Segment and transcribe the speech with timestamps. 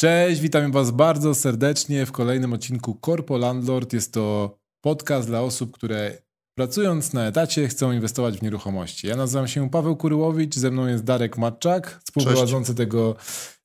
[0.00, 3.92] Cześć, witam Was bardzo serdecznie w kolejnym odcinku Corpo Landlord.
[3.92, 6.18] Jest to podcast dla osób, które
[6.58, 9.06] pracując na etacie chcą inwestować w nieruchomości.
[9.06, 13.16] Ja nazywam się Paweł Kuryłowicz, ze mną jest Darek Matczak, współprowadzący tego,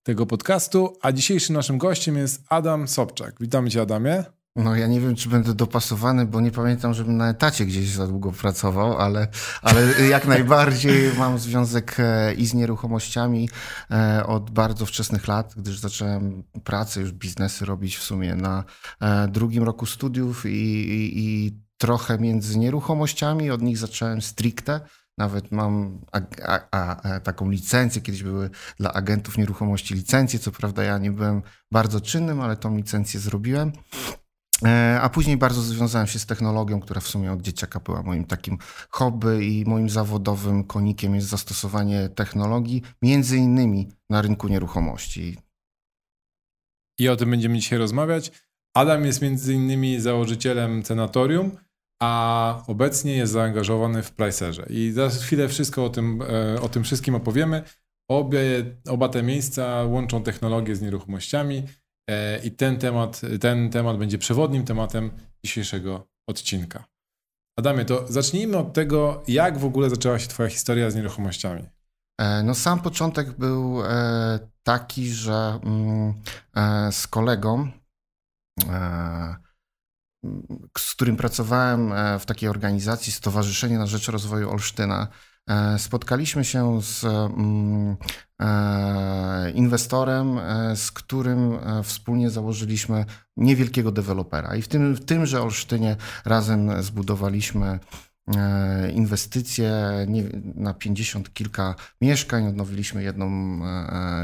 [0.04, 3.36] tego podcastu, a dzisiejszym naszym gościem jest Adam Sobczak.
[3.40, 4.24] Witamy Cię Adamie.
[4.56, 8.08] No ja nie wiem, czy będę dopasowany, bo nie pamiętam, żebym na etacie gdzieś za
[8.08, 9.28] długo pracował, ale,
[9.62, 13.50] ale jak najbardziej mam związek e, i z nieruchomościami
[13.92, 18.64] e, od bardzo wczesnych lat, gdyż zacząłem pracę, już biznesy robić w sumie na
[19.02, 23.52] e, drugim roku studiów i, i, i trochę między nieruchomościami.
[23.52, 24.82] Od nich zacząłem stricte.
[25.18, 26.20] Nawet mam a,
[26.72, 31.42] a, a, taką licencję, kiedyś były dla agentów nieruchomości licencje, co prawda ja nie byłem
[31.72, 33.72] bardzo czynnym, ale tą licencję zrobiłem.
[34.66, 38.26] E, a później bardzo związałem się z technologią, która w sumie od dzieciaka była moim
[38.26, 38.58] takim
[38.90, 45.38] hobby i moim zawodowym konikiem jest zastosowanie technologii, między innymi na rynku nieruchomości.
[47.00, 48.32] I o tym będziemy dzisiaj rozmawiać.
[48.76, 51.58] Adam jest między innymi założycielem Cenatorium,
[52.02, 54.66] a obecnie jest zaangażowany w Pricerze.
[54.70, 57.64] I za chwilę wszystko o tym, e, o tym wszystkim opowiemy.
[58.10, 61.64] Obie, oba te miejsca łączą technologię z nieruchomościami.
[62.10, 65.12] E, I ten temat, ten temat będzie przewodnim tematem
[65.46, 66.86] dzisiejszego odcinka.
[67.60, 71.70] Adamie, to zacznijmy od tego, jak w ogóle zaczęła się Twoja historia z nieruchomościami.
[72.20, 76.14] E, no, sam początek był e, taki, że mm,
[76.92, 77.72] z kolegą,
[80.78, 85.08] z którym pracowałem w takiej organizacji Stowarzyszenie na Rzecz Rozwoju Olsztyna,
[85.78, 87.98] spotkaliśmy się z mm,
[88.40, 93.06] e, inwestorem, e, z którym wspólnie założyliśmy
[93.38, 94.56] niewielkiego dewelopera.
[94.56, 97.80] I w, tym, w tymże Olsztynie razem zbudowaliśmy
[98.94, 99.72] inwestycje
[100.56, 102.48] na pięćdziesiąt kilka mieszkań.
[102.48, 103.60] Odnowiliśmy jedną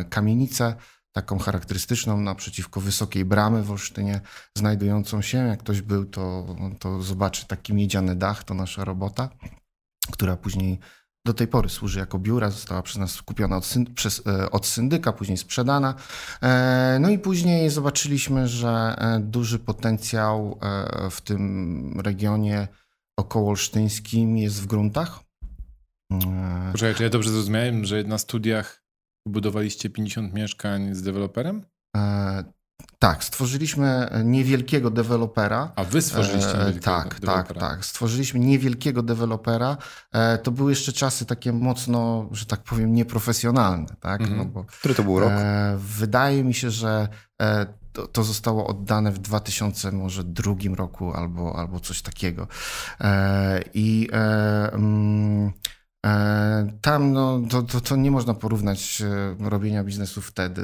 [0.09, 0.76] kamienicę,
[1.11, 4.21] taką charakterystyczną naprzeciwko wysokiej bramy w Olsztynie,
[4.55, 5.38] znajdującą się.
[5.38, 9.30] Jak ktoś był, to, to zobaczy taki miedziany dach, to nasza robota,
[10.11, 10.80] która później
[11.30, 14.66] do tej pory służy jako biura, została przez nas kupiona od, syn przez, e, od
[14.66, 15.95] syndyka, później sprzedana.
[16.42, 20.60] E, no i później zobaczyliśmy, że e, duży potencjał
[21.12, 22.68] w tym regionie
[23.18, 25.20] okołolsztyńskim jest w gruntach.
[26.72, 28.84] Poczekaj, czy ja dobrze zrozumiałem, że na studiach
[29.26, 31.66] budowaliście 50 mieszkań z deweloperem?
[33.00, 35.72] Tak, stworzyliśmy niewielkiego dewelopera.
[35.76, 37.60] A wy stworzyliście e, niewielkiego Tak, tak dewelopera.
[37.60, 37.86] tak, tak.
[37.86, 39.78] Stworzyliśmy niewielkiego dewelopera.
[40.12, 43.95] E, to były jeszcze czasy takie mocno, że tak powiem, nieprofesjonalne.
[44.00, 44.22] Tak?
[44.22, 44.38] Mhm.
[44.38, 45.32] No bo, Który to był rok?
[45.32, 47.08] E, wydaje mi się, że
[47.94, 52.48] to, to, zostało oddane w 2000 może drugim roku albo, albo coś takiego.
[53.73, 54.10] I
[54.72, 55.52] mm, E,
[56.82, 60.64] tam no, to, to, to, nie można porównać e, robienia biznesu wtedy,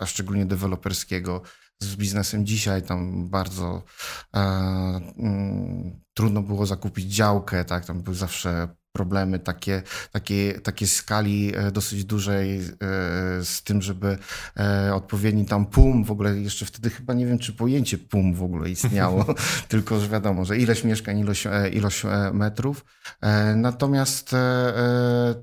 [0.00, 1.42] a szczególnie deweloperskiego,
[1.82, 2.82] z biznesem dzisiaj.
[2.82, 3.82] Tam bardzo
[4.34, 4.40] e,
[5.18, 7.84] mm, trudno było zakupić działkę, tak?
[7.84, 12.64] Tam były zawsze problemy takie, takie, takie skali e, dosyć dużej e,
[13.44, 14.18] z tym, żeby
[14.56, 18.42] e, odpowiedni tam PUM, w ogóle jeszcze wtedy chyba nie wiem, czy pojęcie PUM w
[18.42, 19.34] ogóle istniało,
[19.68, 22.02] tylko że wiadomo, że ilość mieszkań, ilość, ilość
[22.32, 22.84] metrów.
[23.56, 24.30] Natomiast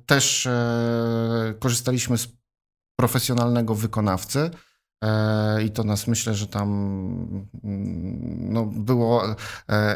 [0.05, 0.47] też
[1.59, 2.27] korzystaliśmy z
[2.99, 4.49] profesjonalnego wykonawcy,
[5.63, 6.69] I to nas myślę, że tam
[7.63, 9.35] mm, no, było e,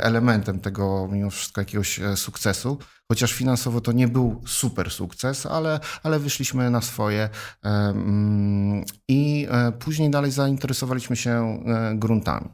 [0.04, 2.78] elementem tego mimo wszystko jakiegoś e, sukcesu.
[3.08, 7.30] Chociaż finansowo to nie był super sukces, ale, ale wyszliśmy na swoje.
[7.64, 9.48] Mm, I
[9.80, 11.64] później dalej zainteresowaliśmy się
[11.96, 12.50] gruntami.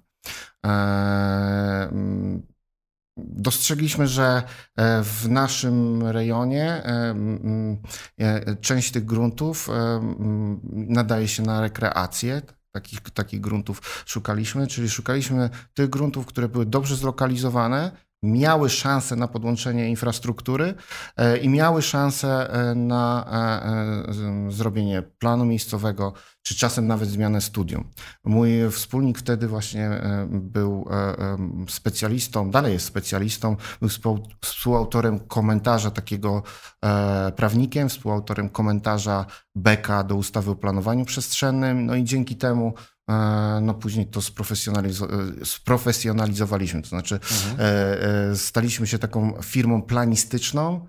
[3.18, 4.44] Dostrzegliśmy, że
[4.76, 7.16] e, w naszym rejonie e,
[8.18, 9.70] e, część tych gruntów
[10.72, 12.42] nadaje się na rekreację.
[12.72, 17.92] Takich, takich gruntów szukaliśmy, czyli szukaliśmy tych gruntów, które były dobrze zlokalizowane,
[18.24, 20.74] miały szansę na podłączenie infrastruktury
[21.18, 23.26] e, i miały szansę e, na
[24.48, 27.90] e, zrobienie planu miejscowego, czy czasem nawet zmianę studium.
[28.24, 29.90] Mój wspólnik wtedy właśnie
[30.30, 30.90] był
[31.70, 33.56] specjalistą, dalej jest specjalistą,
[34.02, 36.44] był współautorem komentarza takiego
[37.36, 39.26] prawnikiem, współautorem komentarza
[39.56, 42.74] Beka do ustawy o planowaniu przestrzennym, no i dzięki temu
[43.62, 47.58] no później to sprofesjonalizo- e, sprofesjonalizowaliśmy, to znaczy mhm.
[48.32, 50.88] E, staliśmy się taką firmą planistyczną,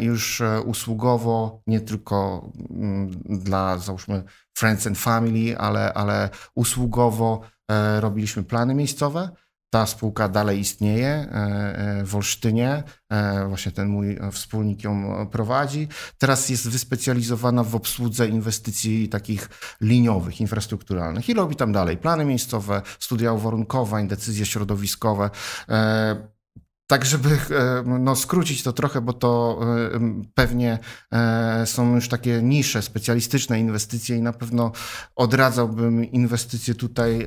[0.00, 4.24] już usługowo, nie tylko mm, dla załóżmy
[4.58, 7.40] friends and family, ale, ale usługowo
[8.00, 9.28] robiliśmy plany miejscowe,
[9.74, 11.28] ta spółka dalej istnieje
[12.04, 12.82] w Olsztynie.
[13.48, 15.88] Właśnie ten mój wspólnik ją prowadzi.
[16.18, 19.48] Teraz jest wyspecjalizowana w obsłudze inwestycji takich
[19.80, 25.30] liniowych, infrastrukturalnych i robi tam dalej plany miejscowe, studia uwarunkowań, decyzje środowiskowe.
[26.86, 30.00] Tak, żeby e, no, skrócić to trochę, bo to e,
[30.34, 30.78] pewnie
[31.12, 34.72] e, są już takie nisze, specjalistyczne inwestycje i na pewno
[35.16, 37.26] odradzałbym inwestycje tutaj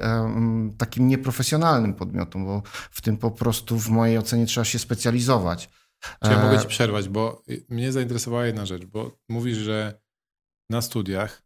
[0.78, 2.62] takim nieprofesjonalnym podmiotom, bo
[2.92, 5.70] w tym po prostu w mojej ocenie trzeba się specjalizować.
[6.24, 10.02] Czy ja mogę ci przerwać, bo mnie zainteresowała jedna rzecz, bo mówisz, że
[10.70, 11.44] na studiach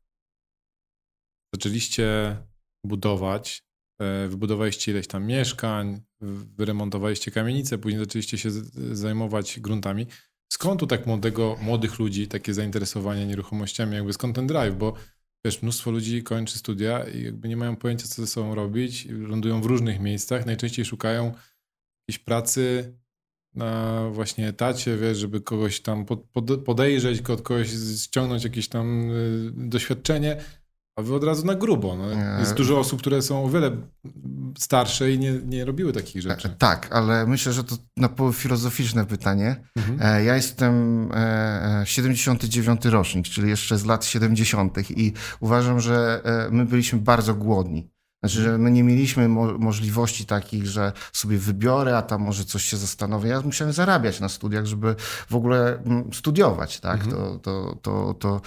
[1.54, 2.38] zaczęliście
[2.86, 3.64] budować
[4.30, 6.02] wybudowaliście ileś tam mieszkań,
[6.58, 8.50] wyremontowaliście kamienice, później zaczęliście się
[8.92, 10.08] zajmować gruntami.
[10.54, 14.94] Skąd tu tak młodego, młodych ludzi takie zainteresowanie nieruchomościami, jakby skąd ten drive, bo
[15.46, 19.62] wiesz, mnóstwo ludzi kończy studia i jakby nie mają pojęcia, co ze sobą robić, lądują
[19.62, 21.34] w różnych miejscach, najczęściej szukają
[22.08, 22.96] jakiejś pracy
[23.54, 26.06] na właśnie etacie, wiesz, żeby kogoś tam
[26.66, 27.70] podejrzeć, od kogoś
[28.04, 30.42] ściągnąć jakieś tam y, doświadczenie,
[31.02, 31.96] a wy od razu na grubo.
[31.96, 32.40] No.
[32.40, 33.78] Jest dużo osób, które są o wiele
[34.58, 36.48] starsze i nie, nie robiły takich rzeczy.
[36.48, 39.56] E, tak, ale myślę, że to na pół filozoficzne pytanie.
[39.76, 40.00] Mhm.
[40.02, 41.10] E, ja jestem
[41.84, 44.90] 79 e, rocznik, czyli jeszcze z lat 70.
[44.90, 46.22] i uważam, że
[46.52, 47.90] my byliśmy bardzo głodni.
[48.24, 52.64] Znaczy, że my nie mieliśmy mo możliwości takich, że sobie wybiorę, a tam może coś
[52.64, 53.30] się zastanowię.
[53.30, 54.96] Ja musiałem zarabiać na studiach, żeby
[55.30, 57.04] w ogóle mm, studiować, tak?
[57.04, 57.16] Mhm.
[57.16, 58.42] To, to, to, to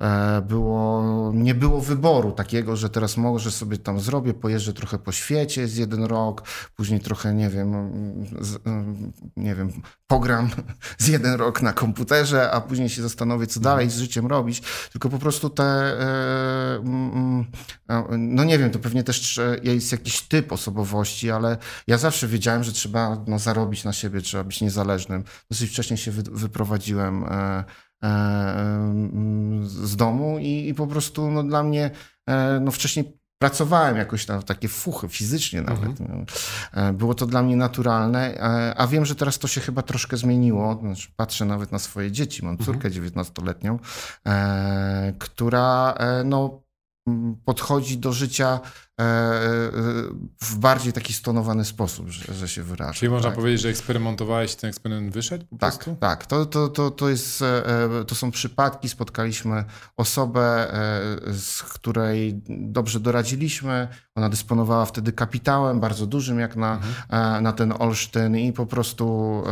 [0.00, 1.02] e, było,
[1.34, 5.76] nie było wyboru takiego, że teraz może sobie tam zrobię, pojeżdżę trochę po świecie z
[5.76, 6.42] jeden rok,
[6.76, 9.72] później trochę, nie wiem, mm, z, mm, nie wiem,
[10.06, 10.50] pogram
[10.98, 13.98] z jeden rok na komputerze, a później się zastanowię, co dalej mhm.
[13.98, 14.62] z życiem robić.
[14.92, 16.80] Tylko po prostu te, e,
[18.18, 19.19] no nie wiem, to pewnie też
[19.62, 21.56] jest jakiś typ osobowości, ale
[21.86, 25.24] ja zawsze wiedziałem, że trzeba no, zarobić na siebie, trzeba być niezależnym.
[25.50, 27.64] Dosyć wcześnie się wy, wyprowadziłem e,
[28.02, 28.94] e,
[29.62, 31.90] z domu i, i, po prostu no, dla mnie
[32.26, 36.00] e, no, wcześniej pracowałem jakoś tam takie fuchy, fizycznie nawet.
[36.00, 36.26] Mhm.
[36.72, 40.16] E, było to dla mnie naturalne, e, a wiem, że teraz to się chyba troszkę
[40.16, 40.78] zmieniło.
[40.82, 42.44] Znaczy, patrzę nawet na swoje dzieci.
[42.44, 43.04] Mam córkę mhm.
[43.04, 43.78] 19-letnią,
[44.26, 45.94] e, która
[46.24, 46.62] no,
[47.44, 48.60] podchodzi do życia
[49.00, 49.10] e, e,
[50.42, 52.92] w bardziej taki stonowany sposób, że, że się wyraża.
[52.92, 53.38] Czyli można tak?
[53.38, 55.96] powiedzieć, że eksperymentowałeś, ten eksperyment wyszedł po tak, prostu?
[56.00, 59.64] Tak, to, to, to, to, jest, e, to są przypadki, spotkaliśmy
[59.96, 60.72] osobę,
[61.32, 67.42] z której dobrze doradziliśmy, ona dysponowała wtedy kapitałem bardzo dużym jak na, mhm.
[67.42, 69.42] na ten Olsztyn i po prostu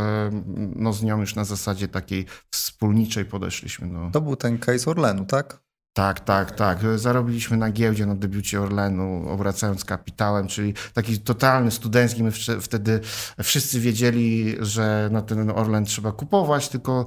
[0.75, 3.87] no, z nią już na zasadzie takiej wspólniczej podeszliśmy.
[3.87, 4.11] No.
[4.11, 5.68] To był ten case Orlenu, tak?
[5.93, 6.79] Tak, tak, tak.
[6.95, 12.23] Zarobiliśmy na giełdzie na debiucie Orlenu, obracając kapitałem, czyli taki totalny studencki.
[12.23, 12.31] My
[12.61, 12.99] wtedy
[13.43, 17.05] wszyscy wiedzieli, że na ten Orlen trzeba kupować, tylko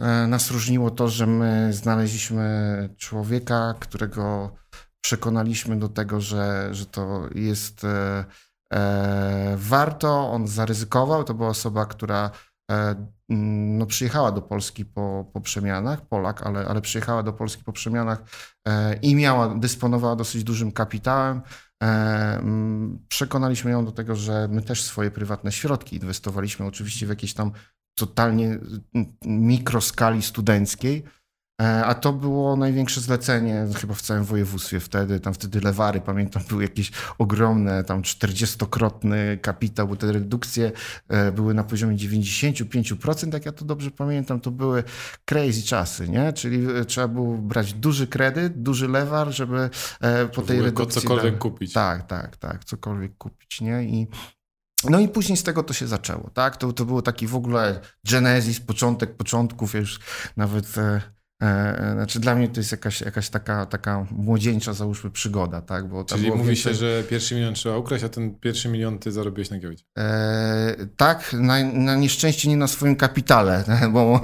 [0.00, 4.54] e, nas różniło to, że my znaleźliśmy człowieka, którego
[5.00, 8.24] przekonaliśmy do tego, że, że to jest e,
[8.72, 10.30] e, warto.
[10.30, 11.24] On zaryzykował.
[11.24, 12.30] To była osoba, która
[13.28, 18.22] no, przyjechała do Polski po, po przemianach, Polak, ale, ale przyjechała do Polski po przemianach
[18.68, 21.42] e, i miała, dysponowała dosyć dużym kapitałem.
[21.82, 21.86] E,
[22.38, 27.34] mm, przekonaliśmy ją do tego, że my też swoje prywatne środki inwestowaliśmy, oczywiście w jakiejś
[27.34, 27.52] tam
[27.98, 31.23] totalnie mm, mikroskali studenckiej, E,
[31.60, 35.20] a to było największe zlecenie chyba w całym województwie wtedy.
[35.20, 40.72] Tam wtedy lewary, pamiętam, były jakieś ogromne, tam 40-krotny kapitał, bo te redukcje
[41.08, 44.84] e, były na poziomie 95%, jak ja to dobrze pamiętam, to były
[45.24, 46.32] crazy czasy, nie?
[46.32, 49.70] Czyli e, trzeba było brać duży kredyt, duży lewar, żeby
[50.34, 51.02] po tej redukcji...
[51.02, 51.72] Cokolwiek kupić.
[51.72, 53.84] Tak, tak, tak, cokolwiek kupić, nie?
[53.84, 54.06] I
[54.90, 56.56] no i później z tego to się zaczęło, tak?
[56.56, 57.80] To, to było taki w ogóle
[58.10, 60.00] genesis, początek początków, już
[60.36, 61.13] nawet E, e,
[61.92, 65.88] znaczy dla mnie to jest jakaś, jakaś taka, taka młodzieńcza, załóżmy, przygoda, tak?
[65.88, 66.56] Bo Czyli mówi więcej...
[66.56, 69.84] się, że pierwszy milion trzeba ukraść, a ten pierwszy milion ty zarobiłeś na giełdzie.
[69.98, 74.20] E, tak, na, na, nieszczęście nie na swoim kapitale, bo,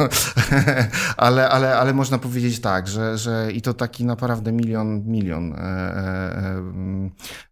[1.16, 5.52] ale, ale, ale można powiedzieć tak, że, że i to taki naprawdę milion, milion.
[5.52, 6.62] E, e,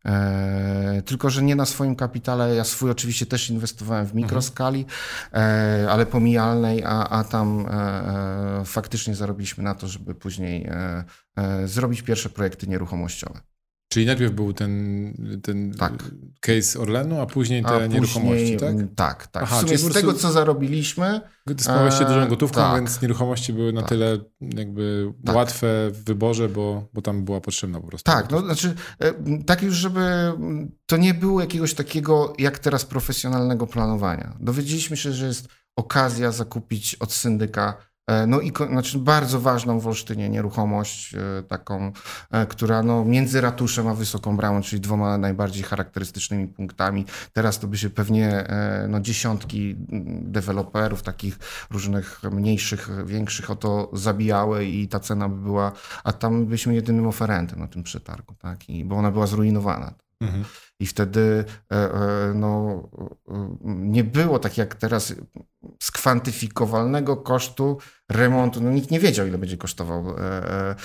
[0.04, 4.86] e, tylko, że nie na swoim kapitale, ja swój oczywiście też inwestowałem w mikroskali,
[5.32, 5.88] mhm.
[5.88, 7.66] ale pomijalnej, a, a tam
[8.64, 11.04] faktycznie zarobiliśmy na to, żeby później e,
[11.36, 13.40] e, zrobić pierwsze projekty nieruchomościowe.
[13.92, 15.92] Czyli najpierw był ten, ten Tak.
[16.40, 18.68] case Orlenu, a później te A nieruchomości, później, tak?
[18.74, 19.42] mm, Tak, tak.
[19.42, 22.74] Aha, w sumie z prostu- tego, co zarobiliśmy, Dysponowaliście Eee, dużą gotówką, tak.
[22.76, 23.88] więc nieruchomości były na Tak.
[23.88, 25.36] tyle jakby Tak.
[25.36, 28.12] łatwe w wyborze, bo, bo tam była potrzebna po prostu.
[28.12, 29.14] Tak, no znaczy, e,
[29.46, 30.32] tak już, żeby
[30.86, 34.36] to nie było jakiegoś takiego, jak teraz, profesjonalnego planowania.
[34.40, 37.82] Dowiedzieliśmy się, że jest okazja zakupić od syndyka, e,
[38.26, 41.92] no i znaczy bardzo ważną w Olsztynie nieruchomość, e, taką,
[42.30, 47.04] e, która no, między ratuszem a Wysoką Bramą, czyli dwoma najbardziej charakterystycznymi punktami.
[47.32, 51.38] Teraz to by się pewnie e, no, dziesiątki mm, deweloperów, takich
[51.70, 55.72] różnych mniejszych, większych o to zabijały i ta cena by była
[56.04, 58.68] a tam byliśmy jedynym oferentem na tym przetargu, tak?
[58.68, 60.07] I, bo ona była zrujnowana.
[60.20, 60.44] Mhm.
[60.80, 62.82] I wtedy e, e, no,
[63.66, 65.14] nie było tak jak teraz
[65.82, 68.60] skwantyfikowalnego kosztu remontu.
[68.60, 70.76] No, nikt nie wiedział, ile będzie kosztował e,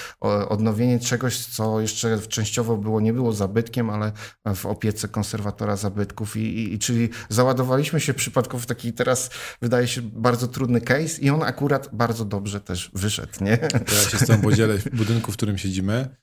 [0.50, 4.12] odnowienie czegoś, co jeszcze częściowo było, nie było zabytkiem, ale
[4.56, 6.38] w opiece konserwatora zabytków.
[6.38, 9.30] I, i, i czyli załadowaliśmy się przypadkowo w taki teraz,
[9.62, 13.60] wydaje się, bardzo trudny case i on akurat bardzo dobrze też wyszedł, nie?
[13.74, 14.78] Ja się z tą podzielę.
[14.78, 16.16] W budynku, w którym siedzimy,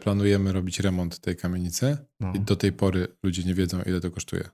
[0.00, 2.32] planujemy robić remont tej kamienicy No.
[2.34, 4.48] i do tej pory ludzie nie wiedzą, ile to kosztuje.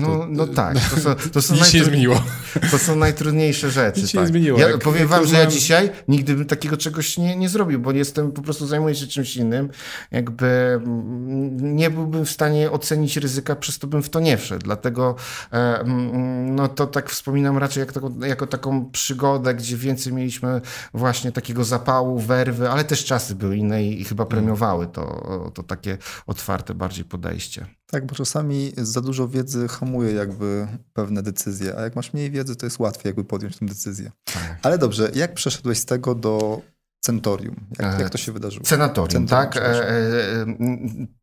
[0.00, 2.22] No, no tak, to są, to są, się najtru- zmieniło.
[2.70, 4.00] to są najtrudniejsze rzeczy.
[4.00, 4.24] Nic się tak.
[4.24, 4.58] nie zmieniło.
[4.58, 7.80] Ja Jak- powiem jak wam, że ja dzisiaj nigdy bym takiego czegoś nie, nie zrobił,
[7.80, 9.68] bo jestem, po prostu zajmuję się czymś innym.
[10.10, 14.64] Jakby mm, nie byłbym w stanie ocenić ryzyka, przez to bym w to nie wszedł.
[14.64, 15.14] Dlatego
[15.52, 20.60] e, mm, no to tak wspominam raczej jak taką, jako taką przygodę, gdzie więcej mieliśmy
[20.94, 24.30] właśnie takiego zapału, werwy, ale też czasy były inne i, i chyba Mm.
[24.30, 27.66] premiowały to, to takie otwarte bardziej podejście.
[27.90, 32.56] Tak, bo czasami za dużo wiedzy hamuje jakby pewne decyzje, a jak masz mniej wiedzy,
[32.56, 34.10] to jest łatwiej jakby podjąć tę decyzję.
[34.24, 34.58] Tak.
[34.62, 36.62] Ale dobrze, jak przeszedłeś z tego do
[37.00, 37.56] centorium?
[37.78, 38.66] Jak, E, jak to się wydarzyło?
[38.66, 39.56] Senatorium, Senatorium, tak?
[39.56, 40.46] E, e,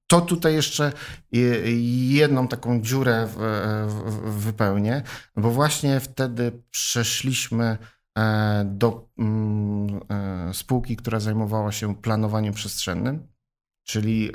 [0.08, 0.92] To tutaj jeszcze
[1.32, 1.82] je-
[2.14, 3.28] jedną taką dziurę
[4.26, 5.02] wypełnię,
[5.36, 7.78] bo właśnie wtedy przeszliśmy
[8.66, 10.00] do mm,
[10.54, 13.28] spółki, która zajmowała się planowaniem przestrzennym,
[13.84, 14.32] czyli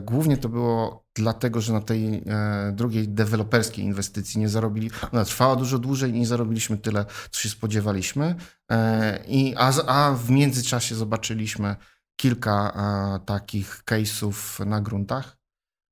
[0.00, 5.56] głównie to było dlatego, że na tej e, drugiej deweloperskiej inwestycji nie zarobili, ona trwała
[5.56, 8.34] dużo dłużej nie zarobiliśmy tyle, co się spodziewaliśmy.
[8.70, 11.76] E, I, a, a w międzyczasie zobaczyliśmy
[12.20, 15.38] kilka e, takich case'ów na gruntach,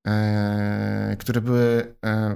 [0.06, 2.34] e, które były e,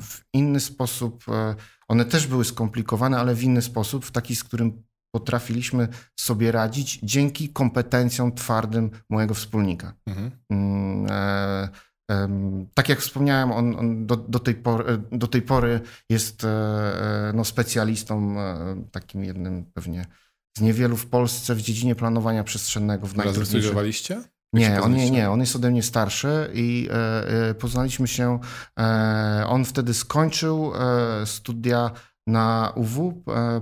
[0.00, 1.54] w inny sposób, e,
[1.88, 4.82] one też były skomplikowane, ale w inny sposób, w taki, z którym
[5.14, 5.88] potrafiliśmy
[6.20, 9.94] sobie radzić dzięki kompetencjom twardym mojego wspólnika.
[10.06, 10.30] Mhm.
[10.50, 11.68] Mm, e,
[12.08, 15.80] em, tak jak wspomniałem, on, on do, do, tej pory, do tej pory
[16.10, 20.06] jest e, e, no, specjalistą, e, takim jednym pewnie
[20.58, 23.06] z niewielu w Polsce w dziedzinie planowania przestrzennego.
[23.06, 24.22] W Razem studiowaliście?
[24.52, 28.38] Nie, on nie, nie, on jest ode mnie starszy i e, e, poznaliśmy się.
[28.78, 31.90] E, on wtedy skończył e, studia
[32.26, 33.60] na UW e,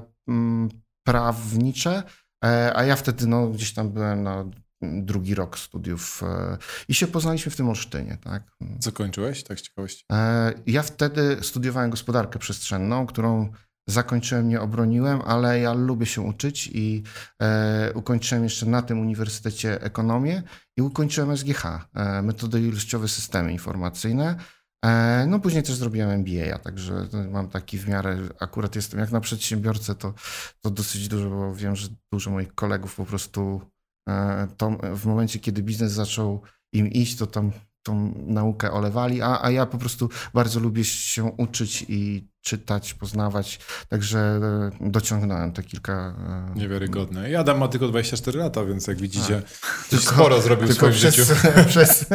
[1.05, 2.03] prawnicze,
[2.45, 4.45] e, a ja wtedy no, gdzieś tam byłem na
[4.83, 8.19] drugi rok studiów e, i się poznaliśmy w tym Olsztynie.
[8.25, 8.43] Tak?
[8.81, 10.05] Co kończyłeś, tak z ciekawości?
[10.13, 13.53] E, Ja wtedy studiowałem gospodarkę przestrzenną, którą
[13.87, 17.03] zakończyłem, nie obroniłem, ale ja lubię się uczyć i
[17.43, 20.43] e, ukończyłem jeszcze na tym uniwersytecie ekonomię
[20.77, 24.37] i ukończyłem SGH, e, metody ilościowe systemy informacyjne.
[24.85, 29.21] E, no później też zrobiłem MBA, także mam taki w miarę, akurat jestem jak na
[29.21, 30.15] przedsiębiorcę, to,
[30.61, 33.61] to dosyć dużo, bo wiem, że dużo moich kolegów po prostu
[34.09, 39.43] e, to w momencie, kiedy biznes zaczął im iść, to tam tą naukę olewali, a,
[39.45, 45.63] a ja po prostu bardzo lubię się uczyć i czytać, poznawać, także e, dociągnąłem te
[45.63, 46.15] kilka...
[46.55, 47.31] e, Niewiarygodne.
[47.31, 49.43] I Adam ma tylko 24 lata, więc jak widzicie,
[49.89, 51.33] coś Tylko- sporo zrobił w Tylko swoim przez, życiu.
[51.69, 52.07] przez,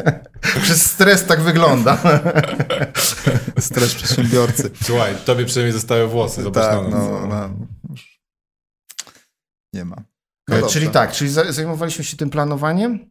[0.62, 1.98] przez stres tak wygląda.
[3.60, 4.70] Stres przedsiębiorcy.
[4.84, 7.50] Słuchaj, tobie przynajmniej zostały włosy, zobacz tak, no, no,
[9.74, 9.96] nie ma.
[10.48, 13.10] No E, czyli tak, czyli za- zajmowaliśmy się tym planowaniem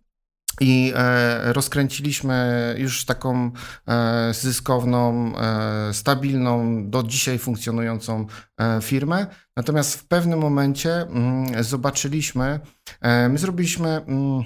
[0.60, 3.50] i e, rozkręciliśmy już taką
[3.88, 8.26] e, zyskowną, e, stabilną, do dzisiaj funkcjonującą
[8.82, 9.26] firmę.
[9.56, 12.60] Natomiast w pewnym momencie mm, zobaczyliśmy,
[13.28, 14.44] my zrobiliśmy mm,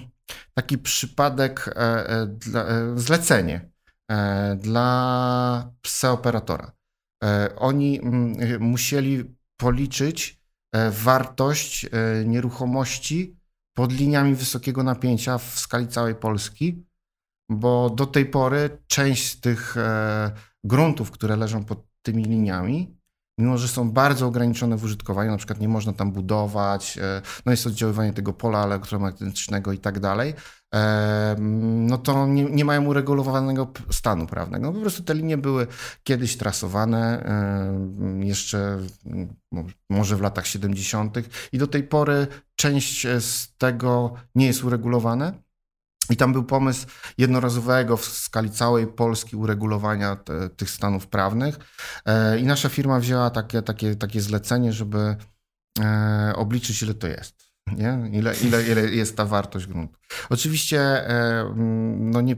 [0.55, 1.75] taki przypadek,
[2.97, 3.71] zlecenie
[4.57, 6.73] dla psa operatora.
[7.57, 10.40] Oni mm, musieli policzyć
[10.90, 11.87] wartość
[12.25, 13.40] nieruchomości
[13.75, 16.87] pod liniami wysokiego napięcia w skali całej Polski,
[17.50, 20.33] bo do tej pory część z tych e,
[20.65, 23.00] gruntów, które leżą pod tymi liniami,
[23.41, 26.99] mimo że są bardzo ograniczone w użytkowaniu, na przykład nie można tam budować,
[27.47, 30.35] no jest oddziaływanie tego pola elektromagnetycznego i tak dalej,
[31.77, 34.67] no to nie, nie, mają uregulowanego stanu prawnego.
[34.67, 35.67] No po prostu te linie były
[36.03, 37.25] kiedyś trasowane,
[38.21, 38.79] jeszcze
[39.91, 41.17] może w latach 70.
[41.53, 45.33] i do tej pory część z tego nie jest uregulowane.
[46.11, 46.87] I tam był pomysł
[47.19, 51.59] jednorazowego w skali całej Polski uregulowania te, tych stanów prawnych.
[52.07, 55.17] E, I nasza firma wzięła takie, takie, takie zlecenie, żeby
[55.81, 58.11] e, obliczyć, ile to jest nie?
[58.12, 59.99] Ile, ile, ile jest ta wartość gruntu.
[60.31, 61.55] Oczywiście e,
[61.99, 62.37] no nie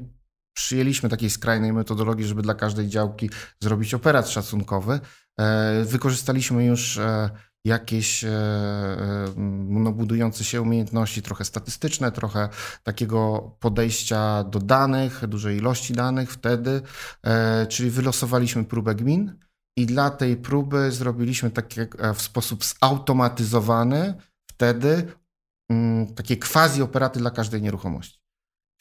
[0.56, 5.00] przyjęliśmy takiej skrajnej metodologii, żeby dla każdej działki zrobić operat szacunkowy.
[5.38, 7.30] E, wykorzystaliśmy już e,
[7.64, 8.24] jakieś
[9.36, 12.48] no, budujące się umiejętności, trochę statystyczne, trochę
[12.82, 16.82] takiego podejścia do danych, dużej ilości danych wtedy,
[17.68, 19.38] czyli wylosowaliśmy próbę gmin
[19.76, 24.14] i dla tej próby zrobiliśmy takie w sposób zautomatyzowany
[24.50, 25.12] wtedy
[25.72, 28.20] Mm, takie quasi operaty dla każdej nieruchomości.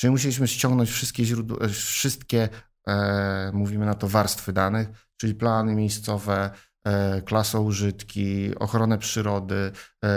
[0.02, 2.50] Czyli musieliśmy ściągnąć wszystkie źródła, e, wszystkie,
[2.88, 6.52] e, mówimy na to, warstwy danych, czyli plany miejscowe,
[6.84, 9.72] e, klasoużytki, ochronę przyrody,
[10.04, 10.10] e,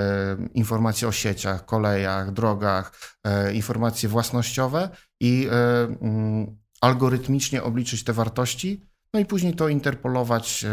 [0.54, 2.92] informacje o sieciach, kolejach, drogach,
[3.24, 4.88] e, informacje własnościowe
[5.20, 5.48] i
[6.00, 8.80] mm, algorytmicznie obliczyć te wartości
[9.14, 10.64] no i później to interpolować,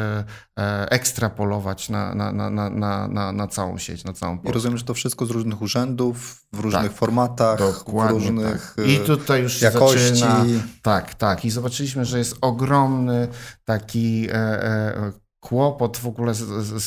[0.90, 4.50] ekstrapolować na, na, na, na, na, na całą sieć, na całą Polskę.
[4.50, 8.86] I rozumiem, że to wszystko z różnych urzędów, w różnych tak, formatach, w różnych tak.
[8.88, 10.00] I tutaj już jakości.
[10.00, 10.46] Zaczyna,
[10.82, 11.46] tak, tak.
[11.46, 13.28] I zobaczyliśmy, że jest ogromny
[13.66, 14.28] taki
[15.42, 16.84] kłopot w ogóle z, z,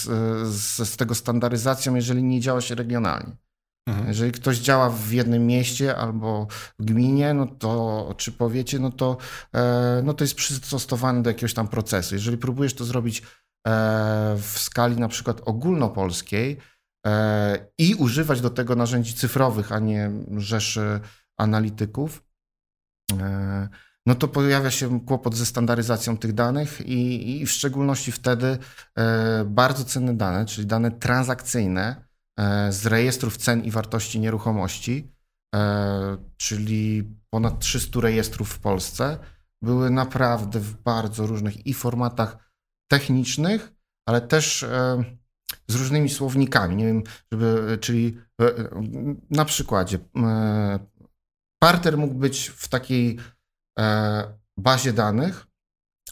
[0.55, 3.37] z, z tego standaryzacją, jeżeli nie działa się regionalnie.
[3.89, 4.09] Mhm.
[4.09, 6.47] Jeżeli ktoś działa w jednym mieście albo
[6.79, 9.17] w gminie, no to czy powiecie, no to,
[9.55, 12.15] e, no to jest przystosowany do jakiegoś tam procesu.
[12.15, 13.23] Jeżeli próbujesz to zrobić e,
[14.39, 16.57] w skali na przykład ogólnopolskiej
[17.07, 21.01] e, i używać do tego narzędzi cyfrowych, a nie rzeszy
[21.39, 22.23] analityków,
[24.07, 28.59] no to pojawia się kłopot ze standaryzacją tych danych i, i w szczególności wtedy
[29.47, 32.05] bardzo cenne dane, czyli dane transakcyjne,
[32.41, 35.13] E, z rejestrów cen i wartości nieruchomości,
[35.55, 39.19] e, czyli ponad 300 rejestrów w Polsce,
[39.63, 42.51] były naprawdę w bardzo różnych i formatach
[42.91, 43.73] technicznych,
[44.09, 45.05] ale też e,
[45.69, 46.77] z różnymi słownikami.
[46.77, 48.19] Nie wiem, żeby, czyli
[49.31, 49.99] na przykładzie
[51.63, 53.19] parter mógł być w takiej
[54.57, 55.47] bazie danych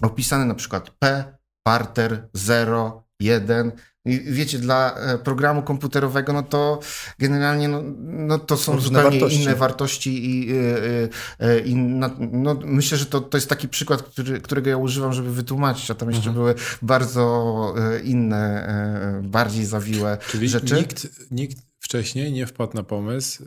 [0.03, 1.25] opisany na przykład P,
[1.67, 3.73] parter 0, 1
[4.05, 6.81] i wiecie, dla e, programu komputerowego, no to
[7.19, 9.43] generalnie no, no to są Różne zupełnie wartości.
[9.43, 13.69] inne wartości i, i, e, e, i na, no, myślę, że to, to jest taki
[13.69, 16.35] przykład, który, którego ja używam, żeby wytłumaczyć, a tam jeszcze mhm.
[16.37, 20.75] były bardzo inne, bardziej zawiłe Czyli rzeczy.
[20.75, 23.45] Nikt, nikt wcześniej nie wpadł na pomysł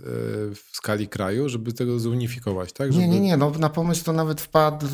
[0.55, 2.93] w skali kraju, żeby tego zunifikować, tak?
[2.93, 3.07] Żeby...
[3.07, 3.37] Nie, nie, nie.
[3.37, 4.87] No, na pomysł to nawet wpadł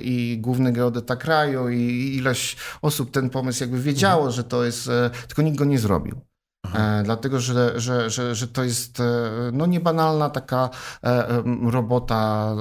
[0.00, 4.32] i główny geodeta kraju i ileś osób ten pomysł jakby wiedziało, mhm.
[4.32, 6.20] że to jest, e, tylko nikt go nie zrobił.
[6.74, 9.04] E, dlatego, że, że, że, że to jest e,
[9.52, 10.70] no, niebanalna taka
[11.70, 12.54] robota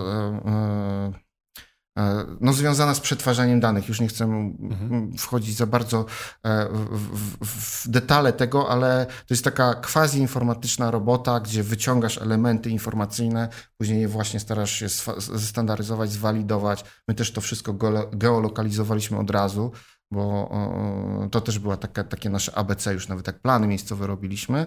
[2.42, 3.88] no, związana z przetwarzaniem danych.
[3.88, 5.18] Już nie chcę mhm.
[5.18, 6.06] wchodzić za bardzo
[6.72, 7.00] w,
[7.42, 14.02] w, w, detale tego, ale to jest taka quasi-informatyczna robota, gdzie wyciągasz elementy informacyjne, później
[14.02, 16.86] je właśnie starasz się zestandaryzować, zwalidować.
[17.08, 17.74] My też to wszystko
[18.14, 19.72] geolokalizowaliśmy od razu
[20.14, 20.50] bo
[21.32, 24.66] to też była taka, takie nasze ABC, już nawet jak plany miejscowe robiliśmy,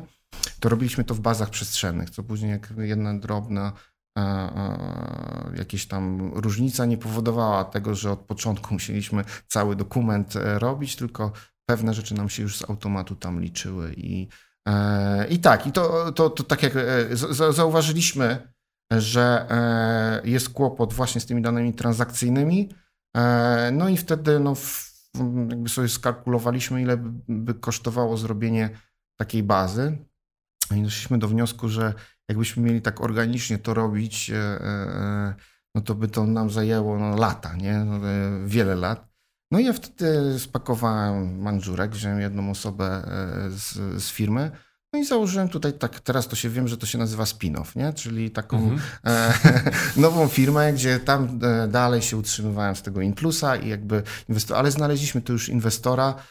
[0.60, 3.95] to robiliśmy to w bazach przestrzennych, co później jak jedna drobna e, e,
[5.54, 11.32] jakieś tam różnica nie powodowała tego, że od początku musieliśmy cały dokument e, robić, tylko
[11.68, 14.28] pewne rzeczy nam się już z automatu tam liczyły i,
[15.30, 16.72] i tak, i to, to, to tak jak
[17.50, 18.52] zauważyliśmy,
[18.92, 19.46] że
[20.24, 22.68] jest kłopot właśnie z tymi danymi transakcyjnymi,
[23.72, 24.54] no i wtedy no,
[25.48, 26.96] jakby sobie skalkulowaliśmy, ile
[27.28, 28.70] by kosztowało zrobienie
[29.16, 29.98] takiej bazy.
[30.76, 31.94] I doszliśmy do wniosku, że
[32.28, 35.34] jakbyśmy mieli tak organicznie to robić, e, e,
[35.74, 37.74] no to by to nam zajęło no, lata, nie?
[37.74, 39.08] No, e, wiele lat.
[39.50, 43.02] No i ja wtedy spakowałem manżurek, wziąłem jedną osobę
[43.50, 44.50] z, z firmy,
[44.92, 47.92] no i założyłem tutaj tak, teraz to się wiem, że to się nazywa spin-off, nie?
[47.92, 48.80] czyli taką mhm.
[49.04, 49.32] e,
[50.00, 54.70] nową firmę, gdzie tam e, dalej się utrzymywałem z tego Inplusa i jakby inwestor, ale
[54.70, 56.22] znaleźliśmy tu już inwestora, e,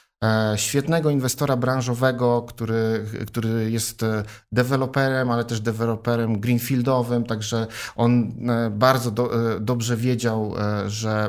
[0.56, 8.70] świetnego inwestora branżowego, który, który jest e, deweloperem, ale też deweloperem greenfieldowym, także on e,
[8.70, 10.56] bardzo do, e, dobrze wiedział,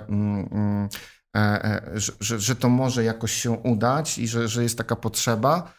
[0.08, 0.88] mm, mm,
[1.94, 5.72] że, że, że to może jakoś się udać i że, że jest taka potrzeba.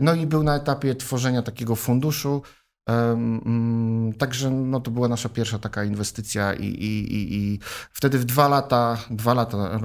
[0.00, 2.42] No i był na etapie tworzenia takiego funduszu.
[2.90, 7.58] Mm, także no, to była nasza pierwsza taka inwestycja i, i, i, i
[7.92, 9.80] wtedy w dwa lata, dwa lata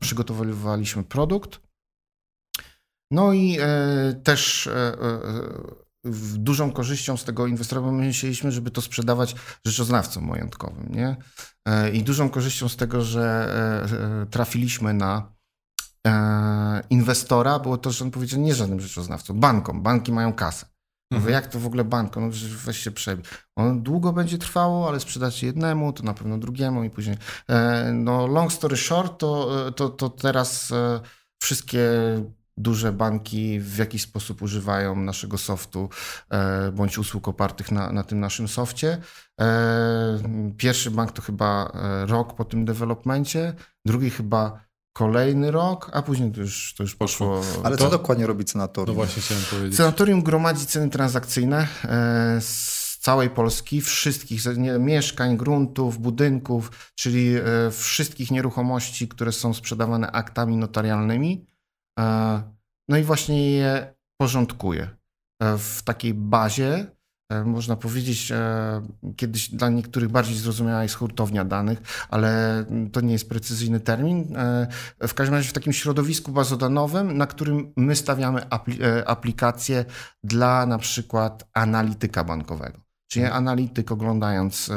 [0.00, 1.60] przygotowywaliśmy produkt.
[3.10, 5.20] No i e, też e, e,
[6.34, 10.88] dużą korzyścią z tego inwestora, bo my myśleliśmy, żeby to sprzedawać rzeczoznawcom majątkowym.
[10.90, 11.16] Nie?
[11.68, 15.34] E, I dużą korzyścią z tego, że e, e, trafiliśmy na
[16.90, 19.82] inwestora, było to, że on powiedział nie żadnym rzeczoznawcom, bankom.
[19.82, 20.66] Banki mają kasę.
[21.10, 21.34] Mówię, mhm.
[21.34, 22.16] jak to w ogóle bank?
[22.16, 22.28] No
[22.64, 23.24] weź się przebij.
[23.56, 27.16] On długo będzie trwało, ale sprzedacie jednemu, to na pewno drugiemu i później.
[27.92, 30.72] No long story short, to, to, to teraz
[31.42, 31.90] wszystkie
[32.56, 35.88] duże banki w jakiś sposób używają naszego softu
[36.30, 38.98] e, bądź usług opartych na, na tym naszym softie.
[39.40, 40.18] E,
[40.56, 43.54] pierwszy bank to chyba e, rok po tym developmencie,
[43.86, 44.64] drugi chyba
[44.94, 47.40] kolejny rok, a później to już, to już poszło.
[47.64, 48.96] Ale to, co dokładnie robi Cenatorium?
[48.96, 49.76] No właśnie chciałem powiedzieć.
[49.76, 51.68] Cenatorium gromadzi ceny transakcyjne
[52.40, 54.40] z całej Polski, wszystkich
[54.78, 57.34] mieszkań, gruntów, budynków, czyli
[57.70, 61.46] wszystkich nieruchomości, które są sprzedawane aktami notarialnymi
[61.98, 62.42] E,
[62.88, 64.88] no i właśnie je porządkuje
[65.42, 66.86] e, w takiej bazie.
[67.28, 68.32] E, można powiedzieć,
[69.16, 74.36] kiedyś dla niektórych bardziej zrozumiała jest hurtownia danych, ale to nie jest precyzyjny termin.
[75.08, 78.50] W każdym razie w takim środowisku bazodanowym, na którym my stawiamy
[79.06, 79.84] aplikacje
[80.24, 82.80] dla na przykład analityka bankowego.
[83.10, 83.42] Czyli mhm.
[83.42, 84.70] analityk oglądając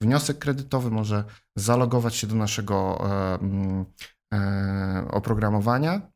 [0.00, 1.24] wniosek kredytowy może
[1.56, 3.04] zalogować się do naszego
[5.10, 6.14] oprogramowania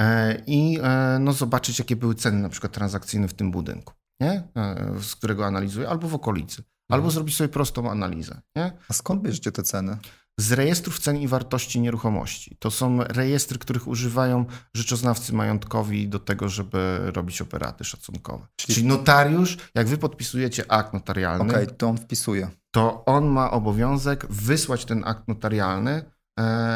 [0.00, 4.48] E, i e, no, zobaczyć, jakie były ceny na przykład transakcyjne w tym budynku, nie?
[4.56, 6.62] E, z którego analizuję, albo w okolicy.
[6.90, 7.14] Albo mhm.
[7.14, 8.40] zrobić sobie prostą analizę.
[8.56, 8.72] Nie?
[8.88, 9.96] A skąd bierzecie te ceny?
[10.40, 12.56] Z rejestrów cen i wartości nieruchomości.
[12.58, 18.46] To są rejestry, których używają rzeczoznawcy majątkowi do tego, żeby robić operaty szacunkowe.
[18.56, 22.50] Czyli, Czyli notariusz, jak wy podpisujecie akt notarialny, Okej, okay, to on wpisuje.
[22.70, 26.02] To on ma obowiązek wysłać ten akt notarialny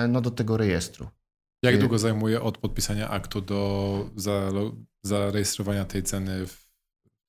[0.08, 1.08] no, do tego rejestru.
[1.64, 4.10] Jak długo zajmuje od podpisania aktu do
[5.04, 6.61] zarejestrowania tej ceny w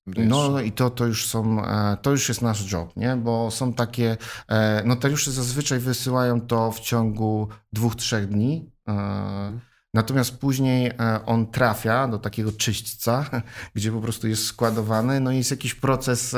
[0.08, 3.16] no, no i to, to już są, e, to już jest nasz job, nie?
[3.16, 8.72] Bo są takie, e, notariusze zazwyczaj wysyłają to w ciągu dwóch, trzech dni.
[8.88, 9.60] E, mhm.
[9.96, 10.92] Natomiast później
[11.26, 13.26] on trafia do takiego czyśćca,
[13.76, 16.36] gdzie po prostu jest składowany, no i jest jakiś proces,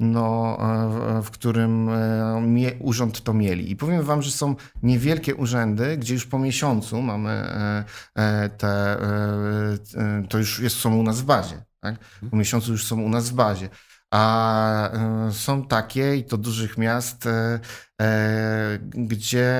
[0.00, 0.58] no,
[1.22, 1.90] w którym
[2.78, 3.70] urząd to mieli.
[3.70, 7.44] I powiem wam, że są niewielkie urzędy, gdzie już po miesiącu mamy
[8.58, 8.96] te,
[10.28, 11.69] to już jest, są u nas w bazie.
[11.80, 11.98] Tak?
[12.30, 13.68] Po miesiącu już są u nas w bazie.
[14.10, 14.90] A
[15.28, 17.60] e, są takie, i to dużych miast, e,
[18.00, 19.50] e, gdzie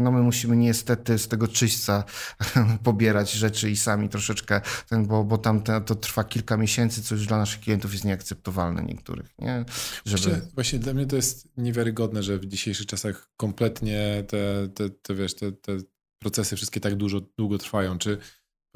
[0.00, 2.04] no my musimy niestety z tego czyśćca
[2.84, 7.26] pobierać rzeczy i sami troszeczkę, ten, bo, bo tam to trwa kilka miesięcy, co już
[7.26, 9.34] dla naszych klientów jest nieakceptowalne niektórych.
[9.38, 9.64] Nie?
[10.04, 10.30] Żeby...
[10.30, 15.14] Właśnie, właśnie dla mnie to jest niewiarygodne, że w dzisiejszych czasach kompletnie te, te, te
[15.14, 15.76] wiesz, te, te
[16.18, 17.98] procesy wszystkie tak dużo, długo trwają.
[17.98, 18.18] Czy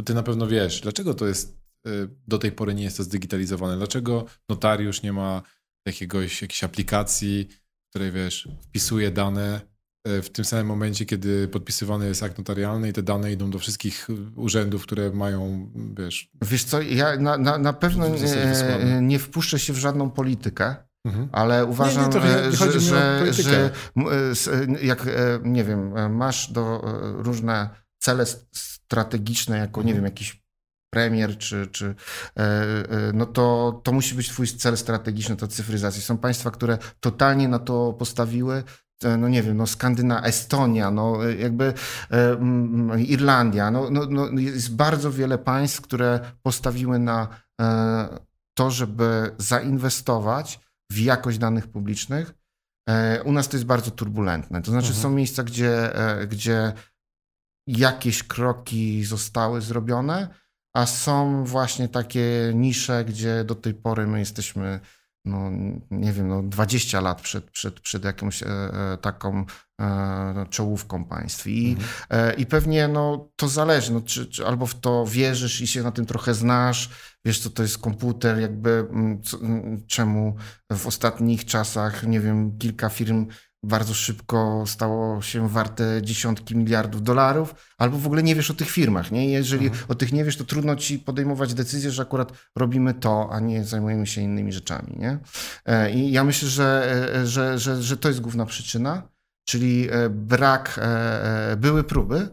[0.04, 1.59] ty na pewno wiesz, dlaczego to jest Y,
[2.28, 3.76] do tej pory nie jest to zdigitalizowane?
[3.76, 5.42] Dlaczego notariusz nie ma
[5.86, 7.48] jakiegoś, jakiejś aplikacji,
[7.86, 9.60] w której wiesz, wpisuje dane
[10.08, 13.58] y, w tym samym momencie, kiedy podpisywany jest akt notarialny i te dane idą do
[13.58, 16.30] wszystkich urzędów, które mają, wiesz...
[16.42, 21.28] Wiesz co, ja na, na, na pewno nie, nie wpuszczę się w żadną politykę, Mhm.
[21.32, 23.70] Ale uważam, nie, nie, że, że, że,
[24.82, 25.06] jak
[25.42, 26.82] nie wiem, masz do
[27.16, 29.86] różne cele strategiczne, jako mhm.
[29.86, 30.42] nie wiem, jakiś
[30.90, 36.02] premier, czy, czy e, e, no to, to musi być twój cel strategiczny, to cyfryzacji.
[36.02, 38.62] Są państwa, które totalnie na to postawiły,
[39.04, 41.74] e, no nie wiem, no Skandyna, Estonia, no jakby
[42.10, 47.28] e, Irlandia, no, no, no, jest bardzo wiele państw, które postawiły na
[47.60, 48.18] e,
[48.54, 50.60] to, żeby zainwestować
[50.92, 52.34] w jakość danych publicznych.
[52.88, 54.62] E, u nas to jest bardzo turbulentne.
[54.62, 55.02] To znaczy mhm.
[55.02, 55.90] są miejsca, gdzie,
[56.28, 56.72] gdzie
[57.66, 60.40] jakieś kroki zostały zrobione,
[60.72, 64.80] a są właśnie takie nisze, gdzie do tej pory my jesteśmy,
[65.24, 65.50] no
[65.90, 69.44] nie wiem, no 20 lat przed, przed, przed jakąś e, e taką
[69.80, 71.46] e, czołówką państw.
[71.46, 71.88] I, mhm.
[72.10, 75.82] e, I pewnie no, to zależy, no, czy, czy, albo w to wierzysz i się
[75.82, 76.90] na tym trochę znasz,
[77.24, 80.36] wiesz co to jest komputer, jakby mm, mm, czemu
[80.72, 83.26] w ostatnich czasach, nie wiem, kilka firm
[83.62, 88.70] bardzo szybko stało się warte dziesiątki miliardów dolarów, albo w ogóle nie wiesz o tych
[88.70, 89.12] firmach.
[89.12, 89.30] Nie?
[89.30, 89.84] Jeżeli mhm.
[89.88, 93.64] o tych nie wiesz, to trudno ci podejmować decyzję, że akurat robimy to, a nie
[93.64, 94.96] zajmujemy się innymi rzeczami.
[94.98, 95.18] Nie?
[95.66, 99.08] E, I ja myślę, że, e, że, że, że to jest główna przyczyna.
[99.44, 100.80] czyli brak,
[101.56, 102.28] były próby.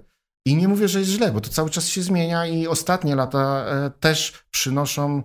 [0.46, 3.66] I nie mówię, że jest źle, bo to cały czas się zmienia i ostatnie lata
[4.00, 5.24] też przynoszą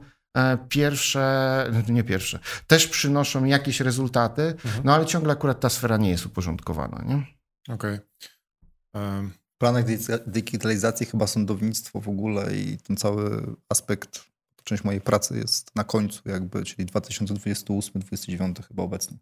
[0.69, 4.83] pierwsze, nie pierwsze, też przynoszą jakieś rezultaty, mhm.
[4.85, 7.05] no ale ciągle akurat ta sfera nie jest uporządkowana.
[7.07, 7.27] Nie?
[7.75, 7.95] Okej.
[7.95, 9.09] Okay.
[9.09, 9.31] Um.
[9.55, 9.85] W planach
[10.27, 14.25] digitalizacji chyba sądownictwo w ogóle i ten cały aspekt,
[14.65, 19.19] część mojej pracy jest na końcu jakby, czyli 2028-2029 chyba obecnie.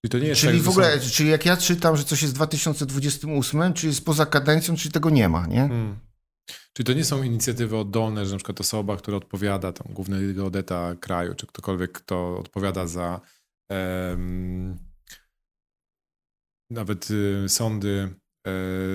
[0.00, 1.10] Czyli, to nie jest czyli tak, w ogóle, są...
[1.10, 5.10] czyli jak ja czytam, że coś jest w 2028, czyli jest poza kadencją, czyli tego
[5.10, 5.68] nie ma, nie?
[5.68, 5.98] Hmm.
[6.72, 10.94] Czyli to nie są inicjatywy oddolne, że na przykład osoba, która odpowiada, tam główny geodeta
[11.00, 13.20] kraju, czy ktokolwiek, kto odpowiada za
[13.70, 14.78] um,
[16.70, 18.14] nawet y, sądy,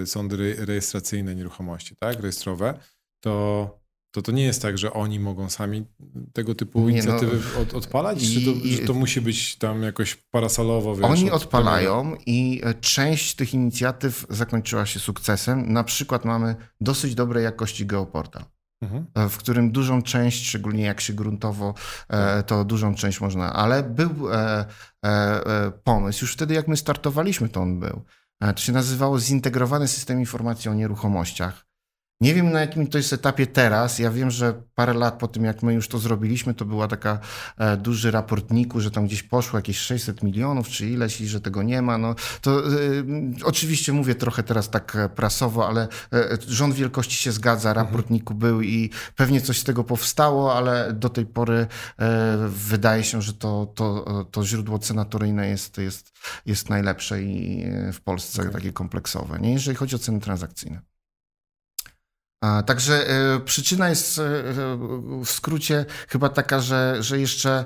[0.04, 2.80] y, sądy rejestracyjne nieruchomości, tak, rejestrowe,
[3.20, 3.83] to
[4.14, 5.86] to to nie jest tak, że oni mogą sami
[6.34, 6.90] tego typu no.
[6.90, 8.24] inicjatywy no, od, odpalać?
[8.24, 10.96] I, czy to, że to musi być tam jakoś parasolowo?
[10.96, 15.74] Wiesz, oni odpalają i e, część tych inicjatyw zakończyła się sukcesem.
[15.74, 18.44] Na przykład mamy dosyć dobrej jakości geoportal.
[18.82, 19.06] Mhm.
[19.16, 21.74] E, w którym dużą część, szczególnie jak się gruntowo,
[22.10, 24.10] e, to dużą część można, ale był
[25.84, 28.02] pomysł, już wtedy jak my startowaliśmy, to on był.
[28.40, 31.73] To się nazywało Zintegrowany System Informacji o Nieruchomościach.
[32.24, 34.00] Nie wiem na jakim to jest etapie teraz.
[34.00, 37.20] Ja wiem, że parę lat po tym, jak my już to zrobiliśmy, to była taka
[37.58, 41.64] e, duży raportniku, że tam gdzieś poszło jakieś 600 milionów czy ileś i że tego
[41.64, 41.98] nie ma.
[41.98, 42.72] No, to e,
[43.44, 47.86] oczywiście mówię trochę teraz tak e, prasowo, ale e, rząd wielkości się zgadza, mhm.
[47.88, 51.68] raportniku był i pewnie coś z tego powstało, ale do tej pory
[52.00, 56.12] e, wydaje się, że to, to, to źródło cenatoryjne jest, jest,
[56.46, 58.54] jest najlepsze i e, w Polsce okay.
[58.54, 59.54] takie kompleksowe, nie?
[59.54, 60.93] jeżeli chodzi o ceny transakcyjne.
[62.66, 64.24] Także e, przyczyna jest e,
[65.26, 67.66] w skrócie chyba taka, że, że jeszcze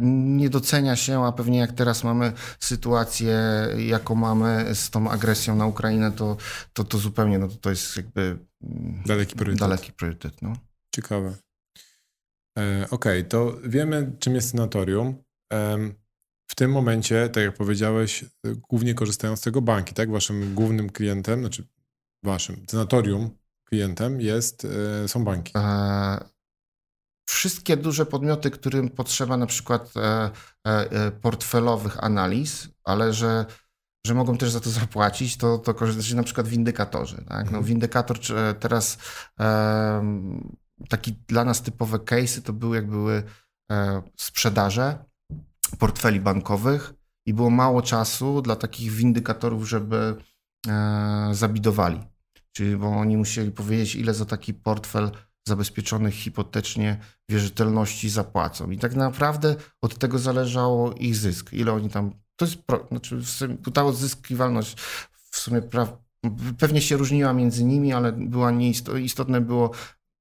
[0.00, 3.38] nie docenia się, a pewnie jak teraz mamy sytuację,
[3.76, 6.36] jaką mamy z tą agresją na Ukrainę, to,
[6.72, 9.60] to, to zupełnie no to, to jest jakby mm, daleki priorytet.
[9.60, 10.52] Daleki priorytet no.
[10.94, 11.34] Ciekawe.
[12.58, 15.22] E, Okej, okay, to wiemy, czym jest sanatorium.
[15.52, 15.78] E,
[16.50, 18.24] w tym momencie, tak jak powiedziałeś,
[18.68, 20.10] głównie korzystają z tego banki, tak?
[20.10, 21.64] Waszym głównym klientem, znaczy
[22.24, 23.37] waszym sanatorium
[23.68, 24.66] klientem jest,
[25.04, 25.52] e, są banki?
[25.56, 26.24] E,
[27.28, 29.92] wszystkie duże podmioty, którym potrzeba na przykład
[30.64, 33.46] e, portfelowych analiz, ale że,
[34.06, 37.16] że mogą też za to zapłacić, to, to korzystają na przykład windykatorzy.
[37.16, 37.44] Tak?
[37.44, 37.64] No, mhm.
[37.64, 38.18] windykator
[38.60, 38.98] teraz
[40.88, 43.22] taki dla nas typowe case'y to były jak były
[44.16, 45.04] sprzedaże
[45.78, 46.94] portfeli bankowych
[47.26, 50.16] i było mało czasu dla takich windykatorów, żeby
[51.32, 52.00] zabidowali.
[52.58, 55.10] Czyli bo oni musieli powiedzieć, ile za taki portfel
[55.48, 58.70] zabezpieczonych hipotecznie wierzytelności zapłacą.
[58.70, 61.52] I tak naprawdę od tego zależało ich zysk.
[61.52, 62.10] Ile oni tam.
[62.36, 62.62] To jest.
[62.62, 63.20] Pro, znaczy,
[63.74, 64.76] ta odzyskiwalność
[65.30, 65.86] w sumie pra,
[66.58, 69.70] pewnie się różniła między nimi, ale była nieistotne było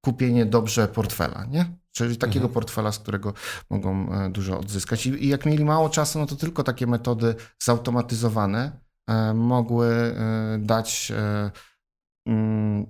[0.05, 1.77] kupienie dobrze portfela, nie?
[1.91, 2.53] Czyli takiego mhm.
[2.53, 3.33] portfela, z którego
[3.69, 5.05] mogą e, dużo odzyskać.
[5.05, 10.57] I, I, jak mieli mało czasu, no to tylko takie metody zautomatyzowane e, mogły e,
[10.61, 11.11] dać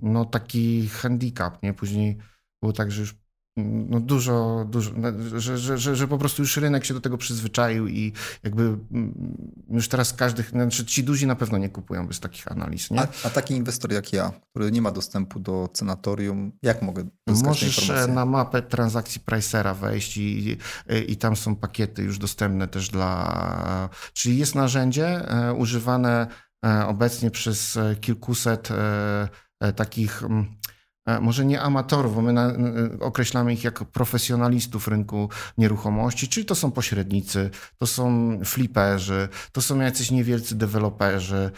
[0.02, 1.74] no, taki handicap, nie?
[1.74, 2.18] Później
[2.62, 3.16] było tak, że już
[3.58, 4.92] mm, no dużo, dużo
[5.36, 9.14] że, że, że, że, po prostu już rynek się do tego przyzwyczaił i jakby mm,
[9.70, 12.92] już teraz każdy, znaczy ci duzi na pewno nie kupują bez takich analiz.
[12.92, 13.00] Nie?
[13.00, 17.08] A, a taki inwestor jak ja, który nie ma dostępu do cenatorium, jak mogę
[17.44, 20.58] Możesz e, na mapę transakcji Pricera wejść i,
[21.08, 23.90] i tam są pakiety już dostępne też dla...
[24.14, 26.28] Czyli jest narzędzie e, używane E,
[26.88, 30.24] obecnie przez e, kilkuset e, takich,
[31.22, 32.52] może nie amatorów, bo my
[33.00, 39.80] określamy ich jako profesjonalistów rynku nieruchomości, czyli to są pośrednicy, to są fliperzy, to są
[39.80, 41.52] jacyś niewielcy deweloperzy.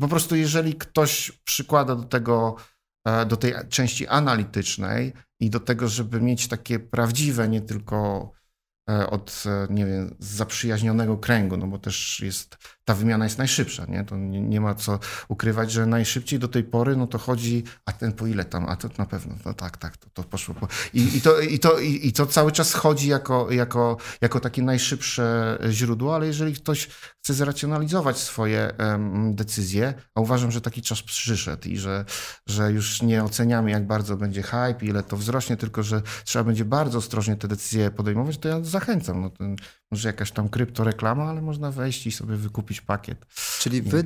[0.00, 2.56] Po prostu jeżeli ktoś przykłada do tego,
[3.26, 8.41] do tej części analitycznej i do tego, żeby mieć takie prawdziwe, nie tylko E,
[8.86, 14.04] od, e, nie wiem, zaprzyjaźnionego kręgu, no bo też jest, ta wymiana jest najszybsza, nie?
[14.04, 17.92] To nie, nie, ma co ukrywać, że najszybciej do tej pory, no to chodzi, a
[17.92, 20.54] ten po ile tam, a to na pewno, no tak, tak, to, to poszło.
[20.54, 20.68] Po...
[20.94, 24.62] I, i, to, i, to, i, i to cały czas chodzi jako, jako, jako takie
[24.62, 26.88] najszybsze źródło, ale jeżeli ktoś
[27.22, 32.04] chce zracjonalizować swoje um, decyzje, a uważam, że taki czas przyszedł i że,
[32.46, 36.64] że już nie oceniamy, jak bardzo będzie hype, ile to wzrośnie, tylko że trzeba będzie
[36.64, 39.20] bardzo ostrożnie te decyzje podejmować, to ja zachęcam.
[39.20, 39.56] No, ten,
[39.92, 43.26] może jakaś tam kryptoreklama, ale można wejść i sobie wykupić pakiet.
[43.58, 44.04] Czyli wy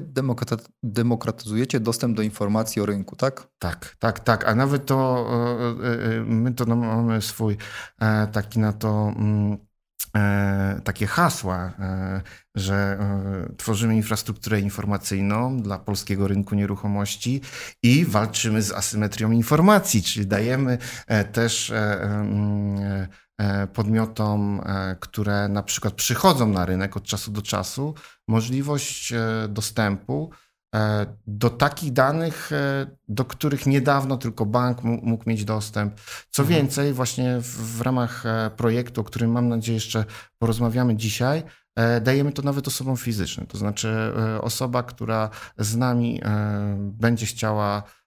[0.83, 3.49] demokratyzujecie dostęp do informacji o rynku, tak?
[3.59, 4.49] Tak, tak, tak.
[4.49, 7.57] A nawet to e, e, e, my to mamy swój
[8.33, 9.59] taki na to mm,
[10.85, 11.73] takie hasła,
[12.55, 12.99] że
[13.57, 17.41] tworzymy infrastrukturę informacyjną dla polskiego rynku nieruchomości
[17.83, 20.79] i walczymy z asymetrią informacji, czyli dajemy
[21.33, 23.09] też mm,
[23.73, 27.95] podmiotom, e, które na przykład przychodzą na rynek od czasu do czasu,
[28.29, 30.31] możliwość e, dostępu
[30.75, 35.95] e, do takich danych, e, do których niedawno tylko bank mógł mieć dostęp.
[36.31, 36.61] Co Mhm.
[36.61, 40.05] więcej, właśnie w, w ramach e, projektu, o którym mam nadzieję jeszcze
[40.39, 41.43] porozmawiamy dzisiaj,
[41.77, 43.47] e, dajemy to nawet osobom fizycznym.
[43.47, 48.06] To znaczy e, osoba, która z nami e, będzie chciała e,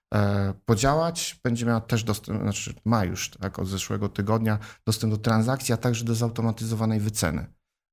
[0.64, 5.74] podziałać, będzie miała też dostęp, znaczy ma już tak, od zeszłego tygodnia dostęp do transakcji,
[5.74, 7.46] a także do zautomatyzowanej wyceny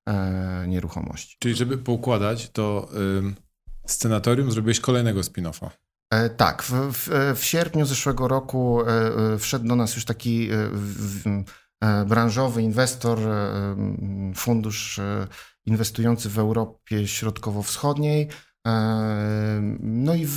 [0.10, 1.38] e, nieruchomości.
[1.40, 2.90] Czyli żeby poukładać, to
[3.86, 5.70] scenatorium zrobiłeś kolejnego spin-offa.
[6.14, 8.88] E, Tak, w, w, w sierpniu zeszłego roku e,
[9.34, 11.24] e, wszedł do nas już taki e, w,
[11.84, 13.76] e, branżowy inwestor, e,
[14.36, 15.28] fundusz e,
[15.66, 18.30] inwestujący w Europie Środkowo-Wschodniej.
[18.68, 20.28] E, No i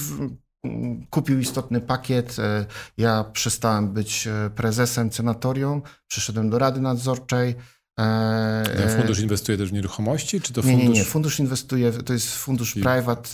[1.10, 2.38] kupił istotny pakiet.
[2.38, 7.54] E, Ja przestałem być e, prezesem senatorium, przyszedłem do Rady Nadzorczej.
[8.00, 10.88] E, Ten fundusz inwestuje też w nieruchomości, czy to nie, fundusz...
[10.88, 11.04] nie, nie.
[11.04, 13.28] Fundusz inwestuje, to jest fundusz Czyli- private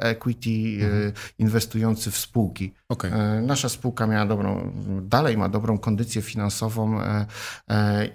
[0.00, 0.50] equity
[0.84, 1.12] Mhm.
[1.38, 2.74] inwestujący w spółki.
[3.04, 6.98] E, Nasza spółka miała dobrą, dalej ma dobrą kondycję finansową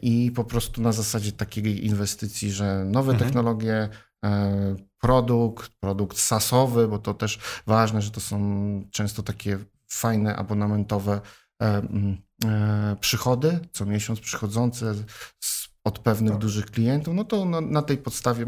[0.01, 3.29] i po prostu na zasadzie takiej inwestycji, że nowe Mhm.
[3.29, 3.89] technologie,
[4.99, 8.39] produkt, produkt sasowy, bo to też ważne, że to są
[8.91, 11.21] często takie fajne abonamentowe
[11.61, 14.93] e, mm, e, przychody, co miesiąc przychodzące
[15.83, 18.45] od pewnych dużych klientów, no to na, na tej podstawie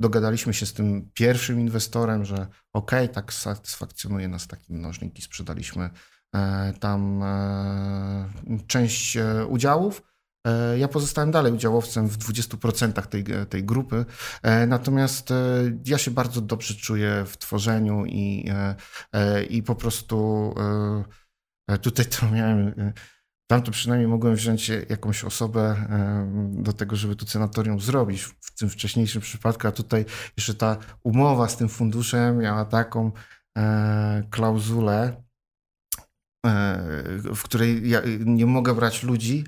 [0.00, 5.90] dogadaliśmy się z tym pierwszym inwestorem, że okej, tak satysfakcjonuje nas taki mnożnik i sprzedaliśmy
[6.34, 8.30] e, tam e,
[8.66, 10.13] część e, udziałów.
[10.46, 14.04] E, Ja pozostałem dalej udziałowcem w 20% tej, tej grupy,
[14.42, 15.34] e, natomiast e,
[15.86, 18.50] ja się bardzo dobrze czuję w tworzeniu i,
[19.50, 20.54] i po prostu
[21.82, 22.92] tutaj to miałem,
[23.50, 25.76] tam to przynajmniej mogłem wziąć jakąś osobę
[26.52, 30.04] do tego, żeby to senatorium zrobić w tym wcześniejszym przypadku, a tutaj
[30.36, 33.12] jeszcze ta umowa z tym funduszem miała taką
[34.30, 35.22] klauzulę,
[37.34, 39.44] w której ja nie mogę brać ludzi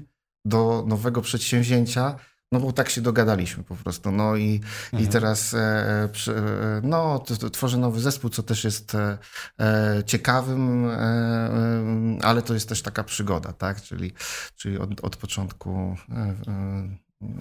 [0.46, 2.16] do nowego przedsięwzięcia,
[2.52, 4.12] no bo tak się dogadaliśmy po prostu.
[4.12, 5.04] No i, Mhm.
[5.04, 9.18] i teraz e, przy, e, no, tworzę nowy zespół, co też jest e,
[10.06, 13.82] ciekawym, e, ale to jest też taka przygoda, tak?
[13.82, 14.12] Czyli,
[14.56, 15.96] czyli od, od początku.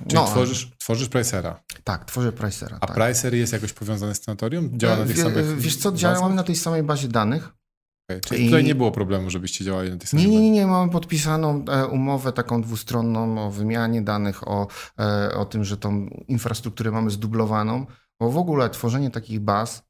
[0.07, 1.63] Czyli tworzysz, tworzysz Pricera.
[1.83, 2.77] Tak, tworzę Pricera.
[2.81, 2.95] A tak.
[2.95, 4.79] Pricer jest jakoś powiązany z scenatorium?
[4.79, 7.49] Działa na tych samych Wiesz co, działamy na tej samej bazie danych.
[8.09, 10.51] Okej, Czyli i- tutaj nie było problemu, żebyście działali na tej samej Nie, nie, nie,
[10.51, 10.67] nie.
[10.67, 14.67] Mamy podpisaną e, umowę taką dwustronną o wymianie danych, o,
[14.99, 17.85] e, o tym, że tą infrastrukturę mamy zdublowaną,
[18.19, 19.83] bo w ogóle tworzenie takich baz,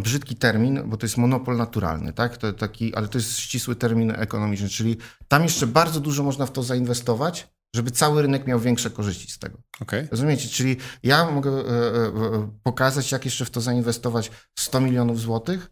[0.00, 2.36] brzydki termin, bo to jest monopol naturalny, tak?
[2.36, 4.96] To taki, ale to jest ścisły termin ekonomiczny, czyli
[5.28, 9.38] tam jeszcze bardzo dużo można w to zainwestować, żeby cały rynek miał większe korzyści z
[9.38, 9.58] tego.
[9.80, 10.08] Okej.
[10.10, 10.48] Rozumiecie?
[10.48, 11.64] Czyli ja mogę e,
[12.06, 15.70] e, pokazać, jak jeszcze w to zainwestować 100 milionów złotych,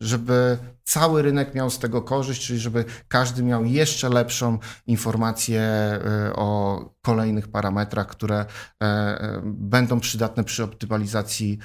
[0.00, 6.32] żeby cały rynek miał z tego korzyść, czyli żeby każdy miał jeszcze lepszą informację e,
[6.36, 8.46] o kolejnych parametrach, które e,
[8.84, 11.58] e, będą przydatne przy optymalizacji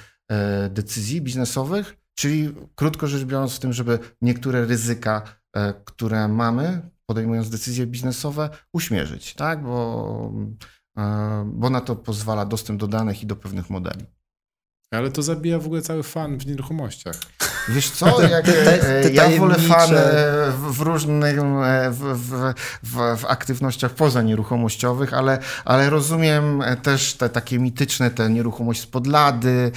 [0.70, 1.96] decyzji biznesowych.
[2.14, 5.22] Czyli krótko rzecz biorąc, w tym, żeby niektóre ryzyka,
[5.84, 9.62] które mamy, podejmując decyzje biznesowe, uśmierzyć, tak?
[9.62, 10.32] Bo,
[11.46, 14.06] bo na to pozwala dostęp do danych i do pewnych modeli.
[14.90, 17.16] Ale to zabija w ogóle cały fan w nieruchomościach.
[17.68, 19.90] Wiesz co, jak, e, ja wolę fan
[20.70, 27.14] w, różnych, e, w, w, w, w aktywnościach poza nieruchomościowych, ale, ale rozumiem e, też
[27.14, 29.72] te takie mityczne, te nieruchomość spod lady,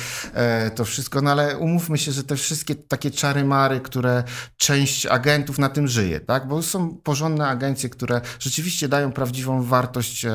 [0.76, 4.24] to wszystko, no ale umówmy się, że te wszystkie takie czary-mary, które
[4.58, 6.48] część agentów na tym żyje, tak?
[6.48, 10.26] Bo są porządne agencje, które rzeczywiście dają prawdziwą wartość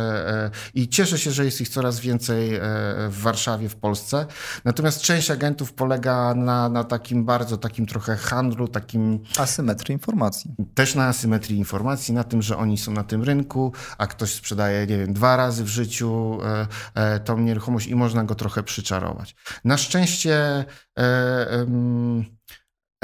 [0.74, 2.60] i cieszę się, że jest ich coraz więcej
[3.08, 4.26] w Warszawie, w Polsce.
[4.64, 10.55] Natomiast część agentów polega na, na takim bardzo takim trochę handlu, takim Asymetria informacji.
[10.74, 14.87] też na asymetrii informacji, na tym, że oni są na tym rynku, a ktoś sprzedaje,
[14.87, 19.37] nie wiem, dwa razy w życiu e, e, tą nieruchomość i można go trochę przyczarować.
[19.64, 20.64] Na szczęście
[20.98, 21.66] e,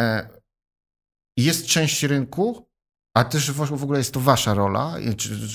[0.01, 0.29] e,
[1.37, 2.67] jest część rynku,
[3.17, 4.95] a też w, ogóle jest to wasza rola,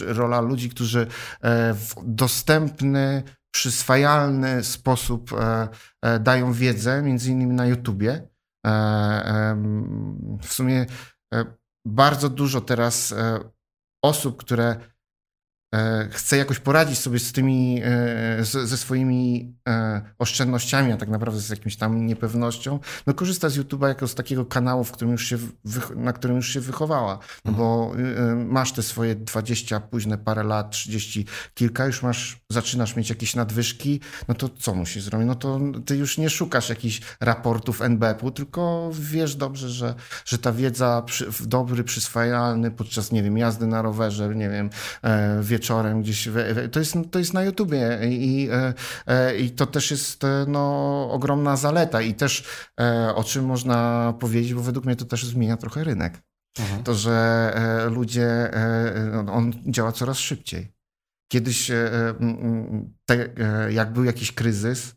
[0.05, 1.07] rola ludzi, którzy
[1.41, 8.30] e, w dostępny, przyswajalny sposób e, dają wiedzę, między innymi na YouTubie.
[8.67, 9.55] E,
[10.41, 10.85] w sumie
[11.33, 11.45] e,
[11.85, 13.39] bardzo dużo teraz e,
[14.03, 14.75] osób, które
[16.09, 21.39] chce jakoś poradzić sobie z tymi, e, z, ze swoimi e, oszczędnościami, a tak naprawdę
[21.39, 25.25] z jakimś tam niepewnością, no korzysta z YouTube'a jako z takiego kanału, w którym już
[25.25, 25.37] się,
[25.95, 27.19] na którym już się wychowała.
[27.45, 27.91] No bo
[28.35, 33.99] masz te swoje 20, późne parę lat, 30 kilka, już masz, zaczynasz mieć jakieś nadwyżki,
[34.27, 35.27] no to co musisz zrobić?
[35.27, 39.95] No to ty już nie szukasz jakichś raportów NBP-u, tylko wiesz dobrze, że,
[40.25, 44.69] że ta wiedza przy, dobry, przyswajalny podczas, nie wiem, jazdy na rowerze, nie wiem,
[45.41, 46.29] wie wieczorem gdzieś.
[46.71, 48.73] To jest, to jest na YouTubie i, e,
[49.07, 52.43] e, i to też jest e, no, ogromna zaleta i też
[53.15, 56.21] o czym można powiedzieć, bo według mnie to też zmienia trochę rynek.
[56.59, 56.83] Mhm.
[56.83, 57.53] To, że
[57.91, 58.51] ludzie,
[59.31, 60.73] on działa coraz szybciej.
[61.31, 61.71] Kiedyś,
[63.05, 63.29] te,
[63.69, 64.95] jak był jakiś kryzys,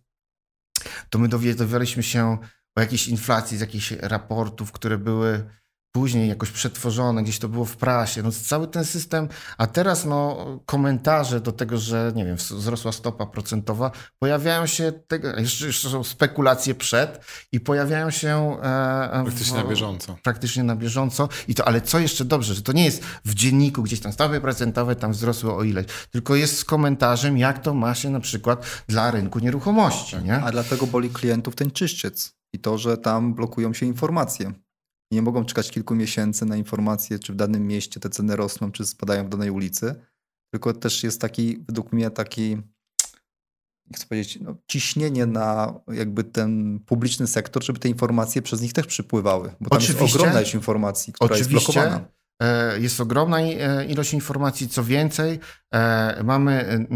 [1.11, 2.39] to my dowiadywaliśmy się
[2.77, 5.45] o jakiejś inflacji z jakichś raportów, które były
[5.97, 9.29] później jakoś przetworzone, gdzieś to było w prasie, no cały ten system,
[9.59, 15.29] a teraz no komentarze do tego, że nie wiem, wzrosła stopa procentowa, pojawiają się, tego,
[15.37, 18.57] jeszcze, jeszcze są spekulacje przed i pojawiają się...
[18.63, 20.17] E, praktycznie w, na bieżąco.
[20.23, 23.83] Praktycznie na bieżąco, I to, ale co jeszcze dobrze, że to nie jest w dzienniku
[23.83, 27.95] gdzieś tam stopy procentowe tam wzrosły o ileś, tylko jest z komentarzem, jak to ma
[27.95, 30.17] się na przykład dla rynku nieruchomości.
[30.17, 30.43] Nie?
[30.43, 34.64] A dlatego boli klientów ten czyszczyec i to, że tam blokują się informacje
[35.11, 38.87] nie mogą czekać kilku miesięcy na informacje, czy w danym mieście te ceny rosną, czy
[38.87, 39.95] spadają w danej ulicy.
[40.53, 46.81] Tylko też jest taki, według mnie, taki, jak chcę powiedzieć, no, ciśnienie na jakby ten
[46.81, 49.49] publiczny sektor, żeby te informacje przez nich też przypływały.
[49.61, 50.05] Bo tam Oczywiście.
[50.05, 51.55] jest ogromna ilość informacji, która Oczywiście.
[51.55, 52.09] jest blokowana.
[52.43, 54.69] E, jest ogromna e, ilość informacji.
[54.69, 55.41] Co więcej,
[55.75, 56.87] e, mamy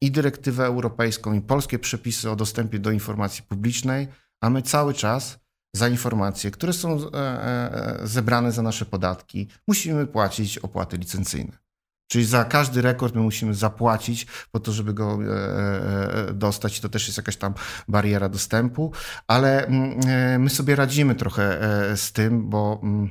[0.00, 4.08] i dyrektywę europejską, i polskie przepisy o dostępie do informacji publicznej,
[4.40, 5.41] a my cały czas
[5.76, 11.52] za informacje, które są e, e, zebrane za nasze podatki, musimy płacić opłaty licencyjne.
[12.10, 16.80] Czyli za każdy rekord my musimy zapłacić po to, żeby go e, dostać.
[16.80, 17.54] To też jest jakaś tam
[17.88, 18.92] bariera dostępu,
[19.26, 21.60] ale mm, my sobie radzimy trochę
[21.96, 23.10] z tym, bo mm,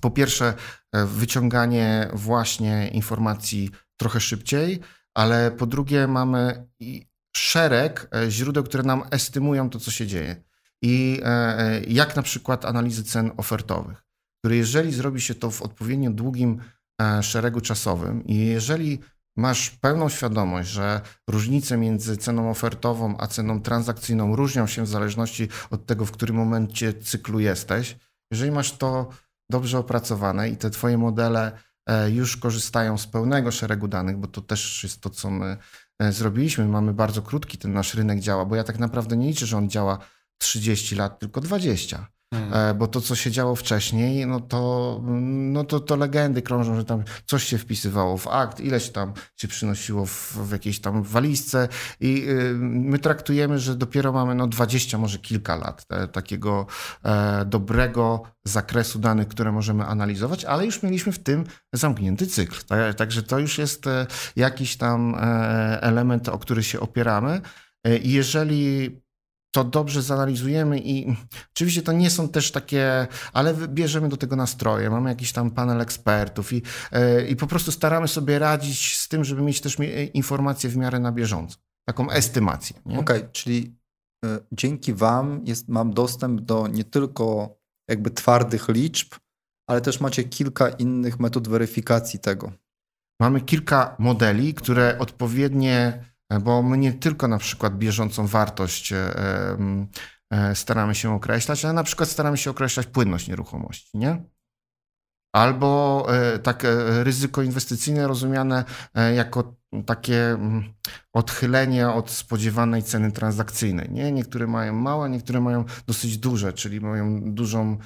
[0.00, 0.54] po pierwsze
[0.92, 4.80] wyciąganie właśnie informacji trochę szybciej,
[5.14, 6.68] ale po drugie mamy
[7.36, 10.47] szereg źródeł, które nam estymują to, co się dzieje
[10.82, 14.02] i e, e, jak na przykład analizy cen ofertowych,
[14.40, 16.60] które jeżeli zrobi się to w odpowiednio długim
[17.02, 18.98] e, szeregu czasowym i jeżeli
[19.36, 21.00] masz pełną świadomość, że
[21.30, 26.36] różnice między ceną ofertową a ceną transakcyjną różnią się w zależności od tego, w którym
[26.36, 27.96] momencie cyklu jesteś,
[28.30, 29.08] jeżeli masz to
[29.50, 31.52] dobrze opracowane i te twoje modele
[32.12, 35.56] już korzystają z pełnego szeregu danych, bo to też jest to, co my
[36.10, 36.68] zrobiliśmy.
[36.68, 39.70] Mamy bardzo krótki ten nasz rynek działa, bo ja tak naprawdę nie liczę, że on
[39.70, 39.98] działa
[40.38, 42.08] 30 lat, tylko 20.
[42.34, 42.52] Hmm.
[42.54, 46.84] E, bo to, co się działo wcześniej, no to, no to, to legendy krążą, że
[46.84, 51.68] tam coś się wpisywało w akt, ileś tam się przynosiło w, w jakiejś tam walizce
[52.00, 56.66] i y, my traktujemy, że dopiero mamy no 20, może kilka lat te, takiego
[57.04, 62.64] e, dobrego zakresu danych, które możemy analizować, ale już mieliśmy w tym zamknięty cykl.
[62.66, 65.18] Tak, także to już jest e, jakiś tam e,
[65.82, 67.40] element, o który się opieramy.
[67.84, 69.00] E, I jeżeli
[69.50, 71.16] to dobrze zanalizujemy i
[71.54, 75.80] oczywiście to nie są też takie, ale bierzemy do tego nastroje, mamy jakiś tam panel
[75.80, 79.76] ekspertów i, e, i po prostu staramy sobie radzić z tym, żeby mieć też
[80.14, 81.56] informacje w miarę na bieżąco,
[81.88, 82.76] taką estymację.
[82.84, 83.76] Okej, okay, czyli
[84.24, 87.56] y, dzięki Wam jest, mam dostęp do nie tylko
[87.88, 89.14] jakby twardych liczb,
[89.68, 92.52] ale też macie kilka innych metod weryfikacji tego.
[93.20, 96.04] Mamy kilka modeli, które odpowiednie
[96.40, 99.14] bo my nie tylko na przykład bieżącą wartość e,
[100.30, 104.24] e, staramy się określać, ale na przykład staramy się określać płynność nieruchomości, nie?
[105.32, 106.66] Albo e, tak
[107.02, 108.64] ryzyko inwestycyjne rozumiane
[109.16, 109.56] jako
[109.86, 110.38] takie
[111.12, 113.90] odchylenie od spodziewanej ceny transakcyjnej.
[113.90, 114.12] Nie?
[114.12, 117.78] Niektóre mają małe, niektóre mają dosyć duże, czyli mają dużą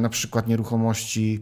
[0.00, 1.40] na przykład nieruchomości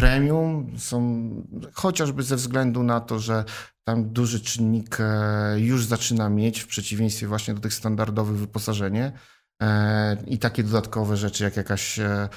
[0.00, 1.30] premium, są
[1.72, 3.44] chociażby ze względu na to, że
[3.84, 9.12] tam duży czynnik e, już zaczyna mieć, w przeciwieństwie właśnie do tych standardowych wyposażenie.
[9.62, 12.28] E, I takie dodatkowe rzeczy, jak jakaś e,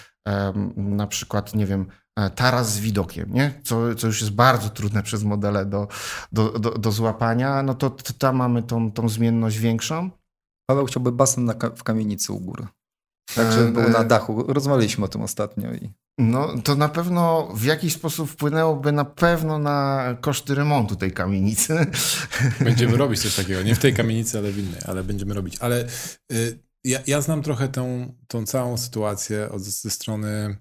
[0.76, 1.88] na przykład, nie wiem,
[2.36, 3.62] taras z widokiem, nie?
[3.64, 5.88] Co, co już jest bardzo trudne przez modele do,
[6.32, 10.10] do, do, do złapania, no to, to tam mamy tą, tą zmienność większą.
[10.70, 12.68] Paweł chciałby basen na, w kamienicy u góry.
[13.36, 14.54] Także był na dachu.
[14.54, 15.74] Rozmawialiśmy o tym ostatnio.
[15.74, 15.94] I...
[16.18, 21.86] No to na pewno w jakiś sposób wpłynęłoby na pewno na koszty remontu tej kamienicy.
[22.62, 23.64] Będziemy robić coś takiego.
[23.64, 25.58] Nie w tej kamienicy, ale w innej, ale będziemy robić.
[25.60, 25.88] Ale
[26.32, 30.58] y, ja, ja znam trochę tą, tą całą sytuację od, ze strony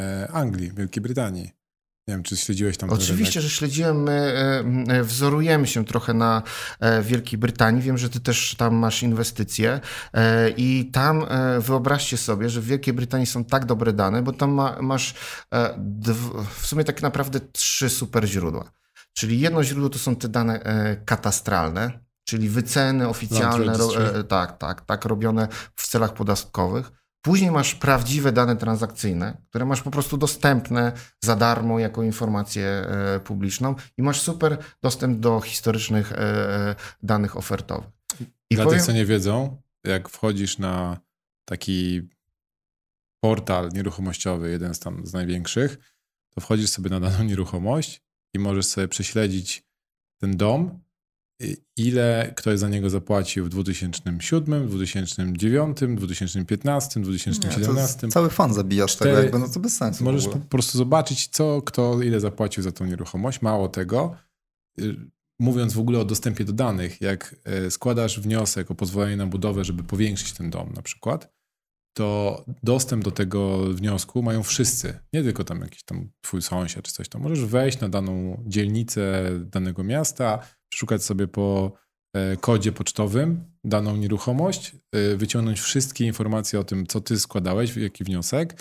[0.00, 1.63] e, Anglii, Wielkiej Brytanii.
[2.08, 4.02] Nie wiem, czy śledziłeś tam Oczywiście, że śledziłem.
[4.02, 4.34] My
[4.88, 6.42] e, wzorujemy się trochę na
[6.80, 7.82] e, Wielkiej Brytanii.
[7.82, 9.80] Wiem, że ty też tam masz inwestycje
[10.12, 11.26] e, i tam
[11.58, 15.14] wyobraźcie sobie, że w Wielkiej Brytanii są tak dobre dane, bo tam ma, masz
[16.58, 18.72] w sumie tak naprawdę trzy super źródła.
[19.12, 20.60] Czyli jedno źródło to są te dane
[21.04, 23.72] katastralne, czyli wyceny oficjalne,
[24.28, 27.03] tak, tak, tak, robione w celach podatkowych.
[27.24, 33.20] Później masz prawdziwe dane transakcyjne, które masz po prostu dostępne za darmo jako informację e,
[33.20, 37.90] publiczną i masz super dostęp do historycznych e, e, danych ofertowych.
[38.50, 38.78] I Dla powiem...
[38.78, 41.00] tych, co nie wiedzą, jak wchodzisz na
[41.44, 42.08] taki
[43.20, 45.78] portal nieruchomościowy, jeden z tam z największych,
[46.34, 48.02] to wchodzisz sobie na daną nieruchomość
[48.34, 49.64] i możesz sobie prześledzić
[50.20, 50.83] ten dom
[51.76, 58.06] ile ktoś za niego zapłacił w 2007, 2009, 2015, 2017.
[58.06, 60.04] Nie, cały fan zabijasz tego, jakby, no to bez sensu.
[60.04, 63.42] Możesz po prostu zobaczyć, co, kto ile zapłacił za tą nieruchomość.
[63.42, 64.16] Mało tego,
[64.80, 64.96] y,
[65.38, 69.64] mówiąc w ogóle o dostępie do danych, jak y, składasz wniosek o pozwolenie na budowę,
[69.64, 71.34] żeby powiększyć ten dom na przykład,
[71.96, 76.92] to dostęp do tego wniosku mają wszyscy, nie tylko tam jakiś tam twój sąsiad czy
[76.92, 77.22] coś tam.
[77.22, 80.38] Możesz wejść na daną dzielnicę danego miasta,
[80.74, 81.72] szukać sobie po
[82.14, 88.04] e, kodzie pocztowym daną nieruchomość, e, wyciągnąć wszystkie informacje o tym, co ty składałeś, jaki
[88.04, 88.56] wniosek,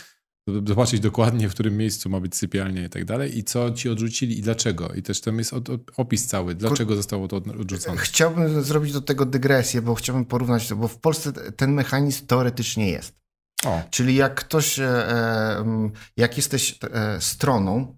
[0.47, 4.39] zobaczyć dokładnie, w którym miejscu ma być sypialnia i tak dalej, i co ci odrzucili
[4.39, 4.93] i dlaczego.
[4.93, 5.53] I też tam jest
[5.97, 7.97] opis cały, dlaczego zostało to odrzucone.
[7.97, 12.89] Chciałbym zrobić do tego dygresję, bo chciałbym porównać to, bo w Polsce ten mechanizm teoretycznie
[12.89, 13.15] jest.
[13.65, 13.81] O.
[13.89, 15.65] Czyli jak ktoś, e,
[16.17, 16.79] jak jesteś
[17.19, 17.97] stroną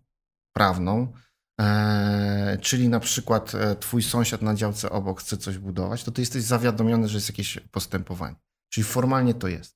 [0.53, 1.13] prawną,
[1.61, 6.21] E, czyli na przykład e, twój sąsiad na działce obok chce coś budować, to ty
[6.21, 8.35] jesteś zawiadomiony, że jest jakieś postępowanie.
[8.69, 9.75] Czyli formalnie to jest.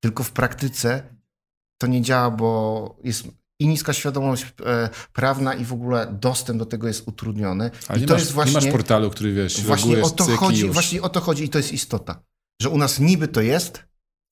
[0.00, 1.02] Tylko w praktyce
[1.78, 3.28] to nie działa, bo jest
[3.58, 7.70] i niska świadomość e, prawna i w ogóle dostęp do tego jest utrudniony.
[7.88, 10.24] Ale I nie, to masz, jest właśnie, nie masz portalu, który wiesz, właśnie o to
[10.24, 12.22] chodzi, Właśnie o to chodzi i to jest istota.
[12.62, 13.84] Że u nas niby to jest,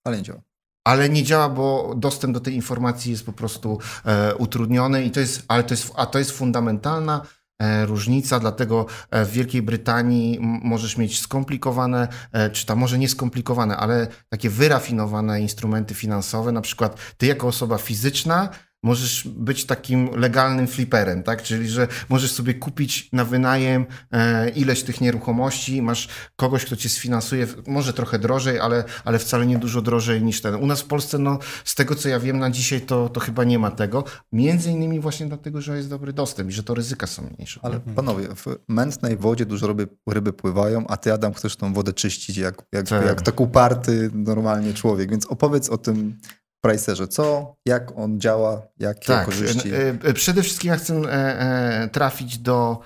[0.05, 0.43] ale nie działa
[0.85, 5.21] ale nie działa, bo dostęp do tej informacji jest po prostu e, utrudniony i to
[5.21, 7.27] jest, ale to jest, a to jest fundamentalna
[7.59, 13.09] e, różnica, dlatego e, w Wielkiej Brytanii możesz mieć skomplikowane, e, czy tam może nie
[13.09, 18.49] skomplikowane, ale takie wyrafinowane instrumenty finansowe, na przykład ty jako osoba fizyczna
[18.85, 21.43] możesz być takim legalnym fliperem, tak?
[21.43, 26.89] Czyli, że możesz sobie kupić na wynajem e, ileś tych nieruchomości, masz kogoś, kto cię
[26.89, 30.55] sfinansuje, może trochę drożej, ale, ale wcale nie dużo drożej niż ten.
[30.55, 33.45] U nas w Polsce, no, z tego co ja wiem na dzisiaj, to, to chyba
[33.45, 34.05] nie ma tego.
[34.33, 37.61] Między innymi właśnie dlatego, że jest dobry dostęp i że to ryzyka są mniejsze.
[37.63, 41.93] Ale panowie, w mętnej wodzie dużo ryby, ryby pływają, a ty, Adam, chcesz tą wodę
[41.93, 43.07] czyścić jak, jak, tak.
[43.07, 46.17] jak tak uparty normalnie człowiek, więc opowiedz o tym,
[46.65, 47.09] Pricerze.
[47.09, 49.75] Co, jak on działa, jakie tak, korzyści?
[49.75, 52.81] E, e, przede wszystkim ja chcę e, trafić do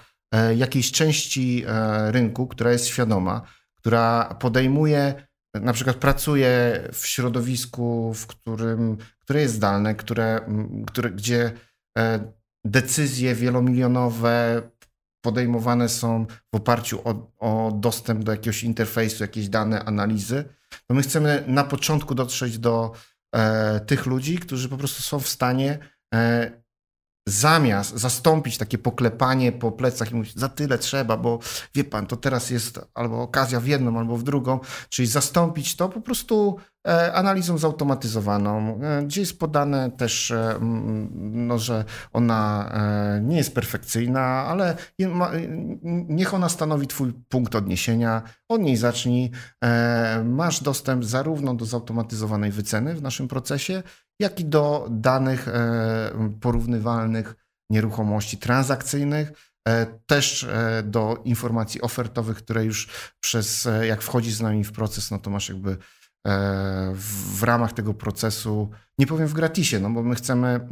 [0.57, 1.65] jakiejś części
[2.09, 3.43] rynku, która jest świadoma,
[3.75, 5.15] która podejmuje,
[5.55, 10.41] na przykład pracuje w środowisku, w którym, które jest zdalne, które,
[10.87, 11.53] które, gdzie
[12.65, 14.63] decyzje wielomilionowe
[15.21, 20.45] podejmowane są w oparciu o, o dostęp do jakiegoś interfejsu, jakieś dane, analizy,
[20.87, 23.18] to my chcemy na początku dotrzeć do e,
[23.87, 25.79] tych ludzi, którzy po prostu są w stanie
[26.15, 26.51] e,
[27.29, 31.39] zamiast zastąpić takie poklepanie po plecach i mówić, za tyle trzeba, bo
[31.75, 35.89] wie pan, to teraz jest albo okazja w jedną, albo w drugą, czyli zastąpić to
[35.89, 36.57] po prostu
[36.89, 40.59] e, analizą zautomatyzowaną, e, gdzie jest podane też, e,
[41.21, 42.73] no, że ona
[43.23, 44.77] nie jest perfekcyjna, ale
[46.09, 49.31] niech ona stanowi twój punkt odniesienia, od niej zacznij.
[50.25, 53.83] Masz dostęp zarówno do zautomatyzowanej wyceny w naszym procesie,
[54.19, 57.35] jak i do danych e, porównywalnych
[57.71, 59.33] nieruchomości transakcyjnych,
[59.69, 62.89] e, też e, do informacji ofertowych, które już
[63.21, 65.77] przez, jak wchodzisz z nami w proces, no to masz jakby
[66.95, 70.69] w ramach tego procesu, nie powiem w gratisie, no bo my chcemy,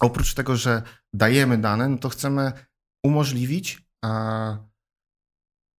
[0.00, 0.82] oprócz tego, że
[1.14, 2.52] dajemy dane, no to chcemy
[3.04, 3.82] umożliwić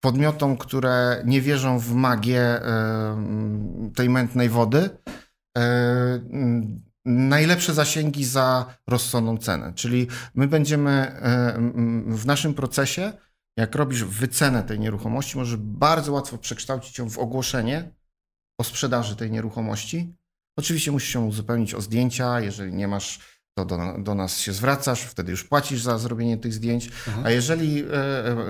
[0.03, 2.61] podmiotom, które nie wierzą w magię
[3.95, 4.89] tej mętnej wody,
[7.05, 9.73] najlepsze zasięgi za rozsądną cenę.
[9.73, 11.53] Czyli my będziemy e,
[12.07, 13.13] w naszym procesie,
[13.57, 17.91] jak robisz wycenę tej nieruchomości, możesz bardzo łatwo przekształcić ją w ogłoszenie
[18.57, 20.15] o sprzedaży tej nieruchomości.
[20.57, 23.19] Oczywiście musisz się uzupełnić o zdjęcia, jeżeli nie masz
[23.53, 26.85] to do, do, nas się zwracasz, wtedy już płacisz za zrobienie tych zdjęć.
[27.07, 27.25] Mhm.
[27.25, 27.85] A jeżeli e,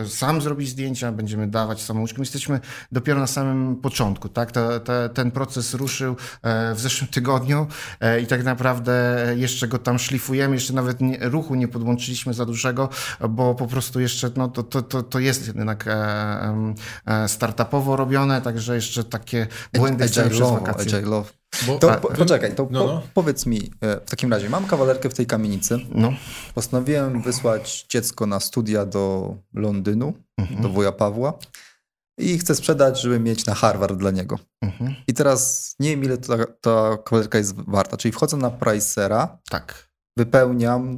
[0.01, 2.21] e, sam zrobisz zdjęcia, będziemy dawać samouczkom.
[2.21, 2.59] Jesteśmy
[2.91, 4.29] dopiero na samym początku.
[4.29, 4.51] Tak?
[4.51, 7.67] Te, te, ten proces ruszył e, w zeszłym tygodniu
[7.99, 10.55] e, i tak naprawdę jeszcze go tam szlifujemy.
[10.55, 12.89] Jeszcze nawet nie, ruchu nie podłączyliśmy za dużego,
[13.29, 16.73] bo po prostu jeszcze no, to, to, to, to jest jednak e,
[17.05, 21.01] e, startupowo robione, także jeszcze takie błędy agile przez wakacje.
[21.67, 23.01] Bo, to, po, poczekaj, to no, no.
[23.01, 25.79] Po, powiedz mi, e, w takim razie, mam kawalerkę w tej kamienicy.
[25.91, 26.13] No.
[26.55, 30.61] Postanowiłem wysłać dziecko na studia do Londynu, mhm.
[30.61, 31.33] do wuja Pawła
[32.17, 34.39] i chcę sprzedać, żeby mieć na Harvard dla niego.
[34.61, 34.95] Mhm.
[35.07, 37.97] I teraz nie wiem, ile ta, ta kawalerka jest warta.
[37.97, 39.89] Czyli wchodzę na Pricera, tak.
[40.17, 40.97] wypełniam,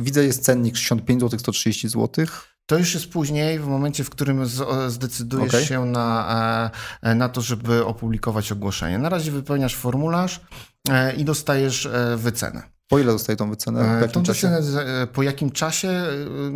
[0.00, 2.26] widzę jest cennik 65 zł, 130 zł.
[2.66, 4.46] To już jest później, w momencie, w którym
[4.88, 5.64] zdecydujesz okay.
[5.64, 6.70] się na,
[7.02, 8.98] e, na to, żeby opublikować ogłoszenie.
[8.98, 10.40] Na razie wypełniasz formularz
[10.88, 12.62] e, i dostajesz e, wycenę.
[12.88, 13.98] Po ile dostaje tą wycenę?
[13.98, 14.48] W jakim tą czasie?
[14.48, 16.02] wycenę po jakim czasie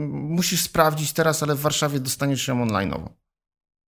[0.08, 3.08] musisz sprawdzić teraz, ale w Warszawie dostaniesz ją online'owo.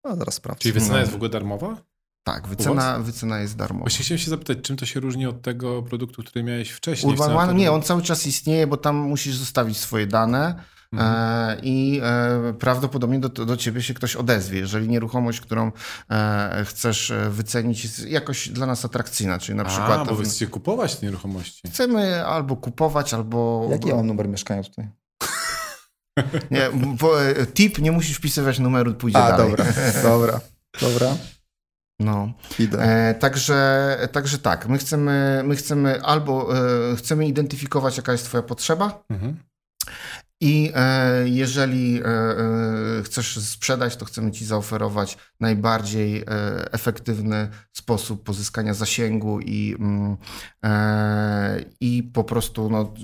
[0.07, 0.63] A zaraz sprawdzę.
[0.63, 1.77] Czyli wycena jest w ogóle darmowa?
[2.25, 3.85] Tak, wycena, wycena jest darmowa.
[3.85, 7.13] Właśnie chciałem się zapytać, czym to się różni od tego produktu, który miałeś wcześniej?
[7.13, 7.55] Urban One?
[7.55, 11.59] Nie, on cały czas istnieje, bo tam musisz zostawić swoje dane Mhm.
[11.63, 15.73] I e, prawdopodobnie do, do ciebie się ktoś odezwie, jeżeli nieruchomość, którą
[16.11, 20.01] e, chcesz wycenić, jest jakoś dla nas atrakcyjna, czyli na przykład.
[20.01, 21.69] A, bo wy chcecie kupować te nieruchomości.
[21.69, 23.69] Chcemy albo kupować, albo.
[23.71, 24.89] Jaki ja mam numer mieszkania tutaj?
[26.51, 26.71] Nie,
[27.01, 27.13] bo,
[27.55, 29.51] tip, nie musisz wpisywać numeru, pójdzie A, dalej.
[29.51, 29.65] dobra,
[30.03, 30.41] dobra,
[30.81, 31.17] dobra.
[32.01, 32.33] No.
[32.79, 36.57] E, także, także tak, my chcemy, my chcemy albo
[36.93, 39.37] e, chcemy identyfikować, jaka jest Twoja potrzeba, mhm.
[40.43, 46.25] I e, jeżeli e, e, chcesz sprzedać, to chcemy Ci zaoferować najbardziej
[46.71, 50.17] efektywny sposób pozyskania zasięgu i, mm,
[51.81, 52.95] i po prostu no,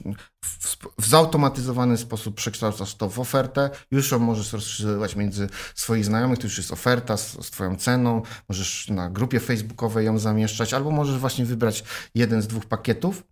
[0.44, 3.70] w, w zautomatyzowany sposób przekształcasz to w ofertę.
[3.90, 8.22] Już ją możesz rozszerzywać między swoich znajomych, to już jest oferta z, z Twoją ceną.
[8.48, 11.84] Możesz na grupie facebookowej ją zamieszczać, albo możesz właśnie wybrać
[12.14, 13.22] jeden z dwóch pakietów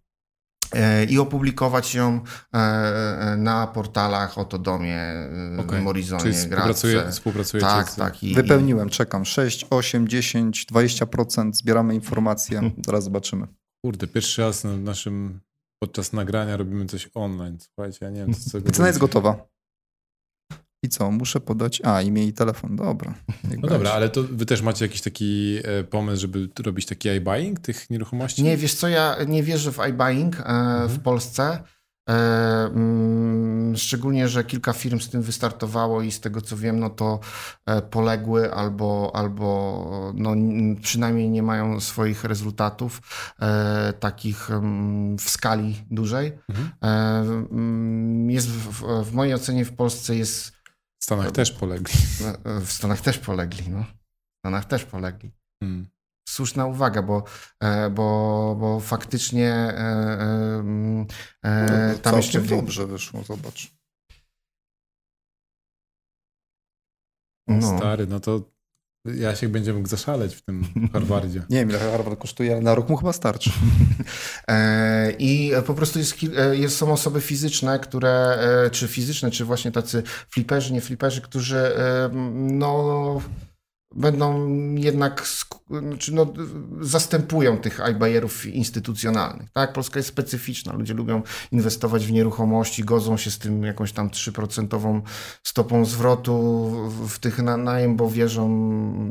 [1.08, 2.20] i opublikować ją
[2.54, 5.02] e, e, na portalach Otodomie,
[5.58, 5.82] okay.
[5.82, 7.96] Morizonie, Czyli współpracuje, współpracuje Tak, z...
[7.96, 8.22] tak.
[8.22, 9.24] I, Wypełniłem, czekam.
[9.24, 13.46] 6, 8, 10, 20%, zbieramy informacje, zaraz zobaczymy.
[13.84, 15.40] Kurde, pierwszy raz na naszym,
[15.82, 17.58] podczas nagrania robimy coś online.
[17.60, 19.53] Słuchajcie, ja nie wiem, co Cena jest gotowa.
[20.84, 21.10] I co?
[21.10, 21.82] Muszę podać.
[21.84, 22.76] A, imię i telefon.
[22.76, 23.14] Dobra.
[23.62, 27.60] No dobra, ale to wy też macie jakiś taki e, pomysł, żeby robić taki iBuying
[27.60, 28.42] tych nieruchomości?
[28.42, 30.88] Nie, wiesz co, ja nie wierzę w iBuying e, mhm.
[30.88, 31.58] w Polsce.
[32.10, 32.14] E,
[32.66, 37.20] mm, szczególnie, że kilka firm z tym wystartowało i z tego co wiem, no to
[37.90, 40.34] poległy albo, albo no,
[40.82, 43.00] przynajmniej nie mają swoich rezultatów
[44.00, 46.32] takich mm, w skali dużej.
[46.48, 46.70] Mhm.
[47.50, 50.63] Mm, jest w, w mojej ocenie w Polsce jest
[51.04, 51.94] w Stanach też polegli.
[52.60, 53.84] W Stanach też polegli, no.
[53.84, 55.32] W Stanach też polegli.
[55.62, 55.88] Hmm.
[56.28, 57.24] Słuszna uwaga, bo,
[57.60, 59.78] e, bo, bo faktycznie e,
[61.44, 62.40] e, no, tam jeszcze...
[62.40, 63.74] dobrze wyszło, zobacz.
[67.48, 67.78] No.
[67.78, 68.53] Stary, no to
[69.04, 71.42] ja się będzie mógł zaszaleć w tym Harvardzie.
[71.50, 73.50] Nie wiem, ile Harvard kosztuje, ale na rok mu chyba starczy.
[75.18, 76.16] I po prostu jest,
[76.52, 78.38] jest, są osoby fizyczne, które,
[78.72, 81.72] czy fizyczne, czy właśnie tacy fliperzy, nie fliperzy, którzy
[82.34, 83.20] no
[83.96, 85.26] będą jednak
[85.70, 86.26] znaczy no,
[86.80, 89.50] zastępują tych iBuyerów instytucjonalnych.
[89.50, 89.72] Tak?
[89.72, 90.72] Polska jest specyficzna.
[90.72, 91.22] Ludzie lubią
[91.52, 95.02] inwestować w nieruchomości, godzą się z tym jakąś tam 3%
[95.42, 96.70] stopą zwrotu
[97.08, 98.48] w tych na najem, bo wierzą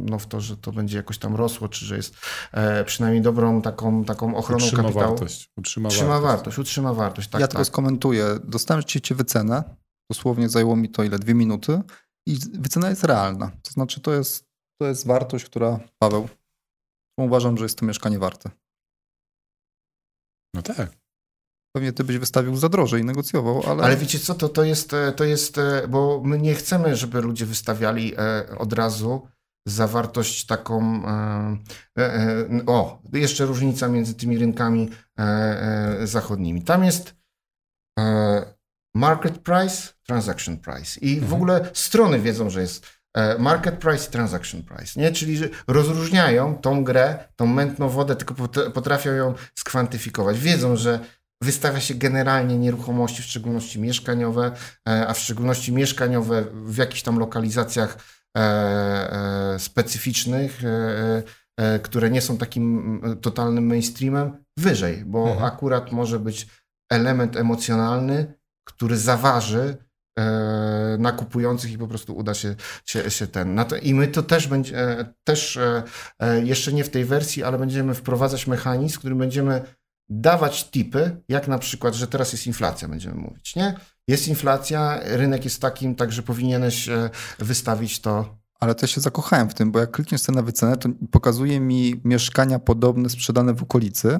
[0.09, 2.15] no, w to, że to będzie jakoś tam rosło, czy że jest
[2.51, 5.09] e, przynajmniej dobrą taką, taką ochroną utrzyma kapitału.
[5.09, 6.33] Wartość, utrzyma, utrzyma wartość.
[6.33, 6.59] wartość.
[6.59, 7.51] Utrzyma wartość, tak, Ja tak.
[7.51, 8.25] tylko skomentuję.
[8.43, 9.63] Dostałem ci wycenę.
[10.11, 11.19] Dosłownie zajęło mi to ile?
[11.19, 11.81] Dwie minuty.
[12.27, 13.51] I wycena jest realna.
[13.63, 14.52] To znaczy to jest
[14.83, 16.29] to jest wartość, która, Paweł,
[17.17, 18.49] uważam, że jest to mieszkanie warte.
[20.53, 20.91] No tak.
[21.75, 23.83] Pewnie ty byś wystawił za drożej i negocjował, ale...
[23.83, 27.21] Ale wiecie co, to, to, jest, e, to jest, e, bo my nie chcemy, żeby
[27.21, 29.27] ludzie wystawiali e, od razu
[29.67, 31.03] za wartość taką...
[32.65, 34.89] O, jeszcze różnica między tymi rynkami
[36.03, 36.61] zachodnimi.
[36.61, 37.15] Tam jest
[38.95, 40.99] market price, transaction price.
[40.99, 41.33] I w mhm.
[41.33, 43.02] ogóle strony wiedzą, że jest
[43.39, 45.11] market price i transaction price, nie?
[45.11, 48.35] Czyli że rozróżniają tą grę, tą mętną wodę, tylko
[48.73, 50.39] potrafią ją skwantyfikować.
[50.39, 50.99] Wiedzą, że
[51.43, 54.51] wystawia się generalnie nieruchomości, w szczególności mieszkaniowe,
[54.89, 57.97] e, a w szczególności mieszkaniowe w jakichś tam lokalizacjach
[58.37, 60.61] e, specyficznych,
[61.83, 65.45] które nie są takim totalnym mainstreamem, wyżej, bo mhm.
[65.45, 66.47] akurat może być
[66.91, 68.33] element emocjonalny,
[68.67, 69.83] który zaważy e,
[70.99, 72.55] na kupujących i po prostu uda się,
[72.85, 73.65] się, się ten.
[73.69, 75.83] To, I my to też będzie, e, też e,
[76.19, 79.61] e, jeszcze nie w tej wersji, ale będziemy wprowadzać mechanizm, w którym będziemy
[80.09, 83.75] dawać tipy, jak na przykład, że teraz jest inflacja, będziemy mówić, nie?
[84.07, 87.09] Jest inflacja, rynek jest takim, także powinieneś e,
[87.39, 90.89] wystawić to ale też się zakochałem w tym, bo jak klikniesz cenę na wycenę, to
[91.11, 94.19] pokazuje mi mieszkania podobne sprzedane w okolicy,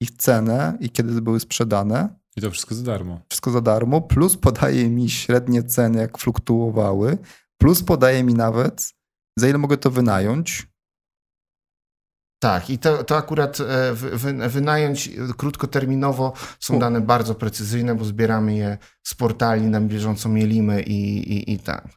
[0.00, 2.18] ich cenę i kiedy były sprzedane.
[2.36, 3.20] I to wszystko za darmo.
[3.28, 7.18] Wszystko za darmo, plus podaje mi średnie ceny, jak fluktuowały,
[7.58, 8.92] plus podaje mi nawet,
[9.38, 10.66] za ile mogę to wynająć.
[12.42, 16.78] Tak, i to, to akurat e, wy, wynająć krótkoterminowo są U.
[16.78, 21.88] dane bardzo precyzyjne, bo zbieramy je z portali, na bieżąco mielimy i, i, i tak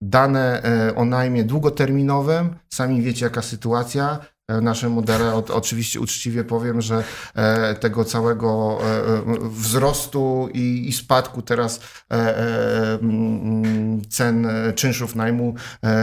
[0.00, 2.56] dane e, o najmie długoterminowym.
[2.68, 4.18] Sami wiecie, jaka sytuacja.
[4.48, 8.78] E, nasze modele, oczywiście uczciwie powiem, że e, tego całego
[9.50, 11.80] wzrostu i, i spadku teraz
[12.10, 15.54] mm, cen czynszów najmu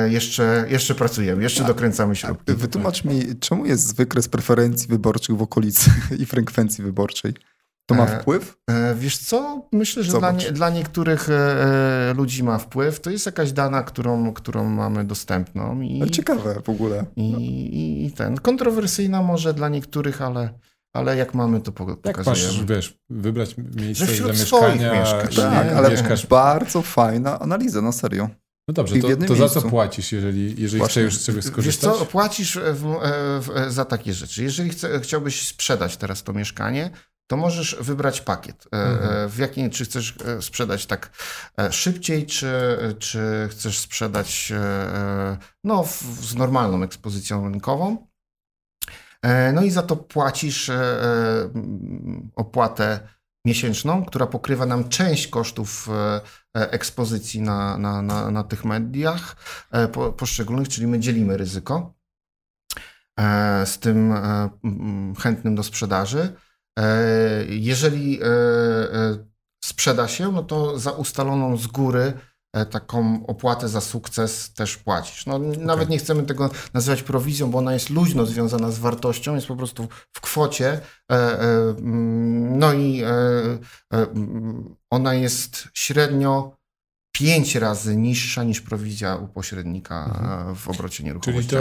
[0.08, 2.54] jeszcze, jeszcze pracujemy, jeszcze A, dokręcamy śrubki.
[2.54, 7.34] Wytłumacz mi, czemu jest wykres preferencji wyborczych w okolicy i frekwencji wyborczej?
[7.86, 8.58] To ma e, wpływ?
[8.70, 9.68] E, wiesz co?
[9.72, 13.00] Myślę, że dla, nie, dla, niektórych e, ludzi ma wpływ.
[13.00, 15.82] To jest jakaś dana, którą, którą mamy dostępną.
[15.82, 17.06] I, ale ciekawe w ogóle.
[17.16, 18.38] I, i, I, ten.
[18.38, 20.60] Kontrowersyjna może dla niektórych, ale,
[20.94, 22.02] ale jak mamy, to pokazujemy.
[22.06, 25.00] Jak masz, wiesz, wybrać miejsce że zamieszkania.
[25.00, 26.28] Mieszkasz, tak, ale mieszkasz...
[26.28, 28.30] bardzo fajna analiza, na serio.
[28.68, 31.90] No dobrze, to, to za co płacisz, jeżeli, jeżeli chcesz już z czegoś skorzystać?
[31.92, 32.96] Wiesz co, płacisz w,
[33.40, 34.44] w, za takie rzeczy.
[34.44, 36.90] Jeżeli chce, chciałbyś sprzedać teraz to mieszkanie,
[37.28, 38.68] to możesz wybrać pakiet.
[38.74, 39.26] E, mhm.
[39.26, 41.10] E, w jakim, czy chcesz e, sprzedać tak
[41.72, 44.54] szybciej, czy, czy chcesz sprzedać
[45.64, 48.08] no, w, z normalną ekspozycją rynkową.
[49.54, 50.72] No i za to płacisz
[52.36, 53.00] opłatę
[53.46, 55.90] miesięczną, która pokrywa nam część kosztów
[56.54, 59.36] ekspozycji na, na, na, na tych mediach
[60.18, 61.94] poszczególnych, czyli my dzielimy ryzyko
[63.66, 64.14] z tym
[65.20, 66.36] chętnym do sprzedaży.
[66.80, 69.18] E, jeżeli e, e,
[69.64, 72.14] sprzeda się, no to za ustaloną z góry
[72.72, 75.26] taką opłatę za sukces też płacisz.
[75.26, 75.58] No, okay.
[75.58, 79.56] Nawet nie chcemy tego nazywać prowizją, bo ona jest luźno związana z wartością, jest po
[79.56, 80.80] prostu w kwocie.
[82.58, 83.04] No i
[84.90, 86.58] ona jest średnio
[87.20, 90.56] pięć razy niższa niż prowizja u pośrednika mhm.
[90.56, 91.56] w obrocie nieruchomości.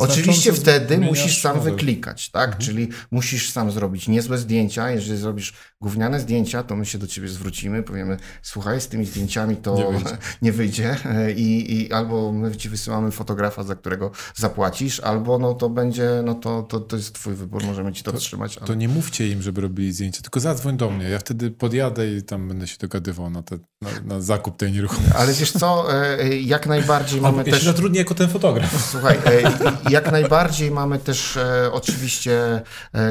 [0.00, 2.46] Oczywiście wtedy musisz sam wyklikać, tak?
[2.46, 2.64] Mhm.
[2.64, 4.90] Czyli musisz sam zrobić niezłe zdjęcia.
[4.90, 9.56] Jeżeli zrobisz gówniane zdjęcia, to my się do ciebie zwrócimy, powiemy, słuchaj, z tymi zdjęciami
[9.56, 10.96] to nie wyjdzie, nie wyjdzie.
[11.36, 16.34] I, i albo my ci wysyłamy fotografa, za którego zapłacisz, albo no to będzie, no
[16.34, 18.58] to, to, to jest twój wybór, możemy ci to, to wstrzymać.
[18.58, 18.66] Ale...
[18.66, 22.22] To nie mówcie im, żeby robili zdjęcia, tylko zadzwoń do mnie, ja wtedy podjadę i
[22.22, 24.95] tam będę się dogadywał na, te, na, na zakup tej nieruchomości.
[25.14, 27.64] Ale wiesz co, e, e, jak najbardziej mamy też...
[27.64, 28.88] Ja zatrudnię jako ten fotograf.
[28.90, 29.52] Słuchaj, e,
[29.90, 31.38] jak najbardziej mamy też
[31.72, 32.62] oczywiście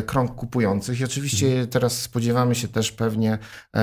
[0.06, 1.68] krąg kupujących i oczywiście mhm.
[1.68, 3.38] teraz spodziewamy się też pewnie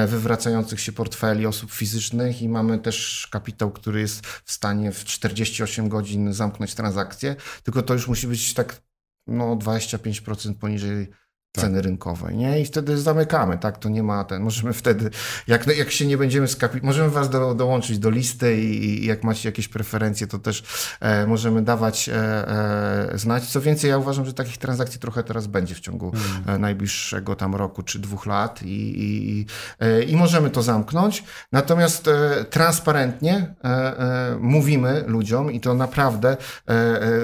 [0.07, 5.89] wywracających się portfeli osób fizycznych i mamy też kapitał, który jest w stanie w 48
[5.89, 8.83] godzin zamknąć transakcję, tylko to już musi być tak
[9.27, 11.09] no 25% poniżej
[11.53, 11.65] tak.
[11.65, 12.61] ceny rynkowej, nie?
[12.61, 13.79] I wtedy zamykamy, tak?
[13.79, 15.11] To nie ma ten, możemy wtedy,
[15.47, 19.25] jak, jak się nie będziemy skapi, możemy was do, dołączyć do listy i, i, jak
[19.25, 20.63] macie jakieś preferencje, to też
[21.01, 23.47] e, możemy dawać e, e, znać.
[23.47, 26.61] Co więcej, ja uważam, że takich transakcji trochę teraz będzie w ciągu hmm.
[26.61, 29.47] najbliższego tam roku czy dwóch lat i, i,
[29.81, 31.25] e, i możemy to zamknąć.
[31.53, 36.37] Natomiast e, transparentnie e, mówimy ludziom i to naprawdę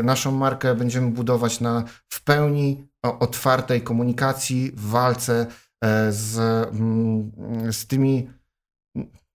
[0.04, 5.46] naszą markę będziemy budować na w pełni otwartej komunikacji, w walce
[5.84, 6.38] e, z,
[6.74, 7.32] mm,
[7.72, 8.30] z tymi,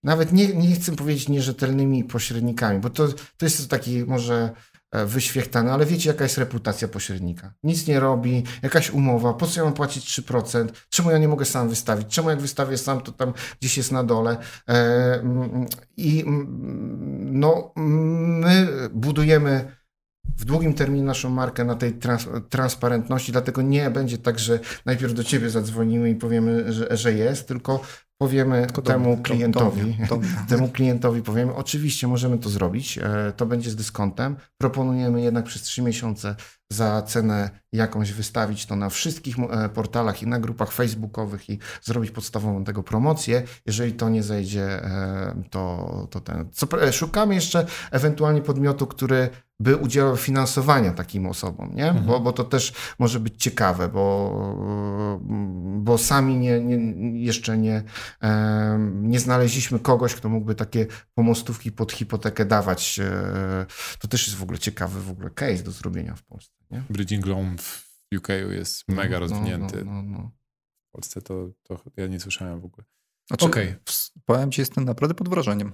[0.03, 4.51] nawet nie, nie chcę powiedzieć nierzetelnymi pośrednikami, bo to, to jest taki może
[4.91, 7.53] e, wyświechtany, ale wiecie jaka jest reputacja pośrednika.
[7.63, 11.45] Nic nie robi, jakaś umowa, po co ja mam płacić 3%, czemu ja nie mogę
[11.45, 14.37] sam wystawić, czemu jak wystawię sam, to tam gdzieś jest na dole.
[14.69, 14.73] E,
[15.19, 15.65] mm,
[15.97, 19.82] I mm, no, my budujemy
[20.37, 25.13] w długim terminie naszą markę na tej trans transparentności, dlatego nie będzie tak, że najpierw
[25.13, 27.81] do ciebie zadzwonimy i powiemy, że, że jest, tylko
[28.17, 30.19] powiemy tylko temu klientowi, do,
[30.55, 35.61] temu klientowi powiemy, oczywiście możemy to zrobić, e, to będzie z dyskontem, proponujemy jednak przez
[35.61, 36.35] trzy miesiące
[36.69, 42.11] za cenę jakąś wystawić to na wszystkich e, portalach i na grupach facebookowych i zrobić
[42.11, 43.43] podstawową tego promocję.
[43.65, 46.49] Jeżeli to nie zejdzie, e, to, to ten.
[46.51, 49.29] Co, szukamy jeszcze ewentualnie podmiotu, który
[49.63, 51.87] by udzielał finansowania takim osobom, nie?
[51.87, 52.05] Mhm.
[52.05, 54.57] Bo, bo to też może być ciekawe, bo,
[55.77, 57.83] bo sami nie, nie, jeszcze nie,
[58.85, 62.99] nie znaleźliśmy kogoś, kto mógłby takie pomostówki pod hipotekę dawać.
[62.99, 63.65] E,
[63.99, 66.63] to też jest w ogóle ciekawy w ogóle case do zrobienia w Polsce.
[66.71, 66.83] Nie?
[66.89, 67.87] Bridging Loan w
[68.17, 69.85] UK jest no, mega no, rozwinięty.
[69.85, 70.31] No, no,
[70.89, 72.85] w Polsce to, to ja nie słyszałem w ogóle.
[73.27, 73.75] Znaczy, okay.
[74.25, 75.73] Powiem ci, jestem naprawdę pod wrażeniem.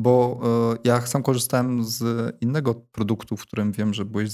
[0.00, 0.40] Bo
[0.74, 2.02] y, ja sam korzystałem z
[2.40, 4.30] innego produktu, w którym wiem, że byłeś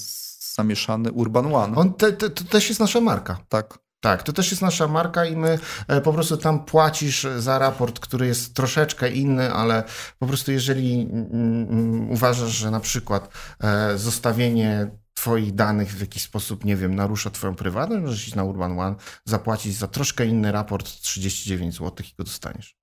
[0.55, 1.77] zamieszany, Urban One.
[1.77, 3.39] On te, te, to też jest nasza marka.
[3.49, 3.79] Tak.
[4.01, 5.59] Tak, to też jest nasza marka i my
[5.89, 9.85] e, po prostu tam płacisz za raport, który jest troszeczkę inny, ale
[10.19, 11.27] po prostu jeżeli mm,
[11.71, 13.29] mm, uważasz, że na przykład
[13.61, 18.45] e, zostawienie Twoich danych w jakiś sposób, nie wiem, narusza Twoją prywatność, możesz iść na
[18.45, 22.77] Urban One, zapłacić za troszkę inny raport 39 zł i go dostaniesz.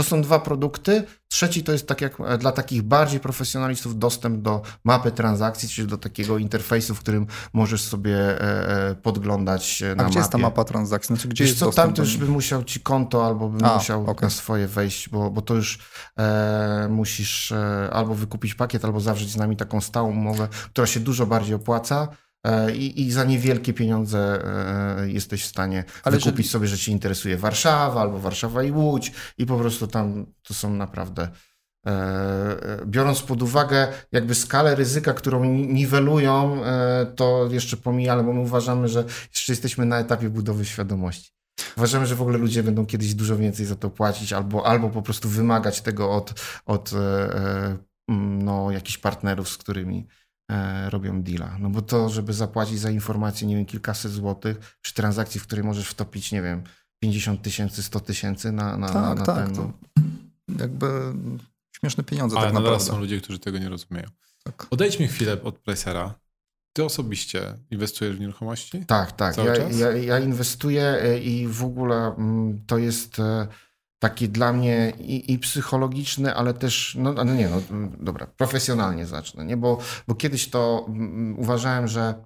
[0.00, 1.04] To są dwa produkty.
[1.28, 5.88] Trzeci to jest tak jak e, dla takich bardziej profesjonalistów dostęp do mapy transakcji, czyli
[5.88, 10.38] do takiego interfejsu, w którym możesz sobie e, e, podglądać na A gdzie jest ta
[10.38, 11.16] mapa transakcji?
[11.16, 13.76] Znaczy, gdzie Wiesz jest co, tam to już by musiał ci konto albo by A,
[13.76, 14.26] musiał okay.
[14.26, 15.78] na swoje wejść, bo, bo to już
[16.18, 21.00] e, musisz e, albo wykupić pakiet, albo zawrzeć z nami taką stałą umowę, która się
[21.00, 22.08] dużo bardziej opłaca.
[22.44, 24.42] E, I, I, za niewielkie pieniądze
[24.98, 29.12] e, jesteś w stanie Ale wykupić sobie, że ci interesuje Warszawa albo Warszawa i Łódź
[29.38, 31.28] i po prostu tam to są naprawdę
[31.86, 36.62] e, biorąc pod uwagę jakby skalę ryzyka, którą niwelują,
[37.16, 41.30] to jeszcze pomijamy, bo my uważamy, że jeszcze jesteśmy na etapie budowy świadomości.
[41.76, 45.02] Uważamy, że w ogóle ludzie będą kiedyś dużo więcej za to płacić albo, albo po
[45.02, 46.90] prostu wymagać tego od, od
[48.18, 50.06] no, jakichś partnerów, z którymi
[50.88, 51.58] robią deala.
[51.58, 55.64] No bo to, żeby zapłacić za informację, nie wiem, kilkaset złotych przy transakcji, w której
[55.64, 56.62] możesz wtopić, nie wiem,
[57.02, 59.56] 50 tysięcy, 100 tysięcy na, na, tak, na, tak, ten.
[59.56, 59.72] No.
[60.58, 61.12] Jakby
[61.76, 62.84] śmieszne pieniądze Ale tak naprawdę.
[62.84, 64.08] są ludzie, którzy tego nie rozumieją.
[64.44, 64.66] Tak.
[64.70, 66.14] Odejdźmy chwilę od Pricera.
[66.72, 68.86] Ty osobiście inwestujesz w nieruchomości?
[68.86, 69.36] Tak, tak.
[69.36, 73.20] Ja, ja, ja, inwestuję e, i w ogóle mm, to jest
[74.00, 77.62] e, taki dla mnie i, i, psychologiczny, ale też, no, no nie, no
[77.98, 79.56] dobra, profesjonalnie zacznę, nie?
[79.56, 79.78] Bo,
[80.08, 82.24] bo kiedyś to um, uważałem, że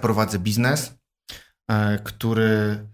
[0.00, 0.94] prowadzę biznes,
[1.70, 2.86] e, który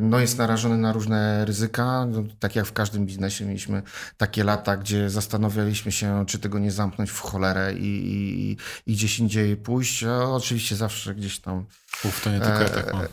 [0.00, 2.06] no jest narażony na różne ryzyka.
[2.06, 3.82] No, tak jak w każdym biznesie mieliśmy
[4.16, 9.18] takie lata, gdzie zastanawialiśmy się, czy tego nie zamknąć w cholerę i, i, i gdzieś
[9.18, 10.04] indziej pójść.
[10.04, 11.66] Oczywiście zawsze gdzieś tam...
[12.04, 13.02] Uf, to nie tylko ja tak mam.
[13.02, 13.08] E,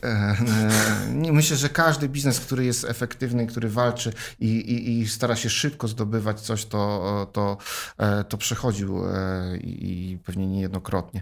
[1.29, 5.49] e, myślę, że każdy biznes, który jest efektywny, który walczy i, i, i stara się
[5.49, 7.57] szybko zdobywać coś, to, to,
[8.29, 9.03] to przechodził
[9.61, 11.21] i pewnie niejednokrotnie.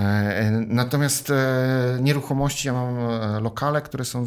[0.00, 4.26] E, natomiast e, nieruchomości, ja mam e, lokale, które są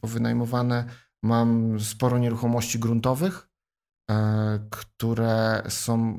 [0.00, 0.84] powynajmowane,
[1.22, 3.48] mam sporo nieruchomości gruntowych,
[4.70, 6.18] które są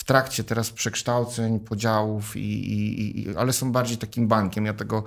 [0.00, 4.66] w trakcie teraz przekształceń, podziałów, i, i, i, ale są bardziej takim bankiem.
[4.66, 5.04] Ja tego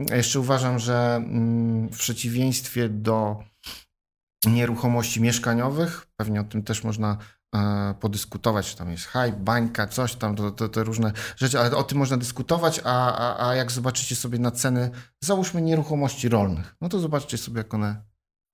[0.00, 3.44] jeszcze uważam, że mm, w przeciwieństwie do
[4.46, 7.43] nieruchomości mieszkaniowych, pewnie o tym też można E,
[8.00, 11.82] podyskutować, czy tam jest hype, bańka, coś tam, to, to, to, różne rzeczy, ale o
[11.82, 14.90] tym można dyskutować, a, a, a jak zobaczycie sobie na ceny,
[15.20, 18.04] załóżmy nieruchomości rolnych, no to zobaczcie sobie, jak one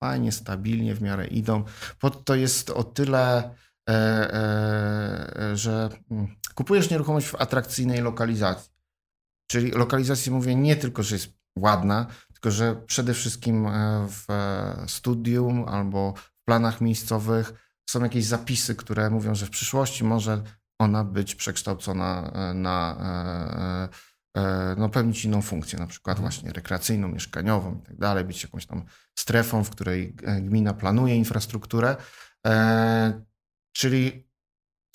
[0.03, 1.63] fajnie, stabilnie w miarę idą.
[1.99, 3.55] Pod to jest o tyle,
[3.89, 8.71] e, e, że mm, kupujesz nieruchomość w atrakcyjnej lokalizacji.
[9.51, 14.27] Czyli lokalizacji mówię nie tylko, że jest ładna, tylko że przede wszystkim e, w
[14.87, 20.43] studium albo w planach miejscowych są jakieś zapisy, które mówią, że w przyszłości może
[20.79, 22.97] ona być przekształcona e, na
[24.35, 26.31] e, e, no, pełnić inną funkcję, na przykład mhm.
[26.31, 28.85] właśnie rekreacyjną, mieszkaniową i tak dalej, być jakąś tam
[29.15, 31.95] strefą, w której gmina planuje infrastrukturę.
[33.75, 34.29] Czyli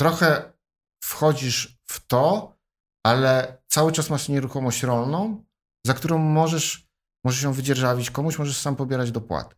[0.01, 0.53] trochę
[1.01, 2.57] wchodzisz w to,
[3.05, 5.45] ale cały czas masz nieruchomość rolną,
[5.87, 6.89] za którą możesz,
[7.25, 9.57] możesz ją wydzierżawić komuś, możesz sam pobierać dopłaty.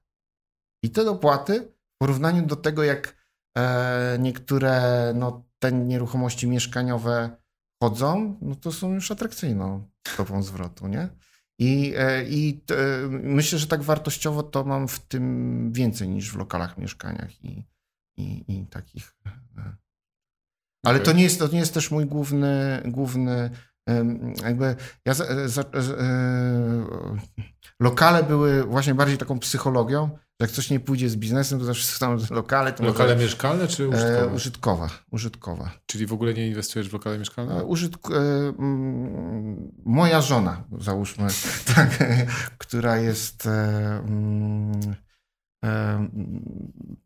[0.83, 3.18] I te dopłaty w porównaniu do tego, jak
[4.19, 7.37] niektóre no, te nieruchomości mieszkaniowe
[7.83, 11.09] chodzą, no to są już atrakcyjną stopą zwrotu, nie?
[11.61, 16.37] I, e, i e, myślę, że tak wartościowo to mam w tym więcej niż w
[16.37, 17.67] lokalach mieszkaniach i,
[18.17, 19.17] i, i takich.
[20.87, 23.51] Ale to nie, jest, to nie jest też mój główny, główny
[24.45, 25.65] jakby ja za, za,
[27.81, 32.17] lokale były właśnie bardziej taką psychologią, jak coś nie pójdzie z biznesem, to zawsze są
[32.31, 32.73] lokale.
[32.73, 33.25] To lokale może...
[33.25, 34.23] mieszkalne czy użytkowe?
[34.23, 35.71] E, użytkowa, użytkowa.
[35.87, 37.55] Czyli w ogóle nie inwestujesz w lokale mieszkalne?
[37.55, 38.11] E, użytk...
[38.11, 38.15] E,
[39.85, 41.29] moja żona, załóżmy,
[41.75, 41.99] tak,
[42.59, 44.03] która jest e,
[45.65, 46.09] e,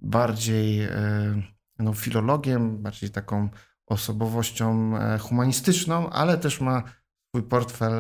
[0.01, 1.43] bardziej e,
[1.79, 3.49] no, filologiem, bardziej taką
[3.87, 6.83] osobowością humanistyczną, ale też ma
[7.29, 7.93] swój portfel,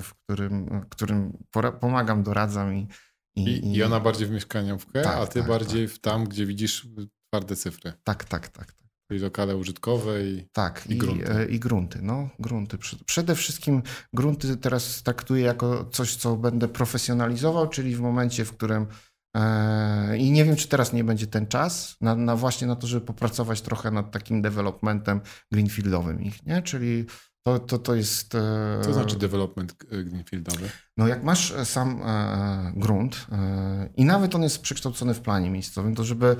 [0.00, 1.38] w którym, którym
[1.80, 2.88] pomagam, doradzam i,
[3.38, 5.96] i, I, ona bardziej w mieszkaniówkę, tak, a ty tak, bardziej tak.
[5.96, 6.88] w tam, gdzie widzisz
[7.30, 7.92] twarde cyfry.
[8.04, 8.72] Tak, tak, tak.
[8.72, 8.78] tak.
[9.10, 11.32] Czyli lokale użytkowe i, tak, i, i grunty.
[11.32, 12.78] E, I grunty, no, grunty.
[13.06, 13.82] Przede wszystkim
[14.12, 18.86] grunty teraz traktuję jako coś, co będę profesjonalizował, czyli w momencie, w którym
[19.36, 22.86] e, i nie wiem, czy teraz nie będzie ten czas na, na, właśnie na to,
[22.86, 25.20] żeby popracować trochę nad takim developmentem
[25.52, 26.62] greenfieldowym ich, nie?
[26.62, 27.06] Czyli
[27.42, 28.34] to, to, to jest.
[28.34, 30.70] E, Co znaczy development e, greenfieldowy?
[30.96, 32.02] No, jak masz e, sam
[32.76, 33.26] grunt
[33.96, 36.36] i nawet on jest przekształcony w planie miejscowym, to żeby.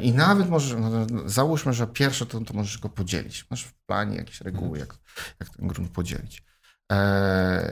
[0.00, 0.78] I nawet możesz.
[0.80, 3.46] No, załóżmy, że pierwsze to, to możesz go podzielić.
[3.50, 4.98] Masz w planie jakieś reguły, jak,
[5.40, 6.44] jak ten grunt podzielić.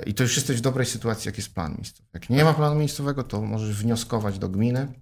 [0.07, 2.09] I to już jesteś w dobrej sytuacji, jak jest plan miejscowy.
[2.15, 4.93] Jak nie ma planu miejscowego, to możesz wnioskować do gminy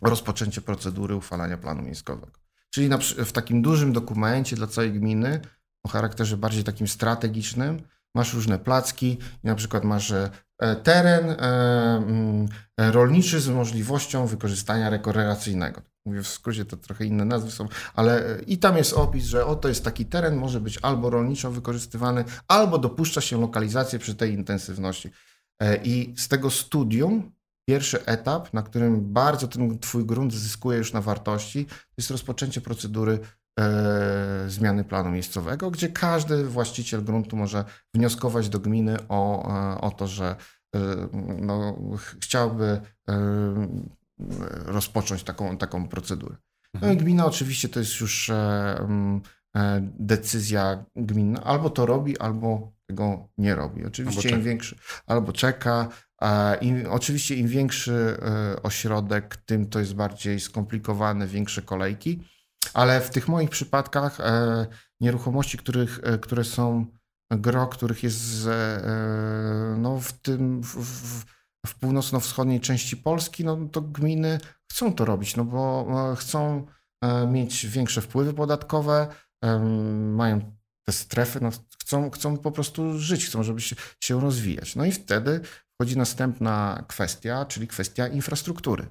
[0.00, 2.32] o rozpoczęcie procedury uchwalania planu miejscowego.
[2.70, 2.90] Czyli
[3.24, 5.40] w takim dużym dokumencie dla całej gminy
[5.86, 7.82] o charakterze bardziej takim strategicznym.
[8.14, 10.30] Masz różne placki, na przykład masz e,
[10.82, 11.36] teren e,
[11.96, 15.82] mm, rolniczy z możliwością wykorzystania rekreacyjnego.
[16.06, 19.46] Mówię w skrócie, to trochę inne nazwy są, ale e, i tam jest opis, że
[19.46, 24.32] oto jest taki teren, może być albo rolniczo wykorzystywany, albo dopuszcza się lokalizację przy tej
[24.32, 25.10] intensywności.
[25.84, 27.32] I z tego studium
[27.68, 32.60] pierwszy etap, na którym bardzo ten twój grunt zyskuje już na wartości, to jest rozpoczęcie
[32.60, 33.18] procedury e,
[34.46, 40.06] zmiany planu miejscowego, gdzie każdy właściciel gruntu może wnioskować do gminy o, e, o to,
[40.06, 40.36] że
[40.74, 40.78] e,
[41.40, 41.78] no,
[42.20, 43.20] chciałby e,
[44.64, 46.36] rozpocząć taką, taką procedurę.
[46.74, 46.98] No i mhm.
[46.98, 49.22] gmina oczywiście to jest już e,
[49.98, 53.84] decyzja gminna, albo to robi, albo tego nie robi.
[53.84, 54.76] Oczywiście im większy,
[55.06, 55.88] albo czeka.
[56.60, 58.16] Im, oczywiście im większy
[58.62, 62.20] ośrodek, tym to jest bardziej skomplikowane, większe kolejki.
[62.74, 64.66] Ale w tych moich przypadkach e,
[65.00, 66.86] nieruchomości, których, e, które są
[67.30, 71.24] gro, których jest e, no, w tym w, w,
[71.66, 74.38] w północno-wschodniej części Polski, no to gminy
[74.72, 75.86] chcą to robić, no bo
[76.18, 76.66] chcą
[77.28, 79.06] mieć większe wpływy podatkowe,
[80.14, 80.56] mają
[80.86, 81.50] te strefy, no,
[81.80, 84.76] chcą, chcą po prostu żyć, chcą, żeby się, się rozwijać.
[84.76, 85.40] No i wtedy
[85.74, 88.86] wchodzi następna kwestia, czyli kwestia infrastruktury.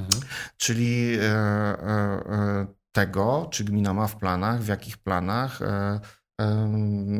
[0.00, 0.22] Mhm.
[0.56, 1.18] Czyli
[2.92, 6.00] tego, czy gmina ma w planach, w jakich planach e,
[6.40, 6.68] e,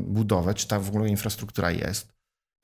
[0.02, 2.12] budowę, czy ta w ogóle infrastruktura jest,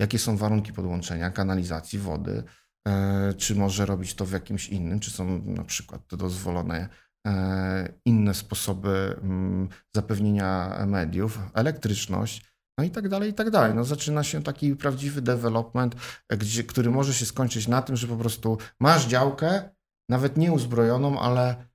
[0.00, 2.44] jakie są warunki podłączenia, kanalizacji, wody,
[2.88, 6.88] e, czy może robić to w jakimś innym, czy są na przykład dozwolone
[8.04, 12.44] inne sposoby mm, zapewnienia mediów, elektryczność,
[12.78, 13.74] no i tak dalej, i tak dalej.
[13.74, 15.94] No zaczyna się taki prawdziwy development,
[16.38, 19.70] gdzie, który może się skończyć na tym, że po prostu masz działkę,
[20.08, 21.73] nawet nieuzbrojoną, ale E,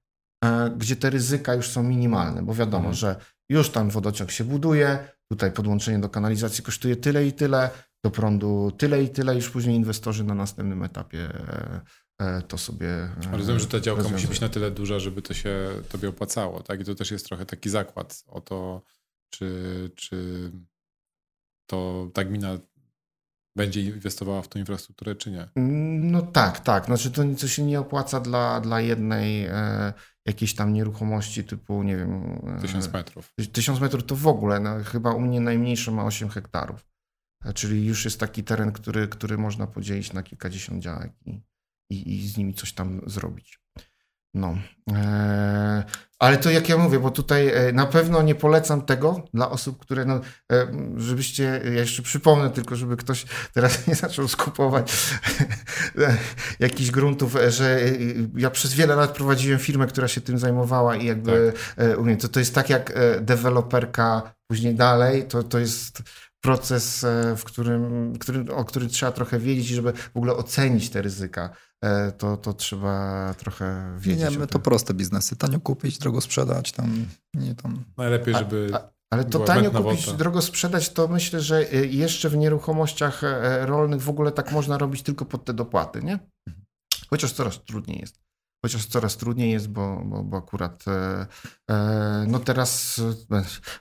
[0.77, 2.95] gdzie te ryzyka już są minimalne, bo wiadomo, mhm.
[2.95, 3.15] że
[3.49, 7.69] już tam wodociąg się buduje, tutaj podłączenie do kanalizacji kosztuje tyle i tyle,
[8.03, 11.81] do prądu tyle i tyle, już później inwestorzy na następnym etapie e,
[12.19, 13.09] e, to sobie.
[13.31, 16.81] Rozumiem, że ta działka musi być na tyle duża, żeby to się tobie opłacało, tak?
[16.81, 18.81] I to też jest trochę taki zakład o to,
[19.29, 20.51] czy, czy
[21.69, 22.57] to ta gmina
[23.55, 25.49] będzie inwestowała w tą infrastrukturę, czy nie?
[26.01, 26.85] No tak, tak.
[26.85, 29.49] Znaczy to, to się nie opłaca dla, dla jednej
[30.29, 32.41] jakiejś tam nieruchomości typu, nie wiem...
[32.57, 33.33] E, tysiąc metrów.
[33.51, 36.87] Tysiąc metrów to w ogóle, no, chyba u mnie najmniejsze ma 8 hektarów.
[37.45, 41.41] E, czyli już jest taki teren, który, który można podzielić na kilkadziesiąt działek i,
[41.91, 43.59] i, i z nimi coś tam zrobić.
[44.33, 44.57] No.
[44.93, 45.83] E,
[46.19, 49.79] ale to jak ja mówię, bo tutaj e, na pewno nie polecam tego dla osób,
[49.79, 50.21] które, no,
[50.51, 50.67] e,
[50.97, 54.93] żebyście, ja jeszcze przypomnę tylko, żeby ktoś teraz nie zaczął skupować
[56.59, 57.79] jakichś gruntów, że
[58.35, 62.21] ja przez wiele lat prowadziłem firmę, która się tym zajmowała i jakby, tak.
[62.21, 66.01] to, to jest tak jak deweloperka później dalej, to, to jest
[66.41, 67.05] proces,
[67.37, 71.49] w którym, który, o którym trzeba trochę wiedzieć, żeby w ogóle ocenić te ryzyka.
[71.83, 74.37] E, to, to trzeba trochę wiedzieć.
[74.37, 75.35] Nie, to proste biznesy.
[75.35, 77.83] Tanio kupić, drogo sprzedać, tam nie tam.
[77.97, 78.69] Najlepiej, żeby.
[78.73, 83.23] A, a, ale to tanio kupić, drogo sprzedać, to myślę, że e, jeszcze w nieruchomościach
[83.23, 86.13] e, rolnych w ogóle tak można robić tylko pod te dopłaty, nie?
[86.47, 86.65] Mhm.
[87.09, 88.28] Chociaż coraz trudniej jest
[88.61, 91.27] chociaż coraz trudniej jest, bo, bo, bo akurat e,
[91.69, 93.01] e, no teraz,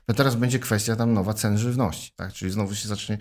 [0.07, 2.33] e, teraz będzie kwestia tam nowa cen żywności, tak?
[2.33, 3.17] czyli znowu się zacznie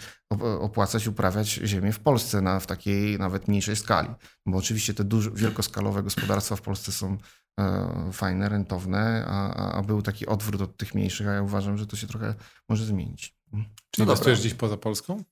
[0.60, 4.08] opłacać uprawiać ziemię w Polsce na, w takiej nawet mniejszej skali,
[4.46, 7.18] bo oczywiście te duże, wielkoskalowe gospodarstwa w Polsce są
[7.60, 11.86] e, fajne, rentowne, a, a był taki odwrót od tych mniejszych, a ja uważam, że
[11.86, 12.34] to się trochę
[12.68, 13.38] może zmienić.
[13.50, 13.66] Czyli
[13.98, 15.24] no inwestujesz gdzieś poza Polską?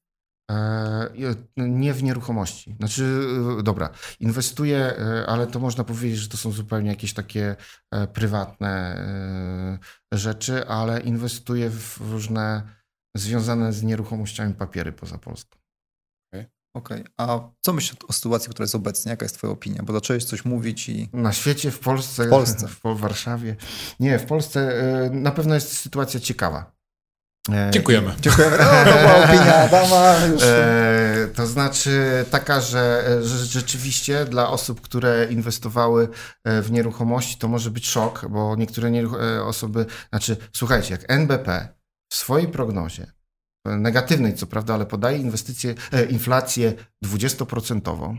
[1.57, 2.77] Nie w nieruchomości.
[2.79, 3.21] Znaczy,
[3.63, 3.91] dobra,
[4.21, 4.95] inwestuję,
[5.27, 7.57] ale to można powiedzieć, że to są zupełnie jakieś takie
[8.13, 9.05] prywatne
[10.13, 12.63] rzeczy, ale inwestuję w różne
[13.17, 15.59] związane z nieruchomościami papiery poza Polską.
[16.77, 17.13] Okej, okay.
[17.17, 19.11] a co myślisz o sytuacji, która jest obecnie?
[19.11, 19.83] Jaka jest twoja opinia?
[19.83, 21.09] Bo zacząłeś coś mówić i...
[21.13, 22.69] Na świecie, w Polsce, w, Polsce.
[22.85, 23.57] w Warszawie.
[24.01, 24.81] Nie, w Polsce
[25.13, 26.76] na pewno jest sytuacja ciekawa.
[27.53, 28.15] E, Dziękujemy.
[28.21, 28.57] Dziękujemy.
[28.59, 30.15] No, to była opinia Adama.
[30.43, 36.09] E, to znaczy taka, że, że rzeczywiście dla osób, które inwestowały
[36.45, 38.91] e, w nieruchomości, to może być szok, bo niektóre
[39.45, 41.69] osoby, znaczy słuchajcie, jak NBP
[42.13, 43.13] w swojej prognozie,
[43.65, 45.75] negatywnej co prawda, ale podaje inwestycje,
[46.11, 46.75] inflację
[47.05, 48.17] 20%,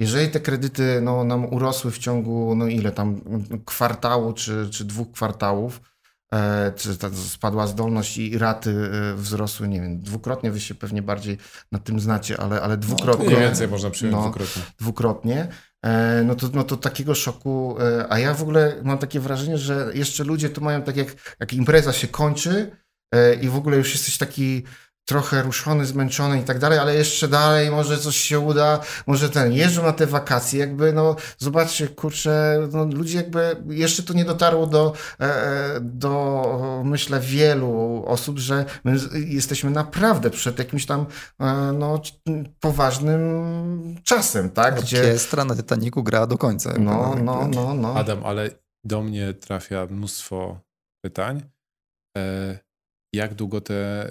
[0.00, 3.20] jeżeli te kredyty no, nam urosły w ciągu, no ile tam,
[3.64, 5.80] kwartału czy, czy dwóch kwartałów,
[6.34, 6.94] E, czy
[7.28, 11.38] spadła zdolność i raty e, wzrosły, nie wiem, dwukrotnie, wy się pewnie bardziej
[11.72, 13.30] na tym znacie, ale, ale dwukrotnie.
[13.30, 14.62] No, więcej można przyjąć no, dwukrotnie.
[14.80, 15.48] Dwukrotnie.
[15.82, 17.76] E, no to, no to takiego szoku,
[18.08, 21.52] a ja w ogóle mam takie wrażenie, że jeszcze ludzie tu mają tak jak, jak
[21.52, 22.70] impreza się kończy
[23.42, 24.62] i w ogóle już jesteś taki
[25.04, 29.52] trochę ruszony, zmęczony i tak dalej, ale jeszcze dalej może coś się uda, może ten,
[29.52, 34.66] jeżdżą na te wakacje, jakby no zobaczcie, kurczę, no, ludzie jakby, jeszcze to nie dotarło
[34.66, 38.96] do, e, e, do myślę wielu osób, że my
[39.26, 41.06] jesteśmy naprawdę przed jakimś tam
[41.40, 42.02] e, no,
[42.60, 43.20] poważnym
[44.04, 44.80] czasem, tak?
[44.80, 45.00] Gdzie...
[45.00, 46.74] Orkiestra na Titanicu gra do końca.
[46.78, 47.94] No, no, no, no.
[47.94, 48.50] Adam, ale
[48.84, 50.60] do mnie trafia mnóstwo
[51.04, 51.42] pytań.
[53.12, 54.10] Jak długo te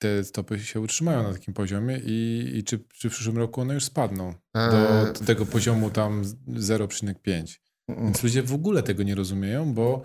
[0.00, 3.74] te stopy się utrzymają na takim poziomie i, i czy, czy w przyszłym roku one
[3.74, 7.58] już spadną do, do eee, tego poziomu tam 0,5.
[7.88, 8.04] Mm.
[8.04, 10.02] Więc ludzie w ogóle tego nie rozumieją, bo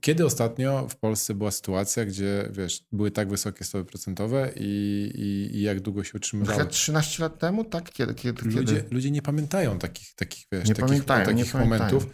[0.00, 5.56] kiedy ostatnio w Polsce była sytuacja, gdzie wiesz, były tak wysokie stopy procentowe i, i,
[5.56, 6.66] i jak długo się utrzymywały?
[6.66, 7.64] 13 lat temu?
[7.64, 7.90] Tak?
[7.90, 8.14] Kiedy?
[8.14, 8.84] kiedy, ludzie, kiedy?
[8.90, 12.06] ludzie nie pamiętają takich, takich, wiesz, nie takich, pamiętają, takich momentów.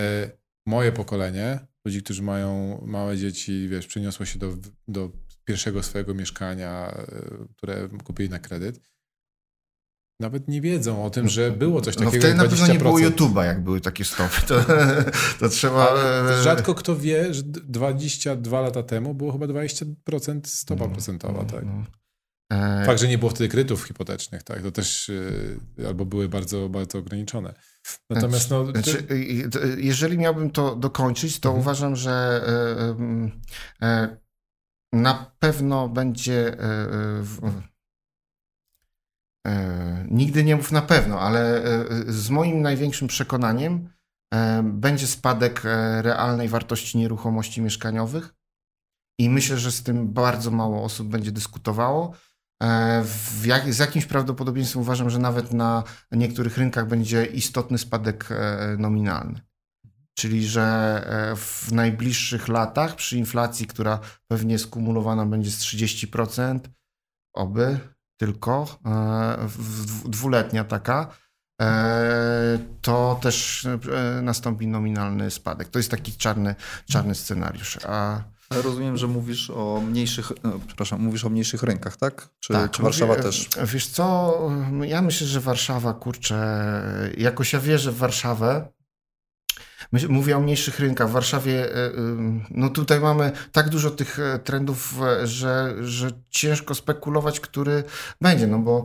[0.00, 0.30] E,
[0.66, 4.56] moje pokolenie, ludzi, którzy mają małe dzieci, wiesz, przeniosło się do,
[4.88, 5.10] do
[5.44, 8.80] pierwszego swojego mieszkania, e, które kupili na kredyt,
[10.20, 12.26] nawet nie wiedzą o tym, że było coś no takiego.
[12.26, 14.42] No wtedy na pewno nie było YouTube'a, jak były takie stopy.
[14.46, 14.64] To,
[15.40, 15.90] to trzeba.
[15.90, 21.42] Ale e, rzadko kto wie, że 22 lata temu było chyba 20% stopa no, procentowa.
[21.42, 21.64] No, tak.
[21.64, 21.84] No.
[22.52, 25.10] E, Fakt, że nie było wtedy kredytów hipotecznych, tak, to też
[25.86, 27.54] albo były bardzo, bardzo ograniczone.
[28.10, 29.06] Natomiast no, znaczy,
[29.76, 31.60] jeżeli miałbym to dokończyć, to mhm.
[31.60, 32.44] uważam, że
[34.92, 36.58] na pewno będzie.
[36.58, 36.64] E,
[37.42, 37.52] e,
[39.46, 41.62] e, nigdy nie mów na pewno, ale
[42.06, 43.88] z moim największym przekonaniem
[44.62, 45.62] będzie spadek
[46.02, 48.34] realnej wartości nieruchomości mieszkaniowych.
[49.18, 52.14] I myślę, że z tym bardzo mało osób będzie dyskutowało.
[53.44, 58.28] Jak, z jakimś prawdopodobieństwem uważam, że nawet na niektórych rynkach będzie istotny spadek
[58.78, 59.40] nominalny.
[60.14, 60.62] Czyli, że
[61.32, 63.98] e, w najbliższych latach przy inflacji, która
[64.28, 66.58] pewnie skumulowana będzie z 30%,
[67.32, 67.78] oby
[68.16, 69.48] tylko, e,
[70.04, 71.06] dwuletnia taka,
[71.62, 73.66] e, to też
[74.22, 75.68] nastąpi nominalny spadek.
[75.68, 76.54] To jest taki czarny,
[76.86, 77.78] czarny scenariusz.
[77.86, 82.28] A Rozumiem, że mówisz o mniejszych, no, przepraszam, mówisz o mniejszych rynkach, tak?
[82.40, 83.48] Czy, tak, czy Warszawa mówię, też?
[83.64, 84.38] Wiesz co,
[84.82, 88.68] ja myślę, że Warszawa, kurczę, jakoś ja wierzę w Warszawę,
[90.08, 91.08] Mówię o mniejszych rynkach.
[91.08, 91.90] W Warszawie, e,
[92.50, 97.84] no tutaj mamy tak dużo tych e, trendów, e, że, że ciężko spekulować, który
[98.20, 98.84] będzie, no bo,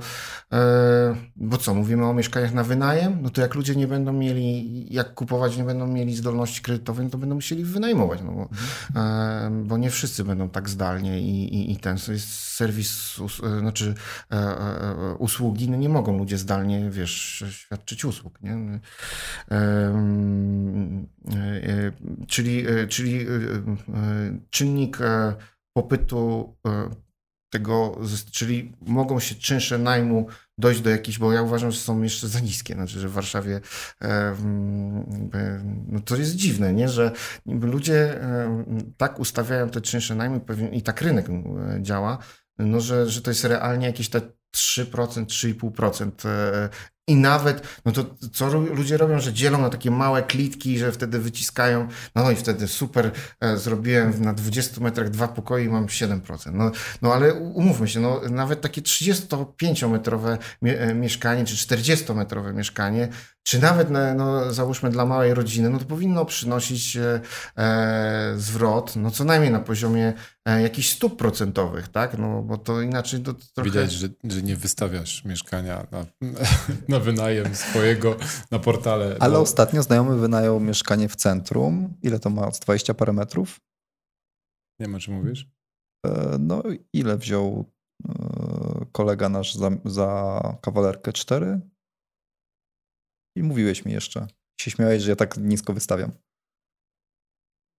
[1.35, 5.13] bo co, mówimy o mieszkaniach na wynajem, no to jak ludzie nie będą mieli, jak
[5.13, 8.49] kupować, nie będą mieli zdolności kredytowej, no to będą musieli wynajmować, no bo,
[9.51, 13.19] bo nie wszyscy będą tak zdalnie i, i, i ten, jest serwis,
[13.59, 13.93] znaczy
[15.17, 18.79] usługi, no nie mogą ludzie zdalnie, wiesz, świadczyć usług, nie?
[22.27, 23.25] Czyli, e, czyli
[24.49, 24.97] czynnik
[25.73, 26.55] popytu
[27.49, 30.27] tego, czyli mogą się czynsze najmu
[30.57, 33.61] dojść do jakichś, bo ja uważam, że są jeszcze za niskie, znaczy, że w Warszawie
[35.87, 36.89] no to jest dziwne, nie?
[36.89, 37.11] że
[37.45, 38.19] ludzie
[38.97, 40.41] tak ustawiają te czynsze najmu
[40.71, 41.27] i tak rynek
[41.81, 42.17] działa,
[42.59, 44.21] no, że, że to jest realnie jakieś te
[44.55, 46.69] 3%, 3,5%
[47.09, 51.19] I nawet, no to co ludzie robią, że dzielą na takie małe klitki, że wtedy
[51.19, 56.53] wyciskają, no i wtedy super, e, zrobiłem na 20 metrach dwa pokoje i mam 7%.
[56.53, 56.71] No,
[57.01, 63.09] no ale umówmy się, no nawet takie 35-metrowe mie mieszkanie, czy 40-metrowe mieszkanie
[63.47, 67.21] czy nawet, no, załóżmy, dla małej rodziny, no to powinno przynosić e,
[67.57, 70.13] e, zwrot, no co najmniej na poziomie
[70.45, 72.17] e, jakichś stóp procentowych, tak?
[72.17, 73.69] No bo to inaczej to trochę...
[73.69, 76.05] Widać, że, że nie wystawiasz mieszkania na,
[76.96, 78.17] na wynajem swojego
[78.51, 79.17] na portale.
[79.19, 81.93] Ale ostatnio znajomy wynajął mieszkanie w centrum.
[82.01, 82.51] Ile to ma?
[82.51, 83.59] 20 parę metrów?
[84.79, 85.47] Nie ma, czy mówisz?
[86.05, 86.63] E, no
[86.93, 87.65] ile wziął
[88.09, 91.13] e, kolega nasz za, za kawalerkę?
[91.13, 91.61] Cztery?
[93.37, 94.27] I mówiłeś mi jeszcze.
[94.61, 96.11] Się śmiałeś, że ja tak nisko wystawiam.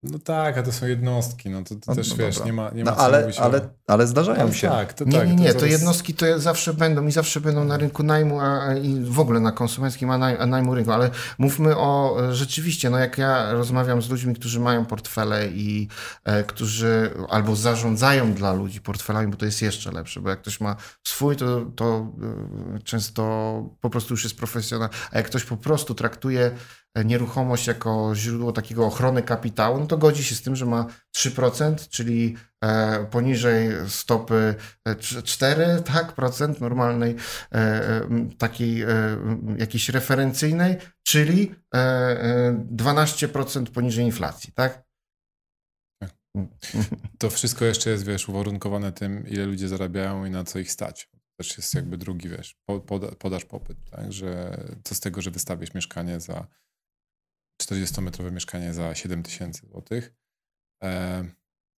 [0.03, 2.47] No tak, a to są jednostki, no to, to no, też no wiesz, dobra.
[2.47, 4.69] nie ma, nie ma no, ale, ale, ale zdarzają ale się.
[4.69, 7.65] Tak, to nie, tak, nie, nie, to, to jednostki to zawsze będą i zawsze będą
[7.65, 11.11] na rynku najmu a, i w ogóle na konsumenckim a, naj, a najmu rynku, ale
[11.39, 15.89] mówmy o rzeczywiście, no jak ja rozmawiam z ludźmi, którzy mają portfele i
[16.25, 20.61] e, którzy albo zarządzają dla ludzi portfelami, bo to jest jeszcze lepsze, bo jak ktoś
[20.61, 22.13] ma swój, to, to
[22.77, 23.23] e, często
[23.81, 26.51] po prostu już jest profesjonal, a jak ktoś po prostu traktuje
[27.05, 30.87] nieruchomość jako źródło takiego ochrony kapitału, no to godzi się z tym, że ma
[31.17, 34.55] 3%, czyli e, poniżej stopy
[35.25, 37.17] 4 e, tak, procent normalnej,
[37.53, 38.09] e,
[38.39, 38.85] takiej
[39.59, 44.83] jakiejś referencyjnej, czyli 12% poniżej inflacji, tak?
[46.03, 46.11] tak?
[47.19, 51.11] To wszystko jeszcze jest, wiesz, uwarunkowane tym, ile ludzie zarabiają i na co ich stać.
[51.41, 52.57] Też jest jakby drugi, wiesz,
[53.19, 54.13] podaż popyt, tak?
[54.13, 56.47] Że co z tego, że wystawisz mieszkanie za
[57.63, 60.15] 40-metrowe mieszkanie za 7 tysięcy złotych,
[60.83, 61.25] e,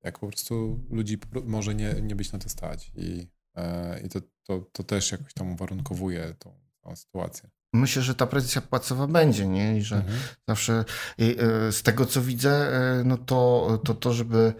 [0.03, 2.93] jak po prostu ludzi może nie, nie być na to stać.
[2.95, 7.51] I, e, i to, to, to też jakoś tam uwarunkowuje tą, tą sytuację.
[7.73, 9.79] Myślę, że ta presja płacowa będzie, nie?
[9.79, 10.19] I że mhm.
[10.49, 10.85] zawsze
[11.19, 12.73] i, e, z tego co widzę,
[13.05, 14.55] no to, to, to żeby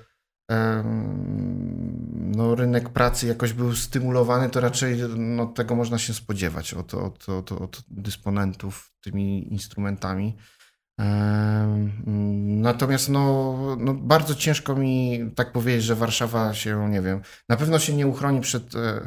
[2.15, 7.29] no, rynek pracy jakoś był stymulowany, to raczej no, tego można się spodziewać od, od,
[7.29, 10.37] od, od dysponentów tymi instrumentami.
[12.47, 17.79] Natomiast no, no, bardzo ciężko mi tak powiedzieć, że Warszawa się, nie wiem, na pewno
[17.79, 18.75] się nie uchroni przed.
[18.75, 19.07] E,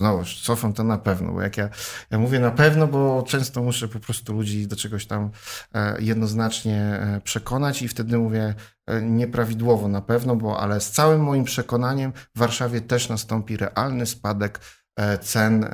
[0.00, 1.68] znowu, cofam to na pewno, bo jak ja,
[2.10, 5.30] ja mówię na pewno, bo często muszę po prostu ludzi do czegoś tam
[5.74, 8.54] e, jednoznacznie e, przekonać i wtedy mówię
[9.02, 14.60] nieprawidłowo na pewno, bo ale z całym moim przekonaniem w Warszawie też nastąpi realny spadek
[15.20, 15.68] cen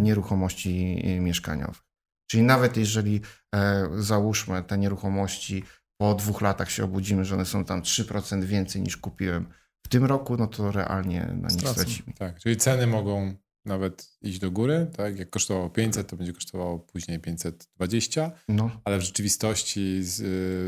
[0.00, 1.82] nieruchomości mieszkaniowych.
[2.30, 3.20] Czyli nawet jeżeli
[3.98, 5.64] załóżmy te nieruchomości
[6.00, 9.46] po dwóch latach się obudzimy, że one są tam 3% więcej niż kupiłem
[9.86, 12.12] w tym roku, no to realnie na nich stracimy.
[12.18, 13.34] Tak, czyli ceny mogą
[13.64, 15.18] nawet iść do góry, tak?
[15.18, 18.70] Jak kosztowało 500, to będzie kosztowało później 520, no.
[18.84, 20.02] ale w rzeczywistości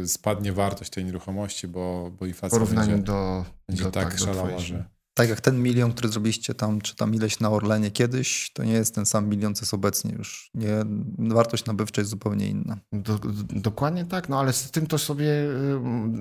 [0.07, 4.85] spadnie wartość tej nieruchomości, bo, bo inflacja będzie, do, będzie do, tak, tak szalała, że...
[5.15, 8.73] Tak jak ten milion, który zrobiliście tam, czy tam ileś na Orlenie kiedyś, to nie
[8.73, 10.51] jest ten sam milion, co jest obecnie już.
[10.55, 10.85] Nie,
[11.19, 12.77] wartość nabywcza jest zupełnie inna.
[12.93, 13.19] Do,
[13.51, 15.33] dokładnie tak, no ale z tym to sobie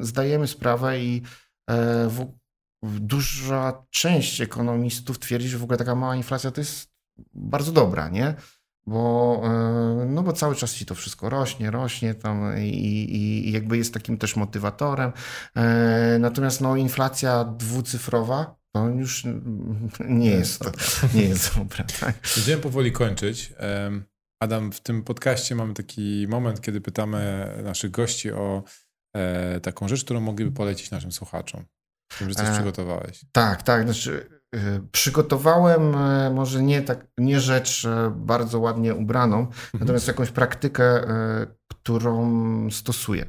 [0.02, 1.22] zdajemy sprawę i
[1.70, 6.90] e, w, duża część ekonomistów twierdzi, że w ogóle taka mała inflacja to jest
[7.34, 8.36] bardzo dobra, nie?
[8.88, 13.52] Bo, e, no bo cały czas ci to wszystko rośnie, rośnie tam i, i, i
[13.52, 15.11] jakby jest takim też motywatorem.
[15.56, 19.26] E, natomiast no, inflacja dwucyfrowa to już
[20.10, 20.72] nie jest, to,
[21.18, 21.84] nie jest dobre.
[22.00, 22.16] Tak?
[22.36, 23.54] Będziemy powoli kończyć.
[24.40, 28.64] Adam, w tym podcaście mamy taki moment, kiedy pytamy naszych gości o
[29.16, 31.66] e, taką rzecz, którą mogliby polecić naszym słuchaczom.
[32.20, 33.26] Wiem, że coś e, przygotowałeś.
[33.32, 33.84] Tak, tak.
[33.84, 35.82] Znaczy, e, przygotowałem
[36.34, 39.58] może nie, tak, nie rzecz bardzo ładnie ubraną, mhm.
[39.80, 41.04] natomiast jakąś praktykę,
[41.68, 43.26] którą stosuję.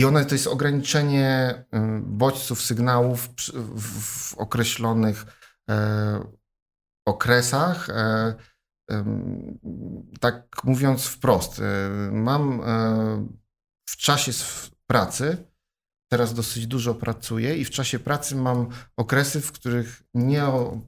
[0.00, 3.28] I one to jest ograniczenie y, bodźców, sygnałów
[3.76, 5.26] w określonych
[5.70, 6.24] e,
[7.06, 7.88] okresach.
[7.90, 8.34] E,
[10.20, 11.62] tak mówiąc wprost, e,
[12.12, 12.62] mam
[13.88, 14.32] w czasie
[14.86, 15.36] pracy,
[16.08, 20.44] teraz dosyć dużo pracuję i w czasie pracy mam okresy, w których nie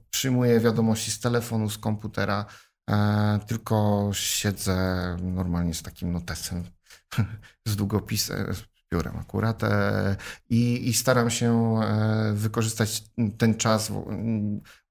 [0.09, 2.45] przyjmuję wiadomości z telefonu, z komputera,
[3.47, 4.77] tylko siedzę
[5.21, 6.63] normalnie z takim notesem,
[7.67, 8.53] z długopisem,
[8.93, 10.15] biurem akurat e,
[10.49, 13.03] i, i staram się e, wykorzystać
[13.37, 13.91] ten czas,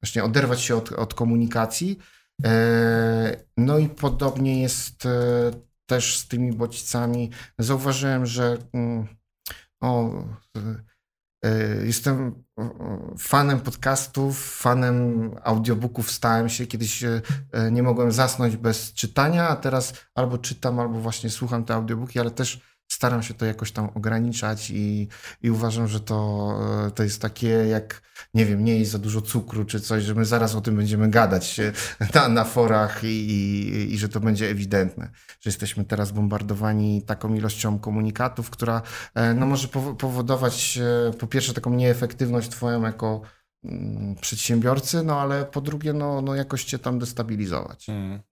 [0.03, 1.99] właśnie oderwać się od, od komunikacji.
[2.45, 5.09] E, no i podobnie jest
[5.87, 7.31] też z tymi bodźcami.
[7.59, 9.07] Zauważyłem, że mm,
[9.81, 10.11] o,
[11.85, 12.45] Jestem
[13.19, 16.67] fanem podcastów, fanem audiobooków stałem się.
[16.67, 17.05] Kiedyś
[17.71, 22.31] nie mogłem zasnąć bez czytania, a teraz albo czytam, albo właśnie słucham te audiobooki, ale
[22.31, 22.61] też
[22.93, 25.09] staram się to jakoś tam ograniczać i,
[25.43, 28.03] i uważam, że to, e, to jest takie jak,
[28.35, 31.11] nie wiem, nie jest za dużo cukru czy coś, że my zaraz o tym będziemy
[31.11, 31.61] gadać
[32.15, 35.11] na, na forach i, i, i że to będzie ewidentne,
[35.41, 38.83] że jesteśmy teraz bombardowani taką ilością komunikatów, która
[39.15, 43.21] e, no, może powodować e, po pierwsze taką nieefektywność twoją jako
[43.65, 47.87] mm, przedsiębiorcy, no ale po drugie no, no jakoś cię tam destabilizować.
[47.87, 48.32] Hmm.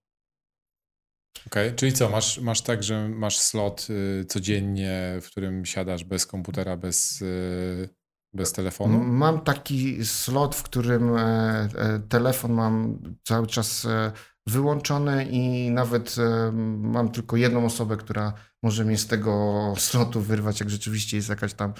[1.47, 1.75] Okej, okay.
[1.75, 6.77] czyli co, masz, masz tak, że masz slot y, codziennie, w którym siadasz bez komputera,
[6.77, 7.89] bez, y,
[8.33, 9.03] bez telefonu?
[9.03, 14.11] Mam taki slot, w którym e, e, telefon mam cały czas e,
[14.47, 18.33] wyłączony i nawet e, mam tylko jedną osobę, która
[18.63, 21.73] może mnie z tego slotu wyrwać, jak rzeczywiście jest jakaś tam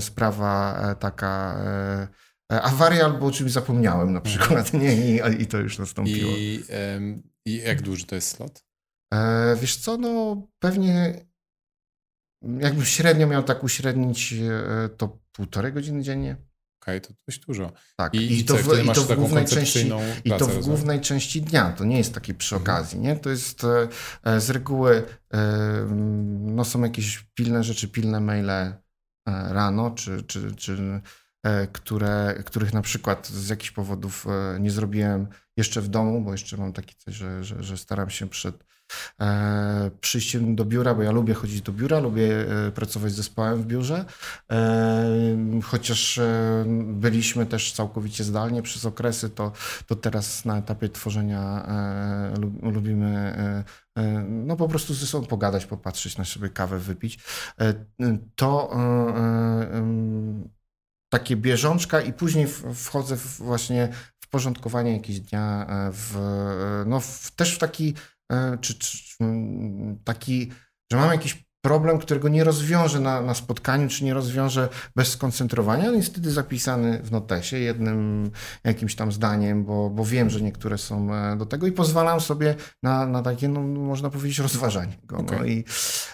[0.00, 1.56] sprawa taka
[2.48, 4.38] awaria albo o czymś zapomniałem na mhm.
[4.38, 4.94] przykład, nie?
[4.94, 6.32] I, I, to już nastąpiło.
[6.36, 6.62] I,
[7.46, 8.64] i jak duży to jest slot?
[9.14, 11.26] E, wiesz co, no pewnie
[12.60, 16.36] jakbym średnio miał tak uśrednić, e, to półtorej godziny dziennie.
[16.82, 17.72] Okej, okay, to dość dużo.
[17.96, 19.90] Tak, i, i to, w, i to w głównej części,
[20.24, 21.72] i to w głównej części dnia.
[21.72, 22.76] To nie jest takie przy mhm.
[22.76, 23.16] okazji, nie?
[23.16, 23.62] To jest
[24.24, 25.02] e, z reguły
[26.40, 28.74] no są jakieś pilne rzeczy, pilne maile
[29.26, 31.00] rano, czy, czy, czy
[31.72, 34.26] które, których na przykład z jakichś powodów
[34.60, 38.28] nie zrobiłem jeszcze w domu, bo jeszcze mam taki coś, że, że, że staram się
[38.28, 38.64] przed
[39.20, 43.62] e, przyjściem do biura, bo ja lubię chodzić do biura, lubię e, pracować z zespołem
[43.62, 44.04] w biurze,
[44.52, 49.52] e, chociaż e, byliśmy też całkowicie zdalnie przez okresy, to,
[49.86, 53.64] to teraz na etapie tworzenia e, lubimy e,
[54.28, 57.18] no po prostu ze sobą pogadać, popatrzeć na sobie kawę wypić.
[58.34, 58.70] To
[61.08, 63.88] takie bieżączka i później wchodzę w właśnie
[64.30, 67.94] porządkowanie jakiegoś dnia e, w, e, no w, też w taki,
[68.32, 69.16] e, czy, czy,
[70.04, 70.52] taki,
[70.92, 75.88] że mam jakiś problem, którego nie rozwiążę na, na spotkaniu, czy nie rozwiążę bez skoncentrowania,
[75.88, 78.30] ale jest wtedy zapisany w notesie jednym
[78.64, 83.06] jakimś tam zdaniem, bo, bo wiem, że niektóre są do tego i pozwalam sobie na,
[83.06, 85.16] na takie, no, można powiedzieć, rozważanie go.
[85.16, 85.38] Okay.
[85.38, 85.64] No i,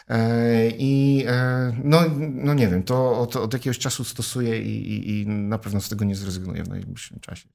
[0.09, 5.21] e, i e, no, no nie wiem, to od, od jakiegoś czasu stosuję i, i,
[5.21, 7.49] i na pewno z tego nie zrezygnuję w najbliższym czasie.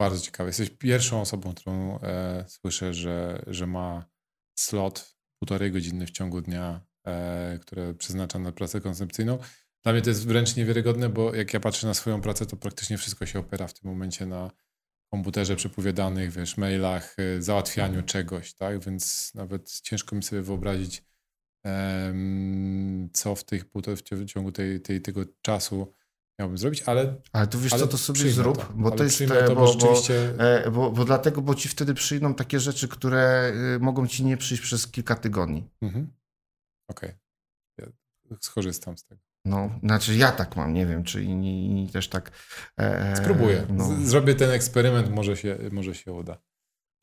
[0.00, 0.48] Bardzo ciekawe.
[0.48, 4.04] Jesteś pierwszą osobą, którą e, słyszę, że, że ma
[4.58, 6.95] slot półtorej godziny w ciągu dnia, e,
[7.60, 9.38] które przeznacza na pracę koncepcyjną.
[9.82, 12.98] Dla mnie to jest wręcz niewiarygodne, bo jak ja patrzę na swoją pracę, to praktycznie
[12.98, 14.50] wszystko się opiera w tym momencie na
[15.12, 18.06] komputerze, przepływie danych, wiesz, mailach, e, załatwianiu mhm.
[18.06, 18.84] czegoś, tak?
[18.84, 21.04] Więc nawet ciężko mi sobie wyobrazić,
[23.12, 23.64] co w, tych,
[24.10, 25.92] w ciągu tej, tej, tego czasu
[26.38, 27.14] miałbym zrobić, ale...
[27.32, 29.18] Ale tu wiesz ale co, to sobie zrób, to, bo to jest...
[29.18, 30.34] To, bo, bo, rzeczywiście...
[30.72, 34.86] bo, bo, dlatego, bo ci wtedy przyjdą takie rzeczy, które mogą ci nie przyjść przez
[34.86, 35.70] kilka tygodni.
[35.82, 36.12] Mhm.
[36.88, 37.10] Okej.
[37.10, 37.92] Okay.
[38.30, 39.20] Ja skorzystam z tego.
[39.44, 42.30] No, znaczy ja tak mam, nie wiem, czy inni, inni też tak...
[42.76, 43.66] E, Spróbuję.
[43.70, 44.06] No.
[44.06, 46.38] Zrobię ten eksperyment, może się, może się uda.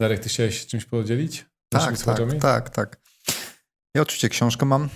[0.02, 1.46] Darek, ty chciałeś się czymś podzielić?
[1.70, 3.02] Tak, tak, tak, tak.
[3.96, 4.90] Ja oczywiście książkę mam.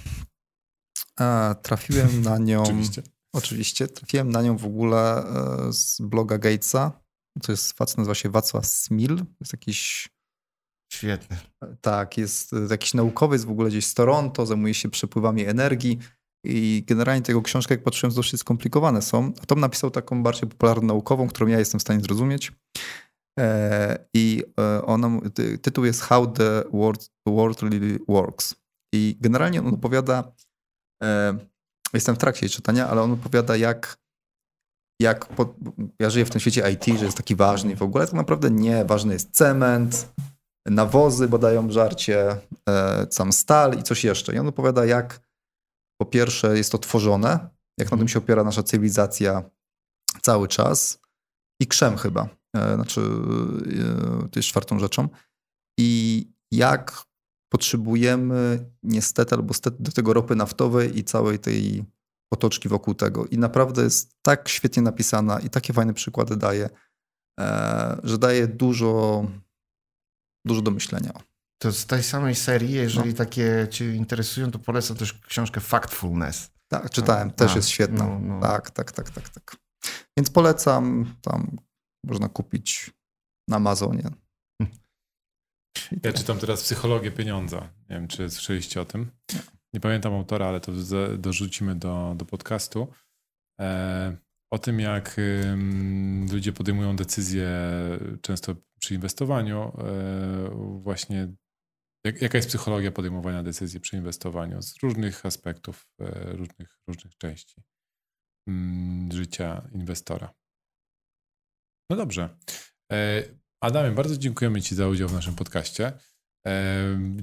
[1.20, 2.64] E, trafiłem na nią...
[2.64, 3.04] oczywiście.
[3.34, 3.88] Oczywiście.
[3.88, 7.02] Trafiłem na nią w ogóle e, z bloga Gatesa.
[7.44, 9.26] To jest facet, nazywa się Wacław Smil.
[9.40, 10.10] Jest jakiś...
[10.94, 11.38] Świetny.
[11.82, 16.00] Tak, jest jakiś naukowiec w ogóle gdzieś z Toronto, zajmuje się przepływami energii
[16.46, 19.34] i generalnie tego książka, jak patrzyłem, dosyć skomplikowane są.
[19.44, 22.52] A Tom napisał taką bardziej popularną naukową, którą ja jestem w stanie zrozumieć.
[23.40, 25.20] E, I e, ona,
[25.62, 28.56] tytuł jest How the World, world Really Works.
[28.94, 30.32] I generalnie on opowiada
[31.94, 33.98] Jestem w trakcie czytania, ale on opowiada, jak,
[35.02, 35.56] jak po,
[36.00, 38.86] ja żyję w tym świecie IT, że jest taki ważny w ogóle tak naprawdę nie.
[38.86, 40.14] Ważny jest cement,
[40.68, 42.38] nawozy, bo dają żarcie,
[42.70, 44.36] e, sam stal i coś jeszcze.
[44.36, 45.20] I on opowiada, jak
[46.02, 49.50] po pierwsze jest to tworzone, jak na tym się opiera nasza cywilizacja
[50.22, 51.00] cały czas
[51.62, 55.10] i krzem chyba, e, znaczy e, to jest czwartą rzeczą.
[55.80, 57.04] I jak
[57.50, 61.86] potrzebujemy niestety albo stety do tego ropy naftowej i całej tej
[62.34, 63.26] otoczki wokół tego.
[63.26, 66.70] I naprawdę jest tak świetnie napisana i takie fajne przykłady daje,
[67.40, 69.26] e, że daje dużo,
[70.48, 71.12] dużo do myślenia.
[71.62, 73.16] To z tej samej serii, jeżeli no.
[73.16, 76.52] takie Cię interesują, to polecam też książkę Factfulness.
[76.68, 78.08] Tak, czytałem, też jest świetna.
[78.08, 78.42] No, no.
[78.42, 79.56] Tak, tak, tak, tak, tak.
[80.18, 81.58] Więc polecam, tam
[82.04, 82.92] można kupić
[83.48, 84.10] na Amazonie.
[86.04, 87.70] Ja czytam teraz Psychologię Pieniądza.
[87.90, 89.12] Nie wiem, czy słyszeliście o tym.
[89.74, 90.72] Nie pamiętam autora, ale to
[91.18, 92.88] dorzucimy do, do podcastu.
[94.52, 95.16] o tym, jak
[96.32, 97.50] ludzie podejmują decyzje
[98.22, 98.56] często
[98.88, 99.72] przy inwestowaniu,
[100.80, 101.34] właśnie
[102.06, 105.88] jak, jaka jest psychologia podejmowania decyzji przy inwestowaniu z różnych aspektów,
[106.26, 107.64] różnych, różnych części
[108.50, 110.34] mm, życia inwestora.
[111.92, 112.38] No dobrze.
[112.92, 113.24] E,
[113.64, 115.94] Adamie, bardzo dziękujemy Ci za udział w naszym podcaście.
[116.48, 116.54] E,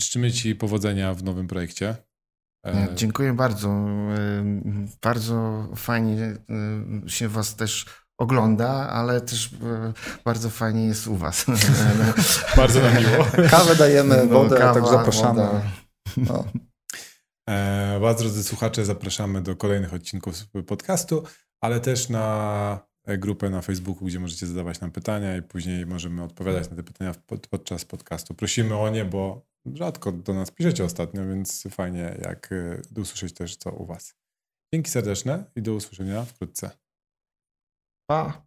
[0.01, 1.97] życzymy Ci powodzenia w nowym projekcie.
[2.67, 3.87] E, dziękuję bardzo.
[5.03, 6.37] Bardzo fajnie
[7.07, 9.51] się Was też ogląda, ale też
[10.25, 11.47] bardzo fajnie jest u Was.
[12.57, 13.49] bardzo nam miło.
[13.51, 15.49] Kawę dajemy, no, wodę, kawa, tak zapraszamy.
[16.17, 16.45] No.
[18.01, 20.35] Was, drodzy słuchacze, zapraszamy do kolejnych odcinków
[20.67, 21.25] podcastu,
[21.61, 26.71] ale też na grupę na Facebooku, gdzie możecie zadawać nam pytania i później możemy odpowiadać
[26.71, 28.35] na te pytania pod, podczas podcastu.
[28.35, 33.57] Prosimy o nie, bo rzadko do nas piszecie ostatnio, więc fajnie jak y, usłyszeć też
[33.57, 34.15] co u was.
[34.75, 36.71] Dzięki serdeczne i do usłyszenia wkrótce.
[38.09, 38.45] 아!